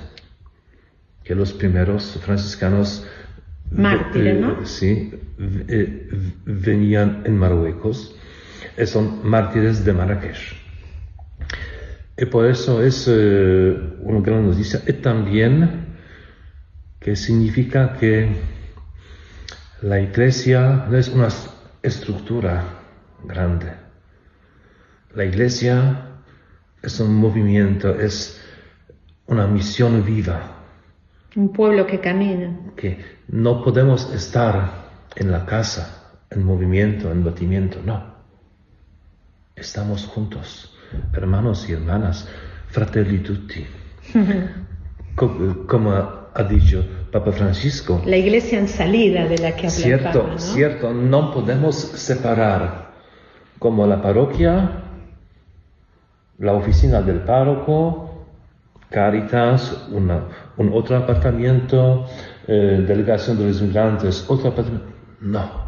que 1.23 1.35
los 1.35 1.53
primeros 1.53 2.19
franciscanos 2.23 3.05
Mártires, 3.71 4.39
¿no? 4.39 4.61
eh, 4.61 4.65
sí, 4.65 5.11
eh, 5.39 6.07
venían 6.45 7.23
en 7.25 7.35
Marruecos, 7.37 8.15
son 8.85 9.27
mártires 9.27 9.83
de 9.83 9.93
Marrakech. 9.93 10.55
Y 12.17 12.25
por 12.25 12.45
eso 12.45 12.83
es 12.83 13.07
una 13.07 14.21
gran 14.21 14.47
noticia. 14.47 14.83
Y 14.87 14.93
también 14.93 15.86
que 17.07 17.15
significa 17.15 17.93
que 17.93 18.27
la 19.81 19.97
iglesia 19.97 20.87
no 20.89 20.97
es 20.97 21.07
una 21.07 21.29
estructura 21.81 22.65
grande. 23.23 23.71
La 25.15 25.23
iglesia 25.23 26.17
es 26.81 26.99
un 26.99 27.15
movimiento, 27.15 27.97
es 27.97 28.43
una 29.25 29.47
misión 29.47 30.03
viva. 30.03 30.51
Un 31.37 31.53
pueblo 31.53 31.87
que 31.87 32.01
camina. 32.01 32.59
Que 32.75 32.99
no 33.29 33.63
podemos 33.63 34.13
estar 34.13 34.89
en 35.15 35.31
la 35.31 35.45
casa, 35.45 36.11
en 36.29 36.43
movimiento, 36.43 37.09
en 37.09 37.23
batimiento, 37.23 37.79
no. 37.85 38.03
Estamos 39.55 40.05
juntos, 40.07 40.77
hermanos 41.13 41.69
y 41.69 41.71
hermanas, 41.71 42.27
fratelli 42.67 43.19
tutti. 43.19 43.65
Como 45.15 46.17
ha 46.37 46.43
dicho 46.43 46.85
Papa 47.11 47.31
Francisco. 47.31 48.01
La 48.05 48.17
iglesia 48.17 48.59
en 48.59 48.67
salida 48.67 49.25
de 49.25 49.37
la 49.37 49.51
que 49.55 49.67
habla 49.67 49.69
cierto, 49.69 50.07
el 50.07 50.13
Papa, 50.13 50.27
¿no? 50.33 50.39
Cierto, 50.39 50.93
no 50.93 51.33
podemos 51.33 51.75
separar 51.75 52.91
como 53.59 53.87
la 53.87 54.01
parroquia, 54.01 54.83
la 56.39 56.53
oficina 56.53 57.01
del 57.01 57.19
párroco, 57.21 58.07
Caritas, 58.89 59.85
una, 59.91 60.27
un 60.55 60.71
otro 60.73 60.95
apartamento, 60.95 62.05
eh, 62.47 62.85
delegación 62.87 63.37
de 63.37 63.47
los 63.47 63.59
inmigrantes, 63.59 64.23
otro 64.29 64.49
apartamento. 64.49 64.87
No, 65.19 65.67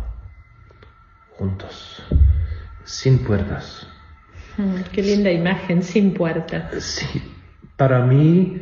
juntos, 1.38 2.02
sin 2.86 3.19
puertas. 3.19 3.86
Mm, 4.58 4.84
qué 4.93 5.02
linda 5.02 5.32
imagen, 5.32 5.84
sin 5.84 6.13
puertas. 6.13 6.82
Sí, 6.82 7.21
para 7.75 8.06
mí 8.06 8.62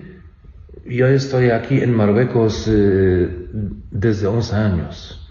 yo 0.89 1.07
estoy 1.07 1.49
aquí 1.49 1.81
en 1.81 1.93
Marruecos 1.93 2.67
eh, 2.67 3.29
desde 3.91 4.27
11 4.27 4.55
años 4.55 5.29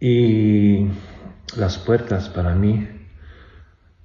y 0.00 0.88
las 1.56 1.78
puertas 1.78 2.28
para 2.28 2.54
mí 2.54 2.88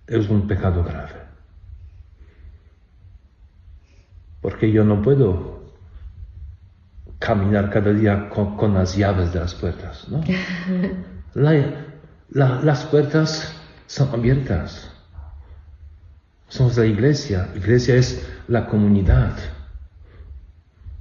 es 0.08 0.30
un 0.30 0.47
pecado 0.47 0.84
grave. 0.84 1.28
Porque 4.41 4.71
yo 4.71 4.84
no 4.84 5.02
puedo 5.02 5.73
caminar 7.19 7.69
cada 7.69 7.91
día 7.93 8.30
con, 8.30 8.73
las 8.73 8.95
llaves 8.95 9.34
de 9.34 9.39
las 9.39 9.56
puertas, 9.56 10.08
¿no? 10.08 10.23
las 11.34 12.86
puertas 12.86 13.54
son 13.88 14.10
abiertas. 14.13 14.87
Somos 16.47 16.77
la 16.77 16.86
iglesia. 16.86 17.49
Iglesia 17.55 17.95
es 17.95 18.27
la 18.47 18.67
comunidad. 18.67 19.38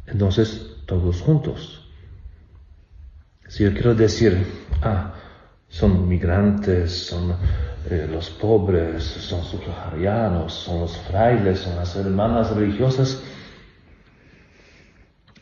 Entonces, 0.06 0.76
todos 0.86 1.20
juntos. 1.20 1.88
Si 3.48 3.64
yo 3.64 3.72
quiero 3.72 3.94
decir, 3.94 4.44
ah, 4.82 5.14
son 5.68 6.08
migrantes, 6.08 7.06
son 7.06 7.36
eh, 7.88 8.08
los 8.10 8.30
pobres, 8.30 9.04
son 9.04 9.44
subsaharianos, 9.44 10.52
son 10.52 10.80
los 10.80 10.96
frailes, 10.98 11.60
son 11.60 11.76
las 11.76 11.94
hermanas 11.94 12.50
religiosas, 12.54 13.22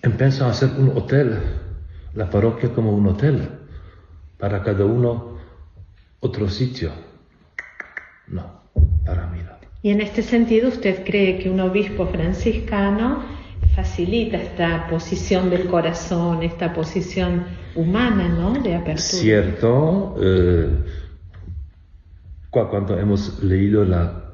empiezo 0.02 0.44
a 0.44 0.50
hacer 0.50 0.70
un 0.76 0.96
hotel, 0.96 1.40
la 2.14 2.28
parroquia 2.28 2.72
como 2.74 2.92
un 2.92 3.06
hotel, 3.06 3.48
para 4.38 4.62
cada 4.62 4.84
uno 4.84 5.38
otro 6.20 6.48
sitio. 6.48 6.92
No, 8.26 8.62
para 9.06 9.26
mí 9.28 9.42
no. 9.42 9.53
Y 9.84 9.90
en 9.90 10.00
este 10.00 10.22
sentido, 10.22 10.70
¿usted 10.70 11.04
cree 11.04 11.38
que 11.38 11.50
un 11.50 11.60
obispo 11.60 12.06
franciscano 12.06 13.22
facilita 13.76 14.38
esta 14.38 14.86
posición 14.88 15.50
del 15.50 15.66
corazón, 15.66 16.42
esta 16.42 16.72
posición 16.72 17.44
humana, 17.74 18.26
¿no? 18.26 18.54
De 18.54 18.76
apertura. 18.76 18.96
Cierto. 18.96 20.16
Eh, 20.22 20.68
cuando 22.48 22.98
hemos 22.98 23.42
leído 23.42 23.84
la 23.84 24.32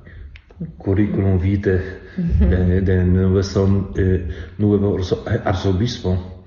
currículum 0.78 1.40
vitae 1.40 1.80
de, 2.16 2.80
de, 2.82 3.04
nuestro 3.04 3.92
eh, 3.96 4.28
nuevo 4.56 4.98
arzobispo, 5.44 6.44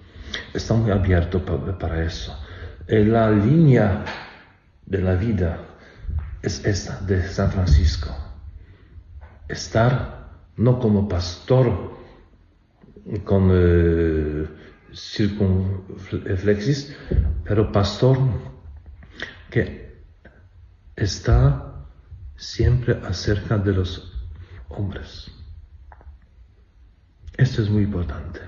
está 0.53 0.75
muy 0.75 0.91
abierto 0.91 1.43
para, 1.43 1.77
para 1.77 2.05
eso. 2.05 2.33
Eh, 2.87 3.03
la 3.03 3.29
línea 3.31 4.05
de 4.85 4.97
la 4.99 5.15
vida 5.15 5.59
es 6.41 6.63
esta 6.63 7.01
de 7.01 7.21
San 7.27 7.51
Francisco 7.51 8.22
estar 9.47 10.29
no 10.57 10.79
como 10.79 11.07
pastor 11.07 11.93
con 13.25 13.49
eh, 13.51 14.47
circunflexis, 14.93 16.95
pero 17.43 17.71
pastor 17.71 18.17
que 19.49 20.03
está 20.95 21.85
siempre 22.35 22.99
acerca 23.03 23.57
de 23.57 23.73
los 23.73 24.11
hombres. 24.69 25.31
Esto 27.37 27.61
es 27.61 27.69
muy 27.69 27.83
importante. 27.83 28.39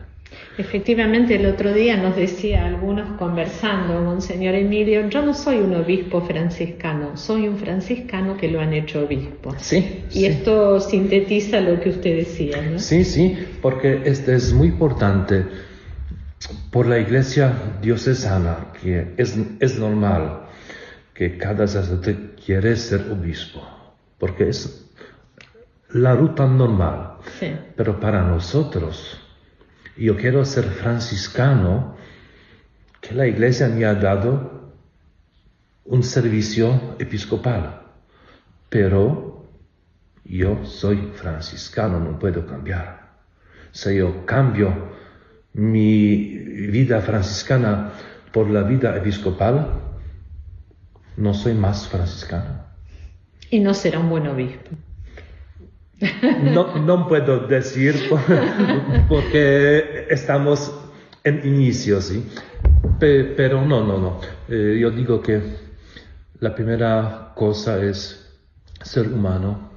Efectivamente, 0.58 1.36
el 1.36 1.46
otro 1.48 1.74
día 1.74 1.98
nos 1.98 2.16
decía 2.16 2.66
algunos 2.66 3.18
conversando, 3.18 4.02
Monseñor 4.02 4.56
Emilio, 4.56 5.10
yo 5.10 5.22
no 5.22 5.34
soy 5.34 5.58
un 5.58 5.74
obispo 5.76 6.22
franciscano, 6.22 7.18
soy 7.18 7.48
un 7.48 7.58
franciscano 7.58 8.38
que 8.38 8.48
lo 8.48 8.62
han 8.62 8.74
hecho 8.74 9.04
obispo. 9.04 9.54
Sí. 9.58 10.06
Y 10.12 10.26
esto 10.26 10.80
sintetiza 10.80 11.60
lo 11.60 11.80
que 11.82 11.90
usted 11.90 12.16
decía, 12.18 12.62
¿no? 12.62 12.80
Sí, 12.80 13.04
sí, 13.04 13.38
porque 13.62 14.02
esto 14.06 14.32
es 14.32 14.54
muy 14.54 14.70
importante 14.70 15.46
por 16.72 16.88
la 16.88 17.00
iglesia 17.00 17.54
diocesana, 17.82 18.72
que 18.82 19.14
es, 19.18 19.38
es 19.60 19.78
normal 19.78 20.44
que 21.14 21.38
cada 21.38 21.68
sacerdote 21.68 22.36
quiere 22.46 22.76
ser 22.78 23.12
obispo, 23.12 23.62
porque 24.20 24.50
es 24.50 24.90
la 25.90 26.16
ruta 26.16 26.46
normal. 26.46 27.18
Sí. 27.40 27.52
Pero 27.76 28.00
para 28.00 28.22
nosotros, 28.24 29.20
yo 29.98 30.18
quiero 30.18 30.44
ser 30.46 30.66
franciscano, 30.66 31.96
que 33.02 33.14
la 33.14 33.28
iglesia 33.28 33.68
me 33.68 33.86
ha 33.86 33.94
dado 33.94 34.74
un 35.86 36.04
servicio 36.04 36.96
episcopal, 37.00 37.82
pero 38.70 39.46
yo 40.24 40.66
soy 40.66 41.12
franciscano, 41.14 42.00
no 42.00 42.18
puedo 42.18 42.46
cambiar. 42.46 43.06
Si 43.72 43.96
yo 43.96 44.26
cambio 44.26 44.96
mi 45.54 46.38
vida 46.70 47.02
franciscana 47.02 47.94
por 48.32 48.50
la 48.50 48.64
vida 48.64 48.96
episcopal, 48.98 49.82
no 51.18 51.34
soy 51.34 51.54
más 51.54 51.88
franciscano. 51.88 52.66
Y 53.50 53.60
no 53.60 53.74
será 53.74 54.00
un 54.00 54.10
buen 54.10 54.28
obispo. 54.28 54.72
No, 56.00 56.78
no 56.78 57.08
puedo 57.08 57.48
decir 57.48 57.96
porque 59.08 60.08
estamos 60.10 60.74
en 61.24 61.46
inicio, 61.46 62.02
¿sí? 62.02 62.30
Pero 63.00 63.66
no, 63.66 63.86
no, 63.86 63.98
no. 63.98 64.20
Eh, 64.48 64.78
yo 64.80 64.92
digo 64.92 65.22
que 65.22 65.42
la 66.40 66.54
primera 66.54 67.32
cosa 67.36 67.82
es 67.82 68.38
ser 68.82 69.08
humano, 69.08 69.72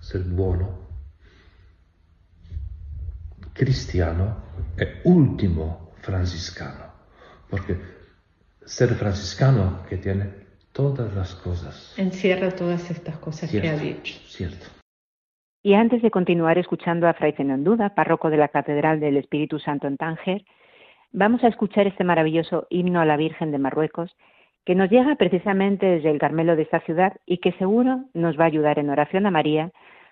ser 0.00 0.22
bueno, 0.22 0.78
cristiano 3.52 4.36
e 4.76 5.00
último 5.04 5.94
franciscano. 6.00 6.92
Porque 7.50 7.76
ser 8.64 8.94
franciscano 8.94 9.84
que 9.88 9.96
tiene 9.98 10.43
todas 10.74 11.14
las 11.14 11.34
cosas. 11.36 11.94
Encierra 11.96 12.50
todas 12.50 12.90
estas 12.90 13.16
cosas 13.18 13.48
cierto, 13.48 13.68
que 13.68 13.74
ha 13.74 13.78
dicho. 13.78 14.14
Cierto. 14.26 14.66
Y 15.62 15.72
antes 15.74 16.02
de 16.02 16.10
continuar 16.10 16.58
escuchando 16.58 17.08
a 17.08 17.14
Fray 17.14 17.32
Zenón 17.32 17.64
Duda, 17.64 17.94
párroco 17.94 18.28
de 18.28 18.36
la 18.36 18.48
Catedral 18.48 19.00
del 19.00 19.16
Espíritu 19.16 19.58
Santo 19.58 19.86
en 19.86 19.96
Tánger, 19.96 20.44
vamos 21.12 21.42
a 21.42 21.48
escuchar 21.48 21.86
este 21.86 22.04
maravilloso 22.04 22.66
himno 22.68 23.00
a 23.00 23.06
la 23.06 23.16
Virgen 23.16 23.50
de 23.52 23.58
Marruecos, 23.58 24.14
que 24.66 24.74
nos 24.74 24.90
llega 24.90 25.14
precisamente 25.14 25.86
desde 25.86 26.10
el 26.10 26.18
Carmelo 26.18 26.56
de 26.56 26.62
esta 26.62 26.80
ciudad 26.80 27.14
y 27.24 27.38
que 27.38 27.52
seguro 27.52 28.04
nos 28.12 28.38
va 28.38 28.44
a 28.44 28.48
ayudar 28.48 28.78
en 28.78 28.90
oración 28.90 29.24
a 29.26 29.30
María 29.30 29.70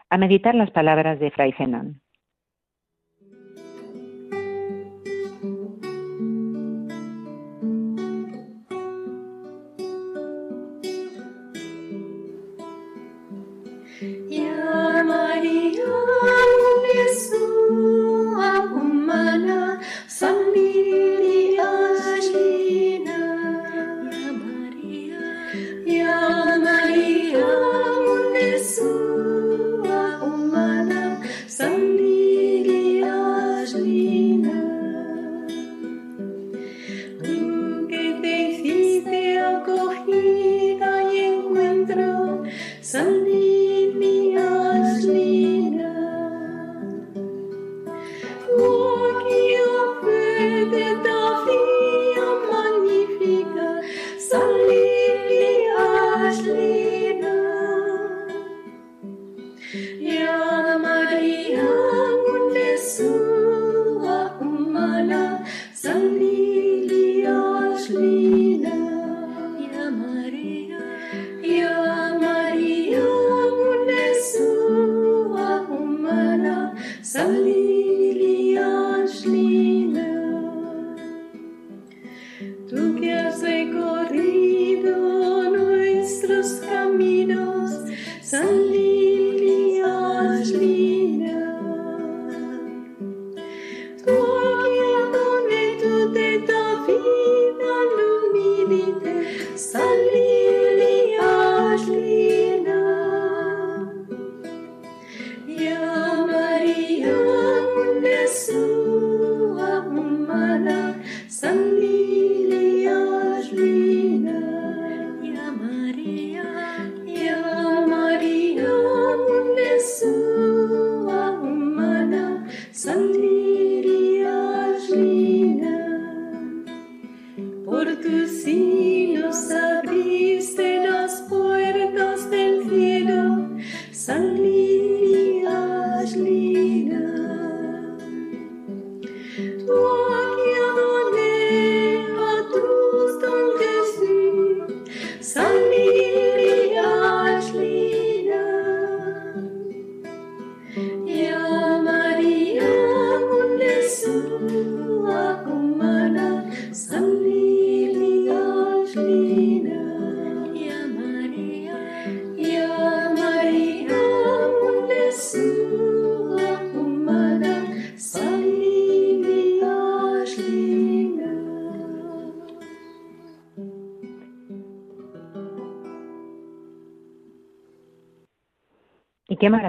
a 0.08 0.16
meditar 0.16 0.54
las 0.54 0.70
palabras 0.70 1.18
de 1.18 1.30
Fray 1.32 1.52
Zenón. 1.52 2.00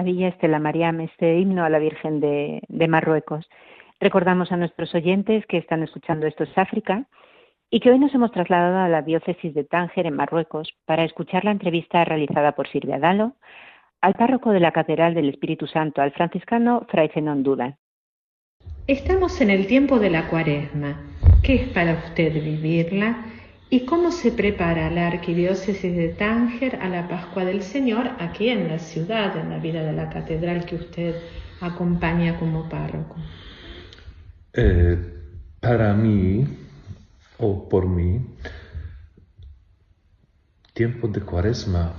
Qué 0.04 0.10
maravilla 0.10 0.28
este 0.28 0.48
la 0.48 0.58
Mariam, 0.58 1.00
este 1.00 1.38
himno 1.38 1.64
a 1.64 1.70
la 1.70 1.78
Virgen 1.78 2.20
de, 2.20 2.88
Marruecos. 2.88 3.48
Recordamos 4.00 4.52
a 4.52 4.56
nuestros 4.56 4.94
oyentes 4.94 5.46
que 5.46 5.56
están 5.56 5.82
escuchando 5.82 6.26
esto 6.26 6.44
es 6.44 6.58
África 6.58 7.06
y 7.70 7.80
que 7.80 7.90
hoy 7.90 7.98
nos 7.98 8.14
hemos 8.14 8.30
trasladado 8.30 8.80
a 8.80 8.88
la 8.88 9.00
diócesis 9.00 9.54
de 9.54 9.64
Tánger 9.64 10.06
en 10.06 10.16
Marruecos 10.16 10.74
para 10.84 11.04
escuchar 11.04 11.44
la 11.44 11.52
entrevista 11.52 12.04
realizada 12.04 12.52
por 12.52 12.68
Silvia 12.68 12.98
Dalo 12.98 13.32
al 14.02 14.12
párroco 14.12 14.50
de 14.50 14.60
la 14.60 14.72
Catedral 14.72 15.14
del 15.14 15.30
Espíritu 15.30 15.66
Santo, 15.66 16.02
al 16.02 16.12
franciscano 16.12 16.86
Fray 16.90 17.08
Zenón 17.08 17.42
Duda. 17.42 17.78
Estamos 18.86 19.40
en 19.40 19.48
el 19.48 19.66
tiempo 19.66 19.98
de 19.98 20.10
la 20.10 20.28
cuaresma. 20.28 21.00
¿Qué 21.42 21.54
es 21.54 21.68
para 21.70 21.94
usted 21.94 22.34
vivirla? 22.34 23.24
¿Y 23.70 23.86
cómo 23.86 24.12
se 24.12 24.30
prepara 24.30 24.90
la 24.90 25.08
arquidiócesis 25.08 25.96
de 25.96 26.08
Tánger 26.10 26.76
a 26.76 26.88
la 26.88 27.08
Pascua 27.08 27.44
del 27.44 27.62
Señor 27.62 28.10
aquí 28.18 28.48
en 28.48 28.68
la 28.68 28.78
ciudad, 28.78 29.36
en 29.36 29.50
la 29.50 29.58
vida 29.58 29.82
de 29.82 29.92
la 29.92 30.10
catedral 30.10 30.64
que 30.64 30.76
usted 30.76 31.16
acompaña 31.60 32.38
como 32.38 32.68
párroco? 32.68 33.16
Eh, 34.52 34.98
para 35.60 35.94
mí, 35.94 36.46
o 37.38 37.68
por 37.68 37.88
mí, 37.88 38.20
tiempo 40.72 41.08
de 41.08 41.20
cuaresma, 41.20 41.94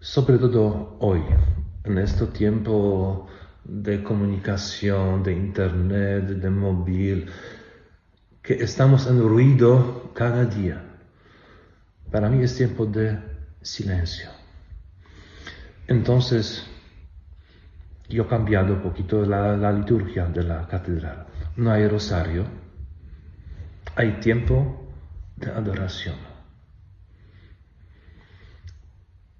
sobre 0.00 0.38
todo 0.38 0.96
hoy, 1.00 1.22
en 1.84 1.98
este 1.98 2.26
tiempo 2.26 3.26
de 3.64 4.02
comunicación, 4.02 5.22
de 5.22 5.32
internet, 5.32 6.24
de 6.24 6.50
móvil, 6.50 7.26
que 8.48 8.54
estamos 8.64 9.06
en 9.06 9.20
ruido 9.20 10.10
cada 10.14 10.46
día. 10.46 10.82
Para 12.10 12.30
mí 12.30 12.42
es 12.42 12.56
tiempo 12.56 12.86
de 12.86 13.18
silencio. 13.60 14.30
Entonces, 15.86 16.66
yo 18.08 18.22
he 18.22 18.26
cambiado 18.26 18.72
un 18.72 18.80
poquito 18.80 19.22
la, 19.26 19.70
liturgia 19.70 20.24
de 20.24 20.44
la 20.44 20.66
catedral. 20.66 21.26
No 21.56 21.72
hay 21.72 21.86
rosario, 21.88 22.46
hay 23.94 24.12
tiempo 24.12 24.94
de 25.36 25.50
adoración. 25.50 26.16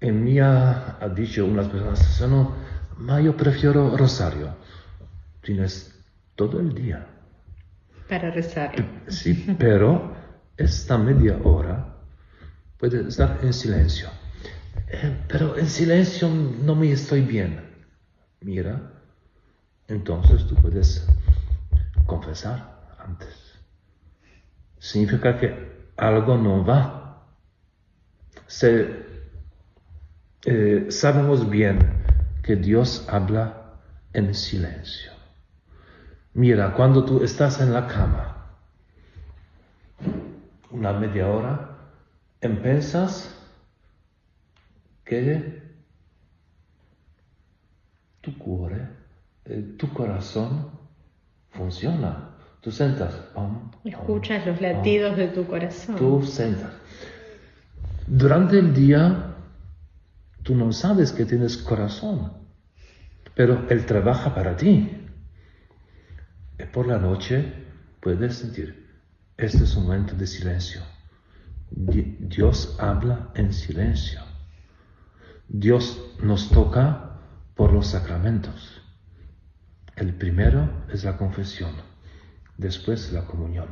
En 0.01 0.23
mí 0.23 0.39
ha, 0.39 0.99
dicho 1.15 1.47
unas 1.47 1.67
personas, 1.67 2.21
no, 2.99 3.19
yo 3.19 3.35
prefiero 3.35 3.97
rosario. 3.97 4.55
Tienes 5.41 5.99
todo 6.35 6.59
el 6.59 6.75
día 6.75 7.07
para 8.09 8.31
rezar. 8.31 8.71
Sí, 9.07 9.55
pero 9.59 10.15
esta 10.57 10.97
media 10.97 11.37
hora 11.43 11.95
puede 12.77 13.07
estar 13.07 13.39
en 13.43 13.53
silencio. 13.53 14.09
Eh, 14.87 15.15
pero 15.27 15.55
en 15.57 15.69
silencio 15.69 16.27
no 16.29 16.75
me 16.75 16.91
estoy 16.91 17.21
bien. 17.21 17.61
Mira, 18.41 18.81
entonces 19.87 20.47
tú 20.47 20.55
puedes 20.55 21.07
confesar 22.05 22.95
antes. 22.97 23.59
Significa 24.79 25.37
que 25.37 25.89
algo 25.97 26.37
no 26.37 26.65
va. 26.65 27.27
Eh, 30.45 30.87
sabemos 30.89 31.49
bien 31.49 31.79
que 32.41 32.55
Dios 32.55 33.05
habla 33.07 33.75
en 34.13 34.33
silencio. 34.33 35.18
Mira, 36.33 36.73
cuando 36.73 37.03
tú 37.05 37.23
estás 37.23 37.59
en 37.59 37.73
la 37.73 37.87
cama, 37.87 38.45
una 40.71 40.93
media 40.93 41.27
hora, 41.27 41.77
empiezas 42.39 43.35
que 45.03 45.63
tu 48.21 48.37
cuore, 48.37 48.87
eh, 49.45 49.75
tu 49.77 49.91
corazón 49.91 50.69
funciona. 51.51 52.29
Tú 52.61 52.71
sentas. 52.71 53.13
Escuchas 53.85 54.45
los 54.45 54.59
latidos 54.61 55.15
de 55.15 55.29
tu 55.29 55.47
corazón. 55.47 55.95
Tú 55.95 56.21
sentas. 56.23 56.73
Durante 58.05 58.59
el 58.59 58.73
día, 58.73 59.33
tú 60.43 60.55
no 60.55 60.71
sabes 60.73 61.11
que 61.11 61.25
tienes 61.25 61.57
corazón, 61.57 62.33
pero 63.33 63.65
Él 63.69 63.85
trabaja 63.85 64.35
para 64.35 64.57
ti 64.57 65.08
por 66.65 66.87
la 66.87 66.97
noche 66.97 67.53
puedes 67.99 68.37
sentir, 68.37 68.87
este 69.37 69.63
es 69.63 69.75
un 69.75 69.83
momento 69.83 70.15
de 70.15 70.27
silencio. 70.27 70.81
Dios 71.71 72.75
habla 72.79 73.29
en 73.35 73.53
silencio. 73.53 74.21
Dios 75.47 76.15
nos 76.21 76.49
toca 76.49 77.19
por 77.55 77.71
los 77.71 77.87
sacramentos. 77.87 78.81
El 79.95 80.13
primero 80.13 80.85
es 80.91 81.03
la 81.03 81.17
confesión, 81.17 81.71
después 82.57 83.11
la 83.11 83.25
comunión. 83.25 83.67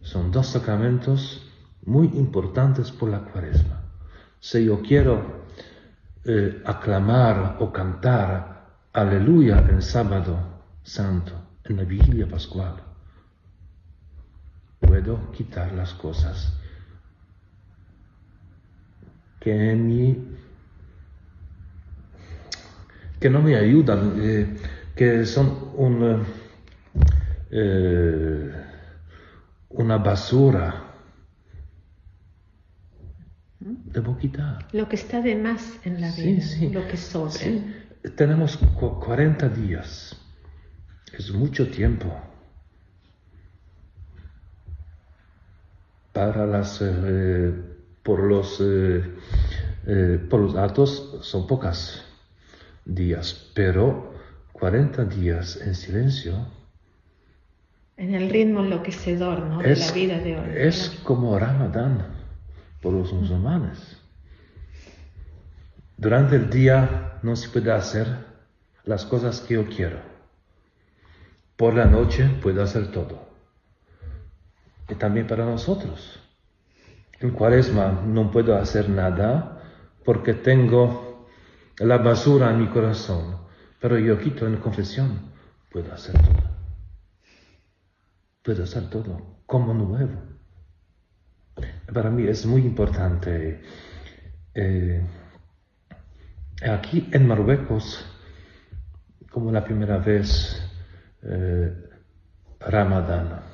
Son 0.00 0.30
dos 0.30 0.48
sacramentos 0.48 1.50
muy 1.84 2.06
importantes 2.08 2.90
por 2.90 3.10
la 3.10 3.20
cuaresma. 3.20 3.82
Si 4.40 4.64
yo 4.64 4.82
quiero 4.82 5.44
eh, 6.24 6.62
aclamar 6.64 7.56
o 7.60 7.72
cantar 7.72 8.78
aleluya 8.92 9.58
el 9.70 9.82
sábado 9.82 10.51
santo, 10.82 11.32
en 11.64 11.76
la 11.76 11.84
vigilia 11.84 12.28
pascual, 12.28 12.82
puedo 14.80 15.30
quitar 15.32 15.72
las 15.72 15.94
cosas 15.94 16.52
que, 19.40 20.16
que 23.20 23.30
no 23.30 23.42
me 23.42 23.56
ayudan, 23.56 24.14
eh, 24.18 24.56
que 24.94 25.24
son 25.24 25.72
un, 25.76 26.24
eh, 27.50 28.52
una 29.70 29.98
basura. 29.98 30.88
Debo 33.60 34.16
quitar. 34.16 34.66
Lo 34.72 34.88
que 34.88 34.96
está 34.96 35.20
de 35.20 35.36
más 35.36 35.78
en 35.84 36.00
la 36.00 36.10
vida, 36.12 36.44
lo 36.72 36.86
que 36.88 36.96
sobra. 36.96 37.32
Tenemos 38.16 38.56
40 38.56 39.48
días, 39.50 40.20
es 41.12 41.30
mucho 41.32 41.68
tiempo. 41.68 42.08
Para 46.12 46.46
las 46.46 46.80
eh, 46.82 47.52
por 48.02 48.20
los, 48.20 48.60
eh, 48.60 49.02
eh, 49.86 50.26
por 50.28 50.40
los 50.40 50.56
altos 50.56 51.18
son 51.22 51.46
pocas 51.46 52.04
días, 52.84 53.50
pero 53.54 54.14
40 54.52 55.04
días 55.04 55.56
en 55.56 55.74
silencio. 55.74 56.46
En 57.96 58.14
el 58.14 58.30
ritmo 58.30 58.60
enloquecedor 58.60 59.40
¿no? 59.40 59.58
de 59.58 59.76
la 59.76 59.92
vida 59.92 60.18
de 60.18 60.38
hoy. 60.38 60.48
Es 60.54 61.00
como 61.04 61.38
Ramadán 61.38 62.06
por 62.80 62.92
los 62.92 63.12
musulmanes. 63.12 63.98
Durante 65.96 66.36
el 66.36 66.50
día 66.50 67.20
no 67.22 67.36
se 67.36 67.48
puede 67.48 67.70
hacer 67.70 68.06
las 68.84 69.04
cosas 69.04 69.40
que 69.40 69.54
yo 69.54 69.68
quiero. 69.68 70.11
Por 71.56 71.74
la 71.74 71.84
noche 71.84 72.28
puedo 72.42 72.62
hacer 72.62 72.90
todo. 72.90 73.28
Y 74.88 74.94
también 74.94 75.26
para 75.26 75.44
nosotros. 75.44 76.20
En 77.20 77.30
cuaresma 77.30 78.02
no 78.04 78.30
puedo 78.30 78.56
hacer 78.56 78.88
nada 78.88 79.62
porque 80.04 80.34
tengo 80.34 81.28
la 81.78 81.98
basura 81.98 82.50
en 82.50 82.60
mi 82.60 82.66
corazón, 82.66 83.36
pero 83.80 83.98
yo 83.98 84.18
quito 84.18 84.46
en 84.46 84.56
confesión, 84.56 85.32
puedo 85.70 85.92
hacer 85.92 86.20
todo. 86.20 86.50
Puedo 88.42 88.64
hacer 88.64 88.90
todo 88.90 89.36
como 89.46 89.72
nuevo. 89.72 90.20
Para 91.92 92.10
mí 92.10 92.26
es 92.26 92.44
muy 92.46 92.62
importante. 92.62 93.62
Eh, 94.54 95.02
aquí 96.68 97.08
en 97.12 97.26
Marruecos, 97.26 98.04
como 99.30 99.52
la 99.52 99.64
primera 99.64 99.98
vez, 99.98 100.71
eh, 101.22 101.72
Ramadán 102.60 103.52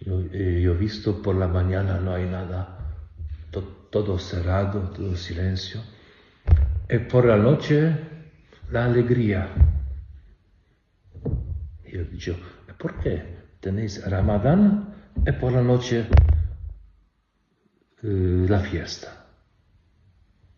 yo, 0.00 0.18
he 0.32 0.66
visto 0.74 1.20
por 1.20 1.36
la 1.36 1.46
mañana 1.46 2.00
no 2.00 2.14
hay 2.14 2.24
nada, 2.24 2.78
todo 3.90 4.18
cerrado, 4.18 4.90
todo 4.90 5.14
silencio. 5.14 5.82
Y 6.88 6.98
por 7.00 7.26
la 7.26 7.36
noche 7.36 7.94
la 8.70 8.86
alegría. 8.86 9.48
Yo 11.86 12.04
digo, 12.04 12.36
¿por 12.78 12.98
qué 13.00 13.36
tenéis 13.60 14.02
Ramadán 14.08 14.94
y 15.26 15.32
por 15.32 15.52
la 15.52 15.62
noche 15.62 16.06
eh, 18.02 18.46
la 18.48 18.60
fiesta? 18.60 19.26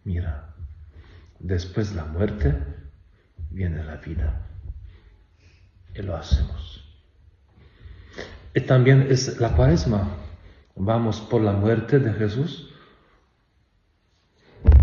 Mira, 0.05 0.55
después 1.41 1.91
de 1.91 1.97
la 1.97 2.05
muerte 2.05 2.55
viene 3.51 3.83
la 3.83 3.97
vida. 3.97 4.52
Y 5.95 6.03
lo 6.03 6.17
hacemos. 6.17 6.85
Y 8.55 8.61
también 8.61 9.07
es 9.11 9.39
la 9.41 9.55
cuaresma. 9.55 10.17
Vamos 10.75 11.21
por 11.21 11.43
la 11.43 11.53
muerte 11.53 11.99
de 11.99 12.13
Jesús, 12.15 12.73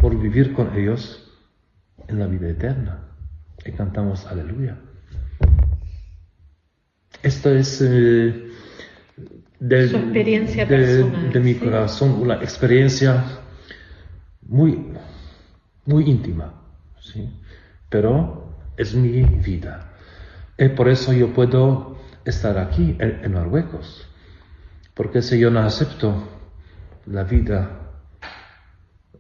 por 0.02 0.20
vivir 0.20 0.54
con 0.54 0.76
ellos 0.78 1.32
en 2.08 2.20
la 2.20 2.28
vida 2.28 2.50
eterna. 2.50 3.10
Y 3.66 3.72
cantamos 3.72 4.26
aleluya. 4.28 4.78
Esto 7.22 7.52
es 7.52 7.82
eh, 7.82 8.50
experiencia 9.60 10.66
de, 10.66 11.40
mi 11.42 11.56
corazón 11.56 12.12
una 12.12 12.36
experiencia 12.36 13.24
muy, 14.42 14.94
muy 15.86 16.10
íntima, 16.10 16.54
¿sí? 17.02 17.30
pero 17.90 18.56
es 18.78 18.94
mi 18.94 19.22
vida. 19.24 19.89
Y 20.60 20.68
por 20.70 20.90
eso 20.90 21.14
yo 21.14 21.34
puedo 21.34 21.98
estar 22.26 22.58
aquí 22.58 22.98
en, 23.00 23.32
Marruecos. 23.32 24.06
Porque 24.94 25.22
si 25.22 25.40
yo 25.40 25.50
no 25.50 25.62
acepto 25.62 26.28
la 27.06 27.24
vida 27.24 27.94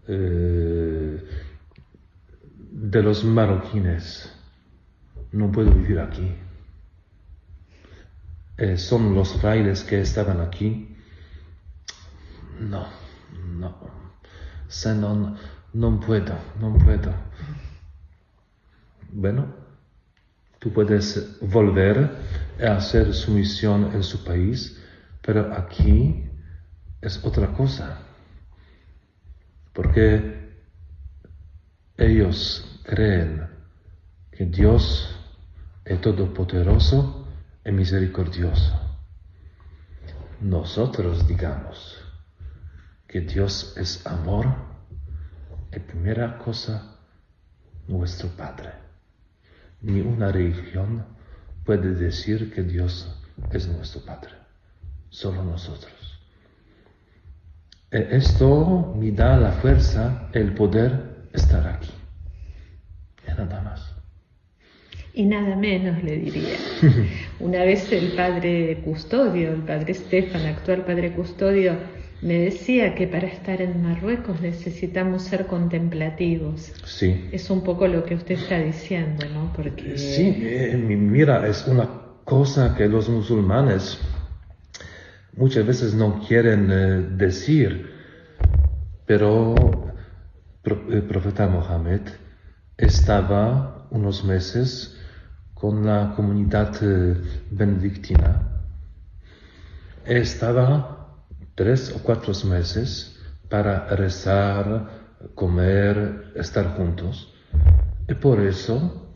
eh, 0.06 1.24
de 2.72 3.04
los 3.04 3.24
marroquines, 3.24 4.36
no 5.32 5.50
puedo 5.50 5.72
vivir 5.72 6.00
aquí. 6.02 6.30
Eh, 8.58 8.78
son 8.78 9.16
los 9.16 9.40
frailes 9.40 9.86
que 9.86 10.02
estaban 10.02 10.42
aquí. 10.42 10.94
No, 12.60 12.86
no. 13.58 14.00
No, 14.86 15.36
no 15.74 16.00
puedo, 16.02 16.36
no 16.60 16.78
puedo. 16.78 17.14
Bueno, 19.12 19.69
tú 20.60 20.72
puedes 20.72 21.40
volver 21.42 22.12
hacer 22.68 23.14
su 23.14 23.32
misión 23.32 23.92
en 23.94 24.04
su 24.04 24.24
país, 24.24 24.78
pero 25.22 25.54
aquí 25.54 26.30
es 27.02 27.24
otra 27.24 27.54
cosa, 27.54 28.00
porque 29.74 30.50
ellos 31.98 32.82
creen 32.84 33.48
que 34.32 34.46
Dios 34.46 35.16
es 35.86 36.02
todopoderoso 36.02 37.28
y 37.64 37.72
misericordioso. 37.72 38.80
Nosotros 40.42 41.28
digamos 41.28 41.98
que 43.08 43.22
Dios 43.22 43.74
es 43.78 44.06
amor 44.06 44.48
y 45.72 45.80
primera 45.80 46.38
cosa 46.38 47.00
nuestro 47.88 48.30
Padre. 48.30 48.89
Ni 49.82 50.02
una 50.02 50.32
religión 50.32 51.06
puede 51.64 51.94
decir 51.94 52.54
que 52.54 52.64
Dios 52.64 53.16
es 53.52 53.68
nuestro 53.68 54.02
Padre, 54.02 54.32
solo 55.10 55.44
nosotros. 55.44 55.94
E 57.92 58.08
esto 58.12 58.94
me 58.96 59.12
da 59.12 59.38
la 59.38 59.52
fuerza, 59.54 60.30
el 60.34 60.54
poder 60.54 61.28
estar 61.34 61.66
aquí. 61.68 61.90
Y 63.28 63.32
nada 63.32 63.62
más. 63.62 63.96
Y 65.14 65.26
nada 65.26 65.56
menos, 65.56 66.04
le 66.04 66.18
diría. 66.18 66.56
Una 67.40 67.64
vez 67.64 67.92
el 67.92 68.12
padre 68.12 68.82
custodio, 68.86 69.54
el 69.54 69.62
padre 69.64 69.92
Estefan, 69.92 70.46
actual 70.46 70.86
padre 70.86 71.14
custodio, 71.14 71.78
me 72.22 72.40
decía 72.40 72.96
que 72.96 73.08
para 73.08 73.28
estar 73.28 73.62
en 73.62 73.82
Marruecos 73.82 74.42
necesitamos 74.42 75.24
ser 75.24 75.48
contemplativos. 75.48 76.74
Sí. 76.84 77.30
Es 77.32 77.50
un 77.50 77.64
poco 77.64 77.88
lo 77.88 78.04
que 78.04 78.16
usted 78.16 78.36
está 78.36 78.60
diciendo, 78.60 79.26
¿no? 79.34 79.54
Porque... 79.56 79.98
Sí, 79.98 80.36
eh, 80.42 80.76
mira, 80.78 81.48
es 81.48 81.66
una 81.68 81.88
cosa 82.26 82.76
que 82.76 82.88
los 82.88 83.08
musulmanes 83.10 84.00
muchas 85.36 85.66
veces 85.66 85.94
no 85.94 86.22
quieren 86.28 86.70
eh, 86.72 87.08
decir, 87.16 87.90
pero 89.06 89.56
el 90.90 91.04
profeta 91.04 91.48
Mohammed 91.48 92.02
estaba 92.78 93.88
unos 93.92 94.24
meses 94.26 94.98
con 95.54 95.86
la 95.86 96.14
comunidad 96.16 96.76
eh, 96.82 97.16
benedictina. 97.50 98.62
Estaba 100.06 100.99
tres 101.60 101.94
o 101.94 102.00
cuatro 102.02 102.32
meses 102.46 103.20
para 103.50 103.86
rezar, 103.88 105.10
comer, 105.36 106.32
estar 106.36 106.78
juntos. 106.78 107.34
Y 108.08 108.14
por 108.14 108.40
eso 108.40 109.14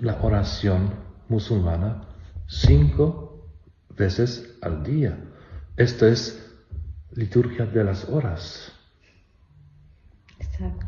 la 0.00 0.20
oración 0.20 0.90
musulmana 1.28 2.08
cinco 2.48 3.46
veces 3.96 4.58
al 4.62 4.82
día. 4.82 5.16
Esto 5.76 6.08
es 6.08 6.44
liturgia 7.12 7.66
de 7.66 7.84
las 7.84 8.08
horas. 8.08 8.72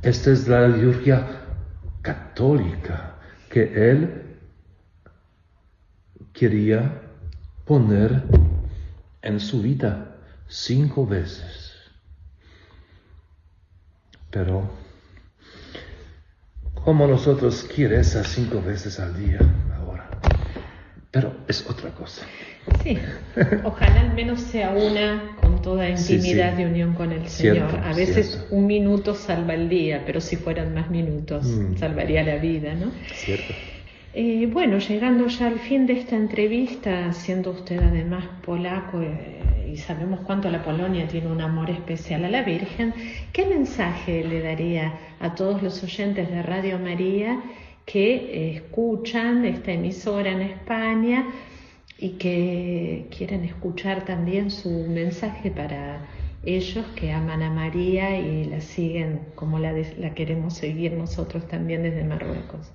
Esta 0.02 0.32
es 0.32 0.48
la 0.48 0.66
liturgia 0.66 1.44
católica 2.02 3.20
que 3.50 3.92
él 3.92 4.36
quería 6.32 7.02
poner 7.64 8.24
en 9.22 9.38
su 9.38 9.62
vida 9.62 10.05
cinco 10.48 11.06
veces. 11.06 11.72
pero 14.30 14.68
como 16.84 17.06
nosotros 17.06 17.66
quiere 17.74 17.98
esas 17.98 18.28
cinco 18.28 18.62
veces 18.62 19.00
al 19.00 19.18
día 19.18 19.38
ahora. 19.76 20.08
Pero 21.10 21.34
es 21.48 21.66
otra 21.68 21.90
cosa. 21.90 22.26
Sí, 22.82 22.98
ojalá 23.64 24.00
al 24.02 24.14
menos 24.14 24.40
sea 24.40 24.70
una 24.70 25.36
con 25.40 25.62
toda 25.62 25.88
intimidad 25.88 26.58
y 26.58 26.64
unión 26.64 26.94
con 26.94 27.12
el 27.12 27.26
Señor. 27.28 27.80
A 27.82 27.94
veces 27.94 28.44
un 28.50 28.66
minuto 28.66 29.14
salva 29.14 29.54
el 29.54 29.68
día, 29.68 30.02
pero 30.04 30.20
si 30.20 30.36
fueran 30.36 30.74
más 30.74 30.90
minutos 30.90 31.46
mm. 31.46 31.78
salvaría 31.78 32.22
la 32.22 32.36
vida, 32.36 32.74
¿no? 32.74 32.92
Cierto. 33.14 33.54
Eh, 34.18 34.48
bueno, 34.50 34.78
llegando 34.78 35.26
ya 35.26 35.48
al 35.48 35.58
fin 35.58 35.84
de 35.84 35.92
esta 35.92 36.16
entrevista, 36.16 37.12
siendo 37.12 37.50
usted 37.50 37.78
además 37.82 38.24
polaco 38.42 39.02
eh, 39.02 39.70
y 39.70 39.76
sabemos 39.76 40.20
cuánto 40.20 40.48
la 40.50 40.64
Polonia 40.64 41.06
tiene 41.06 41.26
un 41.26 41.42
amor 41.42 41.68
especial 41.68 42.24
a 42.24 42.30
la 42.30 42.40
Virgen, 42.40 42.94
¿qué 43.34 43.44
mensaje 43.44 44.24
le 44.24 44.40
daría 44.40 44.94
a 45.20 45.34
todos 45.34 45.62
los 45.62 45.84
oyentes 45.84 46.30
de 46.30 46.42
Radio 46.42 46.78
María 46.78 47.42
que 47.84 48.56
escuchan 48.56 49.44
esta 49.44 49.72
emisora 49.72 50.30
en 50.30 50.40
España 50.40 51.26
y 51.98 52.12
que 52.12 53.08
quieren 53.14 53.44
escuchar 53.44 54.06
también 54.06 54.50
su 54.50 54.70
mensaje 54.88 55.50
para 55.50 56.06
ellos 56.42 56.86
que 56.96 57.12
aman 57.12 57.42
a 57.42 57.50
María 57.50 58.18
y 58.18 58.46
la 58.46 58.62
siguen 58.62 59.20
como 59.34 59.58
la, 59.58 59.74
la 59.98 60.14
queremos 60.14 60.54
seguir 60.54 60.94
nosotros 60.94 61.46
también 61.46 61.82
desde 61.82 62.02
Marruecos? 62.02 62.72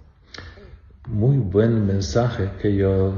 Muy 1.07 1.37
buen 1.37 1.85
mensaje 1.85 2.51
que 2.61 2.75
yo, 2.75 3.13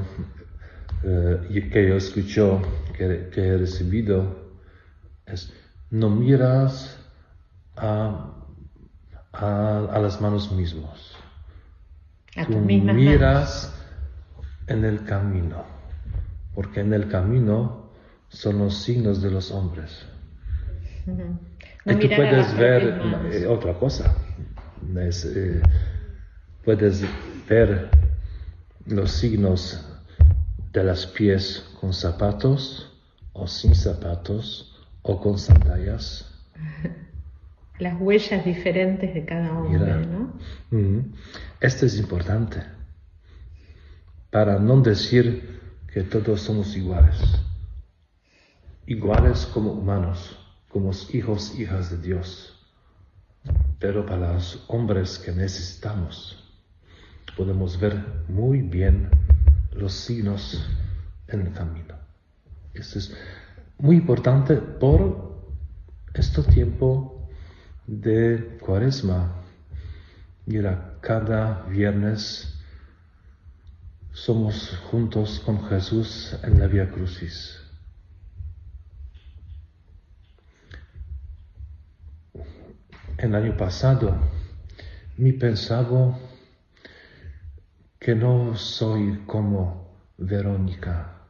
eh, 1.03 1.69
que 1.71 1.87
yo 1.89 1.95
escucho, 1.95 2.61
que, 2.97 3.29
he 3.35 3.57
recibido, 3.57 4.51
es 5.25 5.53
no 5.89 6.09
miras 6.09 6.99
a, 7.75 8.33
a, 9.33 9.99
las 10.01 10.21
manos 10.21 10.51
mismos. 10.51 11.15
A 12.35 12.45
Tú 12.45 12.57
miras 12.59 13.73
en 14.67 14.85
el 14.85 15.03
camino, 15.03 15.63
porque 16.55 16.79
en 16.79 16.93
el 16.93 17.07
camino 17.09 17.91
son 18.29 18.59
los 18.59 18.81
signos 18.81 19.21
de 19.21 19.29
los 19.29 19.51
hombres. 19.51 20.05
y 21.85 21.95
tú 21.95 22.07
puedes 22.15 22.57
ver 22.57 23.01
eh, 23.31 23.45
otra 23.45 23.73
cosa. 23.75 24.15
Es, 24.95 25.25
eh, 25.25 25.61
puedes 26.63 27.03
ver 27.47 27.89
los 28.85 29.11
signos 29.11 29.85
de 30.71 30.83
las 30.83 31.05
pies 31.05 31.65
con 31.79 31.93
zapatos 31.93 32.91
o 33.33 33.47
sin 33.47 33.75
zapatos 33.75 34.73
o 35.01 35.19
con 35.21 35.37
sandalias. 35.37 36.29
Las 37.79 37.99
huellas 37.99 38.45
diferentes 38.45 39.13
de 39.13 39.25
cada 39.25 39.51
hombre, 39.51 40.05
¿no? 40.05 40.33
Esto 41.59 41.87
es 41.87 41.97
importante 41.97 42.61
para 44.29 44.59
no 44.59 44.79
decir 44.81 45.59
que 45.91 46.03
todos 46.03 46.41
somos 46.41 46.77
iguales, 46.77 47.19
iguales 48.85 49.47
como 49.47 49.71
humanos, 49.71 50.37
como 50.69 50.91
hijos, 51.11 51.59
hijas 51.59 51.89
de 51.89 51.97
Dios, 51.97 52.59
pero 53.79 54.05
para 54.05 54.33
los 54.33 54.63
hombres 54.67 55.17
que 55.17 55.31
necesitamos 55.31 56.42
podemos 57.35 57.79
ver 57.79 58.03
muy 58.27 58.61
bien 58.61 59.09
los 59.71 59.93
signos 59.93 60.67
en 61.27 61.41
el 61.41 61.53
camino. 61.53 61.95
Esto 62.73 62.99
es 62.99 63.15
muy 63.77 63.97
importante 63.97 64.55
por 64.55 65.41
este 66.13 66.43
tiempo 66.43 67.27
de 67.87 68.57
cuaresma. 68.61 69.41
Mira, 70.45 70.97
cada 71.01 71.63
viernes 71.63 72.59
somos 74.11 74.77
juntos 74.91 75.41
con 75.43 75.67
Jesús 75.67 76.37
en 76.43 76.59
la 76.59 76.67
Vía 76.67 76.91
Crucis. 76.91 77.59
El 83.17 83.35
año 83.35 83.55
pasado, 83.55 84.17
mi 85.17 85.31
pensaba 85.31 86.17
que 88.03 88.13
no 88.15 88.53
soy 88.57 89.23
como 89.25 89.87
Verónica, 90.17 91.21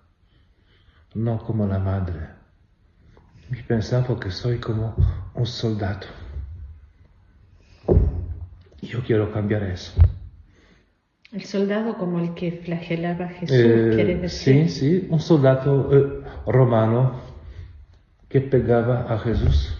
no 1.13 1.37
como 1.37 1.67
la 1.67 1.77
madre. 1.77 2.29
Y 3.51 3.61
pensaba 3.61 4.19
que 4.19 4.31
soy 4.31 4.57
como 4.57 4.95
un 5.35 5.45
soldado. 5.45 6.07
Yo 8.81 9.03
quiero 9.03 9.31
cambiar 9.31 9.61
eso. 9.63 9.93
El 11.31 11.43
soldado 11.45 11.95
como 11.97 12.19
el 12.19 12.33
que 12.33 12.51
flagelaba 12.51 13.25
a 13.25 13.29
Jesús, 13.29 13.55
eh, 13.55 13.91
quiere 13.93 14.15
decir. 14.15 14.67
Sí, 14.67 14.69
sí, 14.69 15.07
un 15.11 15.19
soldado 15.19 15.95
eh, 15.95 16.23
romano 16.47 17.21
que 18.29 18.41
pegaba 18.41 19.13
a 19.13 19.19
Jesús. 19.19 19.77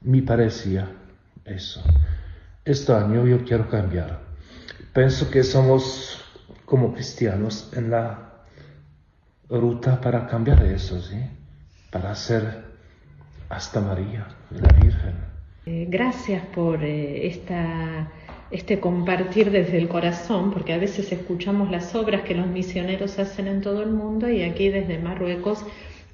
Me 0.00 0.22
parecía 0.22 0.90
eso. 1.44 1.80
Este 2.64 2.92
año 2.92 3.24
yo 3.26 3.44
quiero 3.44 3.68
cambiar. 3.68 4.29
Pienso 4.92 5.30
que 5.30 5.44
somos 5.44 6.24
como 6.64 6.92
cristianos 6.92 7.70
en 7.76 7.90
la 7.90 8.30
ruta 9.48 10.00
para 10.00 10.26
cambiar 10.26 10.64
eso, 10.64 11.00
¿sí? 11.00 11.16
Para 11.90 12.14
ser 12.14 12.64
hasta 13.48 13.80
María, 13.80 14.26
la 14.50 14.68
Virgen. 14.80 15.14
Eh, 15.66 15.86
gracias 15.88 16.44
por 16.46 16.82
eh, 16.82 17.26
esta, 17.28 18.10
este 18.50 18.80
compartir 18.80 19.50
desde 19.50 19.78
el 19.78 19.88
corazón, 19.88 20.52
porque 20.52 20.72
a 20.72 20.78
veces 20.78 21.12
escuchamos 21.12 21.70
las 21.70 21.94
obras 21.94 22.22
que 22.22 22.34
los 22.34 22.46
misioneros 22.46 23.18
hacen 23.18 23.46
en 23.46 23.60
todo 23.60 23.82
el 23.82 23.90
mundo 23.90 24.28
y 24.28 24.42
aquí 24.42 24.70
desde 24.70 24.98
Marruecos 24.98 25.64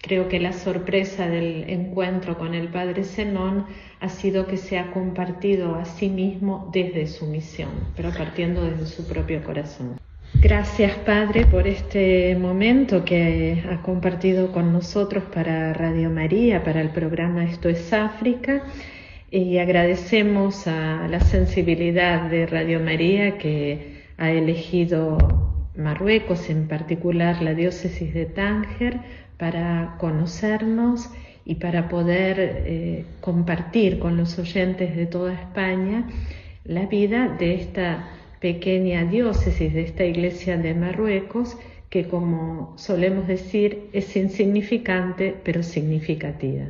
Creo 0.01 0.28
que 0.28 0.38
la 0.38 0.53
sorpresa 0.53 1.28
del 1.28 1.68
encuentro 1.68 2.38
con 2.38 2.55
el 2.55 2.68
Padre 2.68 3.05
Zenón 3.05 3.66
ha 4.01 4.09
sido 4.09 4.47
que 4.47 4.57
se 4.57 4.78
ha 4.78 4.92
compartido 4.92 5.74
a 5.74 5.84
sí 5.84 6.09
mismo 6.09 6.70
desde 6.72 7.07
su 7.07 7.26
misión, 7.26 7.70
pero 7.97 8.11
partiendo 8.11 8.64
desde 8.64 8.86
su 8.86 9.07
propio 9.07 9.42
corazón. 9.42 9.99
Gracias 10.34 10.92
Padre 10.99 11.47
por 11.47 11.66
este 11.66 12.36
momento 12.36 13.05
que 13.05 13.64
ha 13.70 13.80
compartido 13.82 14.53
con 14.53 14.72
nosotros 14.72 15.24
para 15.32 15.72
Radio 15.72 16.11
María, 16.11 16.62
para 16.62 16.80
el 16.80 16.90
programa 16.90 17.44
Esto 17.44 17.68
es 17.68 17.92
África 17.92 18.64
y 19.30 19.59
agradecemos 19.59 20.66
a 20.66 21.09
la 21.09 21.20
sensibilidad 21.20 22.28
de 22.28 22.47
Radio 22.47 22.80
María 22.80 23.38
que 23.38 24.03
ha 24.18 24.30
elegido 24.30 25.56
Marruecos, 25.77 26.49
en 26.51 26.68
particular 26.68 27.43
la 27.43 27.55
diócesis 27.55 28.12
de 28.14 28.27
Tánger, 28.27 29.01
para 29.37 29.97
conocernos 29.99 31.11
y 31.45 31.57
para 31.57 31.89
poder 31.89 32.37
eh, 32.41 33.05
compartir 33.20 33.99
con 33.99 34.16
los 34.16 34.39
oyentes 34.39 34.97
de 34.97 35.07
toda 35.07 35.33
España 35.35 36.09
la 36.64 36.87
vida 36.87 37.29
de 37.29 37.55
esta 37.55 38.09
pequeña 38.41 39.05
diócesis, 39.05 39.72
de 39.72 39.83
esta 39.83 40.05
iglesia 40.05 40.57
de 40.57 40.74
Marruecos, 40.74 41.57
que 41.91 42.09
como 42.09 42.74
solemos 42.77 43.27
decir 43.29 43.89
es 43.93 44.16
insignificante 44.16 45.35
pero 45.45 45.62
significativa. 45.62 46.66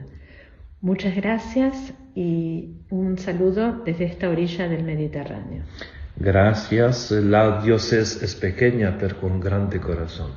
Muchas 0.81 1.17
gracias 1.17 1.95
y 2.15 2.71
un 2.91 3.19
saludo 3.19 3.83
desde 3.85 4.05
esta 4.05 4.29
orilla 4.29 4.69
del 4.69 4.85
Mediterráneo. 4.85 5.63
Gracias, 6.19 7.11
la 7.11 7.61
diócesis 7.61 8.23
es 8.23 8.35
pequeña 8.35 8.97
pero 8.99 9.21
con 9.21 9.39
grande 9.39 9.81
corazón. 9.81 10.33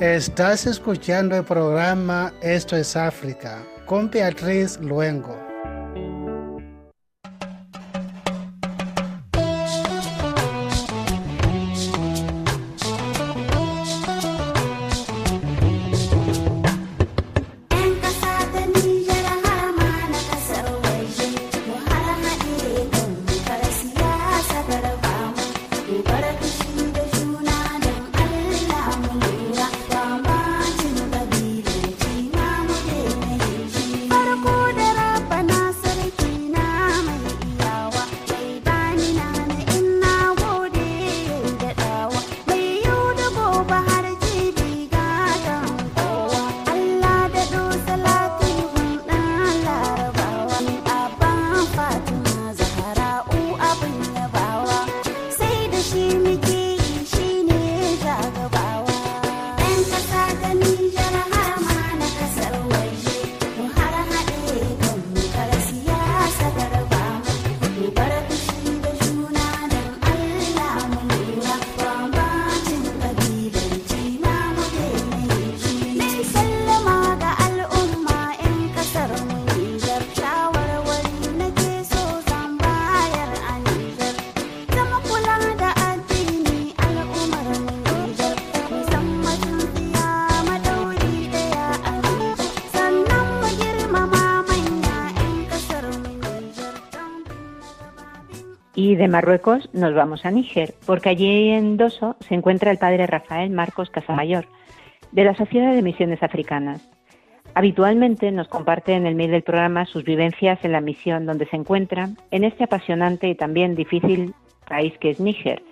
Estás 0.00 0.66
escuchando 0.66 1.36
el 1.36 1.44
programa 1.44 2.32
Esto 2.42 2.76
es 2.76 2.96
África 2.96 3.62
con 3.86 4.10
Beatriz 4.10 4.80
Luengo. 4.80 5.51
De 99.02 99.08
Marruecos 99.08 99.68
nos 99.72 99.94
vamos 99.94 100.24
a 100.24 100.30
Níger, 100.30 100.74
porque 100.86 101.08
allí 101.08 101.48
en 101.48 101.76
Doso 101.76 102.14
se 102.20 102.36
encuentra 102.36 102.70
el 102.70 102.78
padre 102.78 103.04
Rafael 103.08 103.50
Marcos 103.50 103.90
Casamayor, 103.90 104.46
de 105.10 105.24
la 105.24 105.34
Sociedad 105.34 105.74
de 105.74 105.82
Misiones 105.82 106.22
Africanas. 106.22 106.88
Habitualmente 107.52 108.30
nos 108.30 108.46
comparte 108.46 108.92
en 108.92 109.04
el 109.04 109.16
mail 109.16 109.32
del 109.32 109.42
programa 109.42 109.86
sus 109.86 110.04
vivencias 110.04 110.64
en 110.64 110.70
la 110.70 110.80
misión 110.80 111.26
donde 111.26 111.46
se 111.46 111.56
encuentra, 111.56 112.10
en 112.30 112.44
este 112.44 112.62
apasionante 112.62 113.26
y 113.26 113.34
también 113.34 113.74
difícil 113.74 114.36
país 114.68 114.96
que 115.00 115.10
es 115.10 115.18
Níger, 115.18 115.64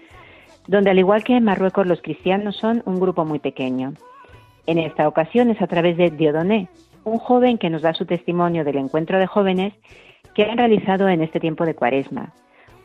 donde 0.67 0.91
al 0.91 0.99
igual 0.99 1.23
que 1.23 1.37
en 1.37 1.45
Marruecos 1.45 1.87
los 1.87 2.03
cristianos 2.03 2.57
son 2.57 2.83
un 2.85 2.99
grupo 2.99 3.25
muy 3.25 3.39
pequeño. 3.39 3.93
En 4.67 4.79
esta 4.79 5.07
ocasión 5.07 5.51
es 5.51 5.63
a 5.63 5.69
través 5.69 5.97
de 5.97 6.11
Diodoné, 6.11 6.69
un 7.05 7.19
joven 7.19 7.59
que 7.59 7.71
nos 7.71 7.83
da 7.83 7.95
su 7.95 8.07
testimonio 8.07 8.65
del 8.65 8.79
encuentro 8.79 9.21
de 9.21 9.29
jóvenes 9.29 9.73
que 10.35 10.43
han 10.43 10.59
realizado 10.59 11.09
en 11.09 11.23
este 11.23 11.39
tiempo 11.39 11.65
de 11.65 11.77
cuaresma, 11.77 12.35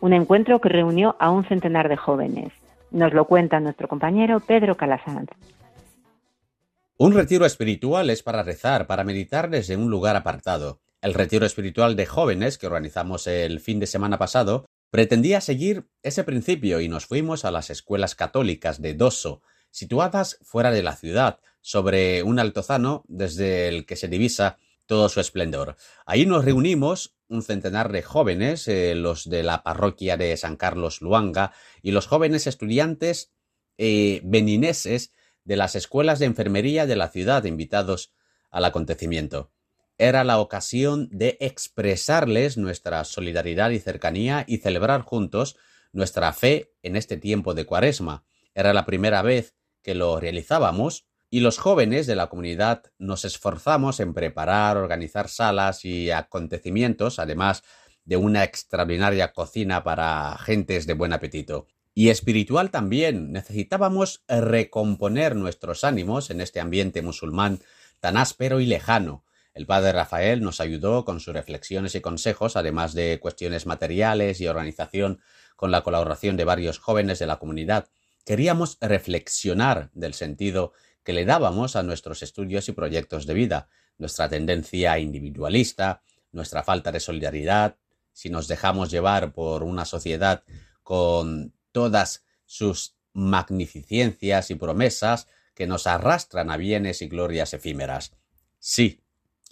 un 0.06 0.14
encuentro 0.14 0.62
que 0.62 0.70
reunió 0.70 1.16
a 1.20 1.32
un 1.32 1.45
centenar 1.45 1.89
de 1.89 1.97
jóvenes. 1.97 2.53
Nos 2.91 3.12
lo 3.12 3.26
cuenta 3.26 3.60
nuestro 3.60 3.88
compañero 3.88 4.39
Pedro 4.39 4.78
Calasanz. 4.78 5.32
Un 6.97 7.14
retiro 7.14 7.43
espiritual 7.43 8.12
es 8.12 8.22
para 8.22 8.43
rezar, 8.43 8.86
para 8.86 9.03
meditar 9.03 9.49
desde 9.49 9.76
un 9.76 9.89
lugar 9.89 10.16
apartado. 10.16 10.80
El 11.01 11.16
retiro 11.16 11.43
espiritual 11.47 11.95
de 11.95 12.06
jóvenes 12.06 12.60
que 12.60 12.68
organizamos 12.68 13.26
el 13.26 13.60
fin 13.60 13.80
de 13.80 13.88
semana 13.88 14.20
pasado 14.20 14.68
pretendía 14.91 15.41
seguir 15.41 15.88
ese 16.03 16.24
principio 16.24 16.82
y 16.82 16.88
nos 16.88 17.08
fuimos 17.08 17.43
a 17.43 17.49
las 17.49 17.72
escuelas 17.72 18.14
católicas 18.14 18.80
de 18.80 18.93
Dosso, 18.93 19.41
situadas 19.72 20.38
fuera 20.43 20.70
de 20.70 20.84
la 20.84 20.95
ciudad, 20.95 21.39
sobre 21.62 22.22
un 22.22 22.38
altozano 22.38 23.03
desde 23.08 23.70
el 23.70 23.88
que 23.88 23.95
se 23.95 24.08
divisa 24.08 24.60
todo 24.86 25.09
su 25.09 25.19
esplendor. 25.19 25.77
Ahí 26.05 26.25
nos 26.25 26.45
reunimos 26.45 27.15
un 27.27 27.41
centenar 27.41 27.91
de 27.91 28.03
jóvenes, 28.03 28.67
eh, 28.67 28.95
los 28.95 29.29
de 29.29 29.43
la 29.43 29.63
parroquia 29.63 30.17
de 30.17 30.36
San 30.38 30.57
Carlos 30.57 31.01
Luanga, 31.01 31.53
y 31.81 31.91
los 31.91 32.07
jóvenes 32.07 32.47
estudiantes 32.47 33.31
eh, 33.77 34.21
benineses 34.23 35.11
de 35.43 35.57
las 35.57 35.75
escuelas 35.75 36.19
de 36.19 36.25
enfermería 36.25 36.86
de 36.86 36.95
la 36.95 37.09
ciudad 37.09 37.43
invitados 37.45 38.13
al 38.51 38.65
acontecimiento. 38.65 39.51
Era 39.97 40.23
la 40.23 40.39
ocasión 40.39 41.07
de 41.11 41.38
expresarles 41.39 42.57
nuestra 42.57 43.03
solidaridad 43.05 43.69
y 43.69 43.79
cercanía 43.79 44.43
y 44.47 44.57
celebrar 44.57 45.01
juntos 45.01 45.55
nuestra 45.93 46.33
fe 46.33 46.73
en 46.83 46.95
este 46.95 47.17
tiempo 47.17 47.53
de 47.53 47.65
cuaresma. 47.65 48.25
Era 48.53 48.73
la 48.73 48.86
primera 48.86 49.21
vez 49.21 49.55
que 49.81 49.95
lo 49.95 50.19
realizábamos 50.19 51.07
y 51.36 51.41
los 51.41 51.57
jóvenes 51.57 52.07
de 52.07 52.15
la 52.15 52.27
comunidad 52.27 52.83
nos 52.97 53.25
esforzamos 53.25 53.99
en 53.99 54.13
preparar, 54.13 54.77
organizar 54.77 55.27
salas 55.27 55.83
y 55.83 56.09
acontecimientos, 56.09 57.19
además 57.19 57.61
de 58.05 58.15
una 58.15 58.45
extraordinaria 58.45 59.33
cocina 59.33 59.83
para 59.83 60.38
gentes 60.38 60.88
de 60.88 60.93
buen 60.93 61.11
apetito 61.11 61.67
y 61.93 62.07
espiritual 62.07 62.71
también. 62.71 63.33
Necesitábamos 63.33 64.23
recomponer 64.29 65.36
nuestros 65.36 65.83
ánimos 65.83 66.29
en 66.29 66.39
este 66.39 66.61
ambiente 66.61 67.01
musulmán 67.01 67.59
tan 67.99 68.15
áspero 68.15 68.61
y 68.61 68.65
lejano. 68.65 69.25
El 69.53 69.65
padre 69.65 69.91
Rafael 69.91 70.41
nos 70.41 70.61
ayudó 70.61 71.03
con 71.03 71.19
sus 71.19 71.33
reflexiones 71.33 71.95
y 71.95 71.99
consejos, 71.99 72.55
además 72.55 72.93
de 72.93 73.19
cuestiones 73.19 73.65
materiales 73.65 74.39
y 74.39 74.47
organización, 74.47 75.19
con 75.57 75.69
la 75.69 75.81
colaboración 75.81 76.38
de 76.38 76.45
varios 76.45 76.79
jóvenes 76.79 77.19
de 77.19 77.27
la 77.27 77.39
comunidad. 77.39 77.89
Queríamos 78.23 78.77
reflexionar 78.79 79.91
del 79.93 80.13
sentido 80.13 80.71
que 81.06 81.14
le 81.14 81.24
dábamos 81.24 81.76
a 81.76 81.84
nuestros 81.84 82.24
estudios 82.24 82.68
y 82.68 82.72
proyectos 82.72 83.28
de 83.28 83.36
vida, 83.36 83.70
nuestra 83.99 84.28
tendencia 84.28 84.97
individualista, 84.97 86.01
nuestra 86.32 86.64
falta 86.64 86.91
de 86.91 86.99
solidaridad, 86.99 87.78
si 88.12 88.30
nos 88.30 88.47
dejamos 88.47 88.89
llevar 88.89 89.32
por 89.32 89.64
una 89.64 89.86
sociedad 89.86 90.43
con 90.82 91.53
todas 91.72 92.26
sus 92.45 92.95
magnificencias 93.14 94.49
y 94.49 94.56
promesas 94.56 95.28
que 95.53 95.68
nos 95.68 95.86
arrastran 95.86 96.49
a 96.49 96.58
bienes 96.58 97.01
y 97.03 97.08
glorias 97.08 97.53
efímeras. 97.53 98.12
Sí, 98.58 99.03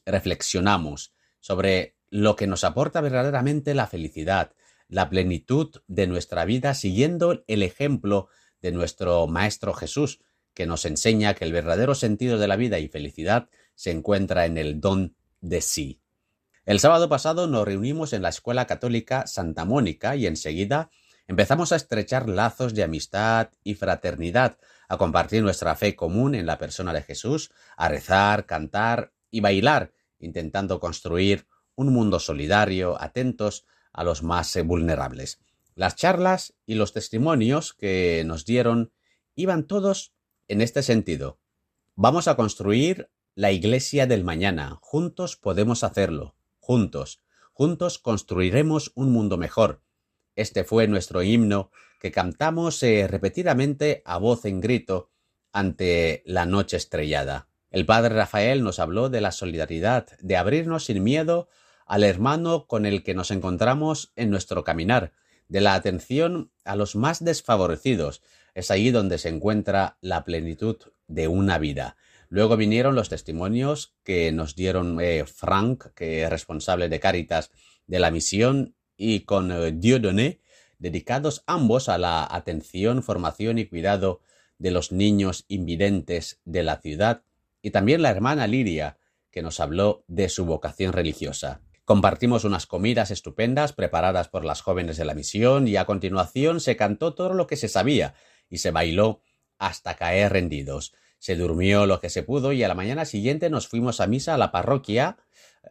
reflexionamos 0.05 1.13
sobre 1.39 1.95
lo 2.09 2.35
que 2.35 2.47
nos 2.47 2.63
aporta 2.63 2.99
verdaderamente 2.99 3.75
la 3.75 3.85
felicidad, 3.85 4.53
la 4.87 5.09
plenitud 5.09 5.81
de 5.87 6.07
nuestra 6.07 6.45
vida 6.45 6.73
siguiendo 6.73 7.43
el 7.47 7.61
ejemplo 7.61 8.27
de 8.59 8.71
nuestro 8.71 9.27
Maestro 9.27 9.73
Jesús, 9.73 10.19
que 10.53 10.65
nos 10.65 10.85
enseña 10.85 11.33
que 11.33 11.45
el 11.45 11.53
verdadero 11.53 11.95
sentido 11.95 12.37
de 12.37 12.47
la 12.47 12.55
vida 12.55 12.79
y 12.79 12.87
felicidad 12.87 13.49
se 13.75 13.91
encuentra 13.91 14.45
en 14.45 14.57
el 14.57 14.79
don 14.79 15.15
de 15.41 15.61
sí. 15.61 15.99
El 16.65 16.79
sábado 16.79 17.09
pasado 17.09 17.47
nos 17.47 17.65
reunimos 17.65 18.13
en 18.13 18.21
la 18.21 18.29
Escuela 18.29 18.65
Católica 18.67 19.27
Santa 19.27 19.65
Mónica 19.65 20.15
y 20.15 20.27
enseguida 20.27 20.89
empezamos 21.27 21.71
a 21.71 21.75
estrechar 21.75 22.29
lazos 22.29 22.73
de 22.73 22.83
amistad 22.83 23.49
y 23.63 23.75
fraternidad, 23.75 24.57
a 24.87 24.97
compartir 24.97 25.43
nuestra 25.43 25.75
fe 25.75 25.95
común 25.95 26.35
en 26.35 26.45
la 26.45 26.57
persona 26.57 26.93
de 26.93 27.01
Jesús, 27.01 27.51
a 27.75 27.89
rezar, 27.89 28.45
cantar 28.45 29.11
y 29.29 29.41
bailar, 29.41 29.91
intentando 30.19 30.79
construir 30.79 31.47
un 31.75 31.91
mundo 31.91 32.19
solidario, 32.19 33.01
atentos 33.01 33.65
a 33.91 34.03
los 34.03 34.23
más 34.23 34.57
vulnerables. 34.63 35.39
Las 35.75 35.95
charlas 35.95 36.53
y 36.65 36.75
los 36.75 36.93
testimonios 36.93 37.73
que 37.73 38.23
nos 38.25 38.45
dieron 38.45 38.91
iban 39.35 39.65
todos 39.65 40.13
en 40.53 40.61
este 40.61 40.83
sentido. 40.83 41.39
Vamos 41.95 42.27
a 42.27 42.35
construir 42.35 43.09
la 43.33 43.51
iglesia 43.51 44.05
del 44.05 44.23
mañana. 44.23 44.77
Juntos 44.81 45.35
podemos 45.35 45.83
hacerlo. 45.83 46.35
Juntos. 46.59 47.23
Juntos 47.53 47.97
construiremos 47.97 48.91
un 48.93 49.11
mundo 49.11 49.37
mejor. 49.37 49.81
Este 50.35 50.63
fue 50.63 50.87
nuestro 50.87 51.23
himno 51.23 51.71
que 51.99 52.11
cantamos 52.11 52.83
eh, 52.83 53.07
repetidamente 53.07 54.03
a 54.05 54.19
voz 54.19 54.45
en 54.45 54.61
grito 54.61 55.09
ante 55.51 56.21
la 56.25 56.45
noche 56.45 56.77
estrellada. 56.77 57.47
El 57.71 57.87
padre 57.87 58.13
Rafael 58.13 58.63
nos 58.63 58.77
habló 58.77 59.09
de 59.09 59.21
la 59.21 59.31
solidaridad, 59.31 60.07
de 60.19 60.37
abrirnos 60.37 60.85
sin 60.85 61.03
miedo 61.03 61.49
al 61.87 62.03
hermano 62.03 62.67
con 62.67 62.85
el 62.85 63.03
que 63.03 63.15
nos 63.15 63.31
encontramos 63.31 64.13
en 64.15 64.29
nuestro 64.29 64.63
caminar, 64.63 65.13
de 65.47 65.61
la 65.61 65.73
atención 65.73 66.51
a 66.63 66.75
los 66.75 66.95
más 66.95 67.23
desfavorecidos. 67.23 68.21
Es 68.53 68.71
ahí 68.71 68.91
donde 68.91 69.17
se 69.17 69.29
encuentra 69.29 69.97
la 70.01 70.23
plenitud 70.23 70.77
de 71.07 71.27
una 71.27 71.57
vida. 71.57 71.97
Luego 72.29 72.57
vinieron 72.57 72.95
los 72.95 73.09
testimonios 73.09 73.95
que 74.03 74.31
nos 74.31 74.55
dieron 74.55 74.99
eh, 75.01 75.25
Frank, 75.25 75.93
que 75.95 76.23
es 76.23 76.29
responsable 76.29 76.89
de 76.89 76.99
Cáritas 76.99 77.51
de 77.87 77.99
la 77.99 78.11
misión 78.11 78.75
y 78.97 79.21
con 79.21 79.51
eh, 79.51 79.71
Dieudonné, 79.71 80.39
dedicados 80.79 81.43
ambos 81.47 81.89
a 81.89 81.97
la 81.97 82.27
atención, 82.29 83.03
formación 83.03 83.59
y 83.59 83.65
cuidado 83.65 84.21
de 84.57 84.71
los 84.71 84.91
niños 84.91 85.45
invidentes 85.47 86.41
de 86.45 86.63
la 86.63 86.77
ciudad, 86.77 87.23
y 87.61 87.71
también 87.71 88.01
la 88.01 88.09
hermana 88.09 88.47
Liria, 88.47 88.97
que 89.31 89.41
nos 89.41 89.59
habló 89.59 90.03
de 90.07 90.29
su 90.29 90.45
vocación 90.45 90.93
religiosa. 90.93 91.61
Compartimos 91.85 92.45
unas 92.45 92.65
comidas 92.65 93.11
estupendas 93.11 93.73
preparadas 93.73 94.29
por 94.29 94.45
las 94.45 94.61
jóvenes 94.61 94.97
de 94.97 95.05
la 95.05 95.13
misión 95.13 95.67
y 95.67 95.75
a 95.75 95.85
continuación 95.85 96.59
se 96.59 96.77
cantó 96.77 97.13
todo 97.13 97.33
lo 97.33 97.45
que 97.45 97.57
se 97.57 97.67
sabía 97.67 98.15
y 98.49 98.59
se 98.59 98.71
bailó 98.71 99.21
hasta 99.57 99.95
caer 99.95 100.33
rendidos. 100.33 100.93
Se 101.19 101.35
durmió 101.35 101.85
lo 101.85 101.99
que 101.99 102.09
se 102.09 102.23
pudo 102.23 102.51
y 102.51 102.63
a 102.63 102.67
la 102.67 102.75
mañana 102.75 103.05
siguiente 103.05 103.49
nos 103.49 103.67
fuimos 103.67 104.01
a 104.01 104.07
misa 104.07 104.33
a 104.33 104.37
la 104.37 104.51
parroquia 104.51 105.17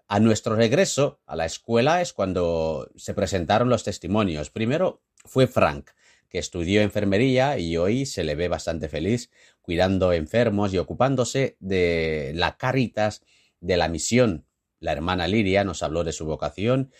a 0.09 0.21
nuestro 0.21 0.57
regreso 0.57 1.21
a 1.27 1.37
la 1.37 1.47
escuela 1.47 2.01
es 2.01 2.13
cuando 2.13 2.91
se 2.97 3.15
presentaron 3.15 3.69
los 3.69 3.85
testimonios. 3.85 4.51
Primero 4.51 5.03
fue 5.25 5.47
Frank, 5.47 5.91
que 6.29 6.39
estudió 6.39 6.81
enfermería 6.81 7.59
y 7.59 7.77
hoy 7.77 8.07
se 8.07 8.25
le 8.25 8.35
ve 8.35 8.49
bastante 8.49 8.89
feliz 8.89 9.31
cuidando 9.61 10.13
enfermos 10.13 10.73
y 10.73 10.79
ocupándose 10.79 11.57
de 11.61 12.33
la 12.35 12.57
caritas 12.57 13.23
de 13.61 13.77
la 13.77 13.89
misión. 13.89 14.47
La 14.81 14.93
hermana 14.93 15.29
Liria 15.29 15.65
nos 15.65 15.83
habló 15.83 16.05
de 16.05 16.13
su 16.13 16.25
vocación 16.25 16.91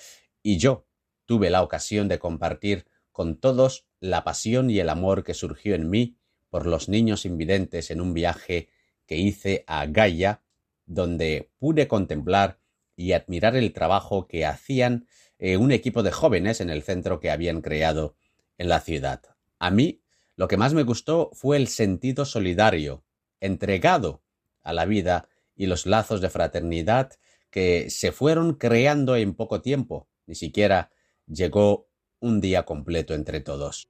y 0.43 0.59
yo 0.59 0.87
tuve 1.27 1.51
la 1.51 1.63
ocasión 1.63 2.09
de 2.09 2.19
compartir 2.19 2.87
con 3.13 3.39
todos 3.39 3.87
la 4.01 4.25
pasión 4.25 4.71
y 4.71 4.81
el 4.81 4.89
amor 4.89 5.23
que 5.23 5.35
surgió 5.35 5.75
en 5.75 5.89
mí 5.89 6.17
por 6.51 6.67
los 6.67 6.89
niños 6.89 7.25
invidentes 7.25 7.91
en 7.91 8.01
un 8.01 8.15
viaje 8.15 8.69
que 9.07 9.17
hice 9.17 9.65
a 9.67 9.87
Gaia, 9.87 10.43
donde 10.87 11.51
pude 11.59 11.89
contemplar 11.89 12.59
y 12.97 13.13
admirar 13.13 13.57
el 13.57 13.73
trabajo 13.73 14.27
que 14.27 14.45
hacían 14.45 15.07
eh, 15.39 15.57
un 15.57 15.73
equipo 15.73 16.03
de 16.03 16.13
jóvenes 16.13 16.61
en 16.61 16.71
el 16.71 16.83
centro 16.83 17.21
que 17.21 17.31
habían 17.31 17.63
creado 17.63 18.17
en 18.59 18.69
la 18.69 18.81
ciudad. 18.81 19.23
A 19.59 19.71
mí, 19.71 20.03
lo 20.37 20.49
que 20.49 20.57
más 20.57 20.75
me 20.75 20.83
gustó 20.83 21.31
fue 21.33 21.57
el 21.57 21.69
sentido 21.69 22.25
solidario, 22.25 23.05
entregado 23.41 24.23
a 24.63 24.73
la 24.73 24.85
vida 24.85 25.29
y 25.55 25.67
los 25.67 25.87
lazos 25.87 26.21
de 26.21 26.31
fraternidad 26.31 27.13
que 27.51 27.91
se 27.91 28.13
fueron 28.13 28.55
creando 28.55 29.17
en 29.17 29.35
poco 29.35 29.61
tiempo. 29.61 30.09
Ni 30.27 30.35
siquiera 30.35 30.91
llegó 31.27 31.89
un 32.23 32.41
día 32.41 32.63
completo 32.63 33.15
entre 33.15 33.41
todos. 33.41 33.89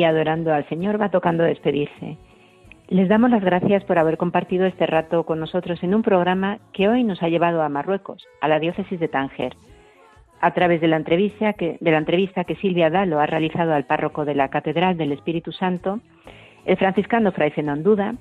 Y 0.00 0.04
adorando 0.04 0.54
al 0.54 0.66
Señor 0.70 0.98
va 0.98 1.10
tocando 1.10 1.44
despedirse. 1.44 2.16
Les 2.88 3.06
damos 3.06 3.30
las 3.30 3.44
gracias 3.44 3.84
por 3.84 3.98
haber 3.98 4.16
compartido 4.16 4.64
este 4.64 4.86
rato 4.86 5.24
con 5.24 5.38
nosotros 5.38 5.82
en 5.82 5.94
un 5.94 6.02
programa 6.02 6.58
que 6.72 6.88
hoy 6.88 7.04
nos 7.04 7.22
ha 7.22 7.28
llevado 7.28 7.60
a 7.60 7.68
Marruecos, 7.68 8.26
a 8.40 8.48
la 8.48 8.58
diócesis 8.58 8.98
de 8.98 9.08
Tánger. 9.08 9.54
A 10.40 10.54
través 10.54 10.80
de 10.80 10.88
la 10.88 10.96
entrevista 10.96 11.52
que, 11.52 11.76
de 11.82 11.90
la 11.90 11.98
entrevista 11.98 12.44
que 12.44 12.56
Silvia 12.56 12.88
Dalo 12.88 13.20
ha 13.20 13.26
realizado 13.26 13.74
al 13.74 13.84
párroco 13.84 14.24
de 14.24 14.34
la 14.34 14.48
Catedral 14.48 14.96
del 14.96 15.12
Espíritu 15.12 15.52
Santo, 15.52 16.00
el 16.64 16.78
franciscano 16.78 17.30
Fray 17.30 17.52
Duda, 17.82 18.14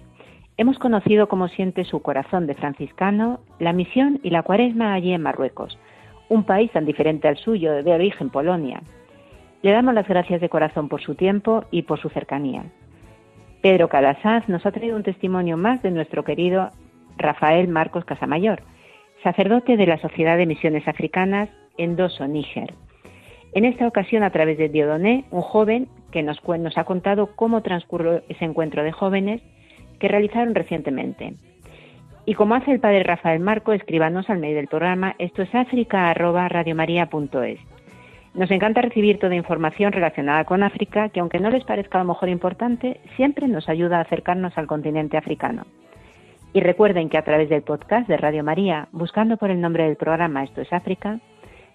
hemos 0.58 0.78
conocido 0.80 1.30
cómo 1.30 1.48
siente 1.48 1.86
su 1.86 2.02
corazón 2.02 2.46
de 2.46 2.56
franciscano, 2.56 3.40
la 3.58 3.72
misión 3.72 4.20
y 4.22 4.32
la 4.32 4.44
cuaresma 4.44 4.94
allí 4.94 5.14
en 5.14 5.22
Marruecos, 5.22 5.80
un 6.28 6.44
país 6.44 6.70
tan 6.74 6.86
diferente 6.86 7.30
al 7.30 7.38
suyo, 7.38 7.82
de 7.84 7.94
origen 7.94 8.30
Polonia. 8.30 8.82
Le 9.62 9.72
damos 9.72 9.93
las 9.93 10.07
gracias 10.07 10.39
de 10.39 10.49
corazón 10.49 10.88
por 10.88 11.01
su 11.01 11.16
tiempo 11.16 11.66
y 11.70 11.82
por 11.82 11.99
su 11.99 12.10
cercanía. 12.10 12.64
Pedro 13.62 13.89
Calasanz 13.89 14.47
nos 14.47 14.66
ha 14.66 14.72
traído 14.72 14.95
un 14.95 15.03
testimonio 15.03 15.57
más 15.57 15.82
de 15.82 15.91
nuestro 15.91 16.24
querido 16.24 16.70
Rafael 17.18 17.68
Marcos 17.68 18.05
Casamayor, 18.05 18.62
sacerdote 19.22 19.76
de 19.76 19.86
la 19.86 19.97
Sociedad 19.97 20.38
de 20.38 20.45
Misiones 20.45 20.88
Africanas 20.88 21.49
en 21.78 21.97
Doso, 21.97 22.26
Níger. 22.26 22.74
En 23.53 23.66
esta 23.66 23.86
ocasión, 23.86 24.24
a 24.24 24.30
través 24.30 24.57
de 24.57 24.70
Diodoné, 24.70 25.26
un 25.32 25.41
joven 25.41 25.89
que 26.12 26.24
nos, 26.24 26.39
ha 26.78 26.84
contado 26.86 27.36
cómo 27.36 27.62
transcurrió 27.62 28.22
ese 28.30 28.45
encuentro 28.45 28.84
de 28.84 28.93
jóvenes 28.93 29.41
que 29.99 30.07
realizaron 30.07 30.55
recientemente. 30.55 31.34
Y 32.26 32.36
como 32.36 32.55
hace 32.55 32.72
el 32.72 32.80
padre 32.80 33.03
Rafael 33.03 33.41
Marco, 33.41 33.74
escríbanos 33.74 34.30
al 34.30 34.39
medio 34.39 34.55
del 34.55 34.68
programa 34.68 35.16
esto 35.18 35.41
es 35.41 35.53
África 35.53 36.14
nos 38.34 38.52
encanta 38.52 38.82
recibir 38.82 39.20
toda 39.20 39.36
información 39.36 39.92
relacionada 39.92 40.44
con 40.46 40.64
África 40.64 41.10
que, 41.10 41.20
aunque 41.20 41.40
no 41.40 41.50
les 41.50 41.64
parezca 41.64 42.00
a 42.00 42.04
lo 42.04 42.10
mejor 42.10 42.30
importante, 42.30 43.02
siempre 43.16 43.48
nos 43.48 43.68
ayuda 43.68 43.98
a 43.98 44.02
acercarnos 44.02 44.58
al 44.58 44.68
continente 44.68 45.18
africano. 45.18 45.66
Y 46.54 46.62
recuerden 46.62 47.10
que 47.10 47.18
a 47.18 47.24
través 47.24 47.50
del 47.50 47.64
podcast 47.64 48.08
de 48.08 48.18
Radio 48.18 48.44
María, 48.44 48.88
buscando 48.92 49.38
por 49.38 49.52
el 49.52 49.62
nombre 49.62 49.84
del 49.84 49.98
programa 49.98 50.44
Esto 50.44 50.62
es 50.62 50.72
África, 50.74 51.20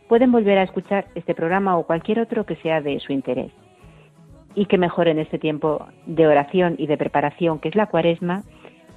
pueden 0.08 0.32
volver 0.32 0.58
a 0.58 0.62
escuchar 0.62 1.06
este 1.14 1.34
programa 1.34 1.76
o 1.76 1.86
cualquier 1.86 2.20
otro 2.20 2.44
que 2.44 2.56
sea 2.56 2.80
de 2.80 2.98
su 3.00 3.12
interés. 3.12 3.52
Y 4.54 4.66
que 4.66 4.78
mejor 4.78 5.08
en 5.08 5.18
este 5.18 5.38
tiempo 5.38 5.86
de 6.06 6.26
oración 6.26 6.76
y 6.78 6.86
de 6.86 6.96
preparación 6.96 7.58
que 7.58 7.68
es 7.68 7.74
la 7.74 7.86
cuaresma, 7.86 8.42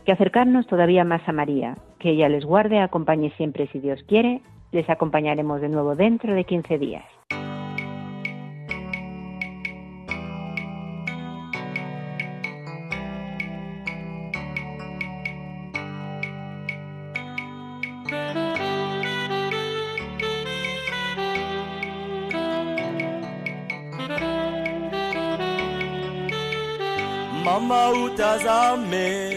que 0.06 0.12
acercarnos 0.12 0.68
todavía 0.68 1.04
más 1.04 1.28
a 1.28 1.32
María, 1.32 1.78
que 2.00 2.12
ella 2.12 2.30
les 2.30 2.46
guarde, 2.46 2.80
acompañe 2.80 3.32
siempre 3.38 3.68
si 3.68 3.80
Dios 3.80 4.04
quiere, 4.08 4.42
les 4.72 4.90
acompañaremos 4.90 5.62
de 5.62 5.70
nuevo 5.70 5.96
dentro 5.96 6.34
de 6.34 6.44
15 6.44 6.78
días. 6.78 7.06
tazame 28.28 29.37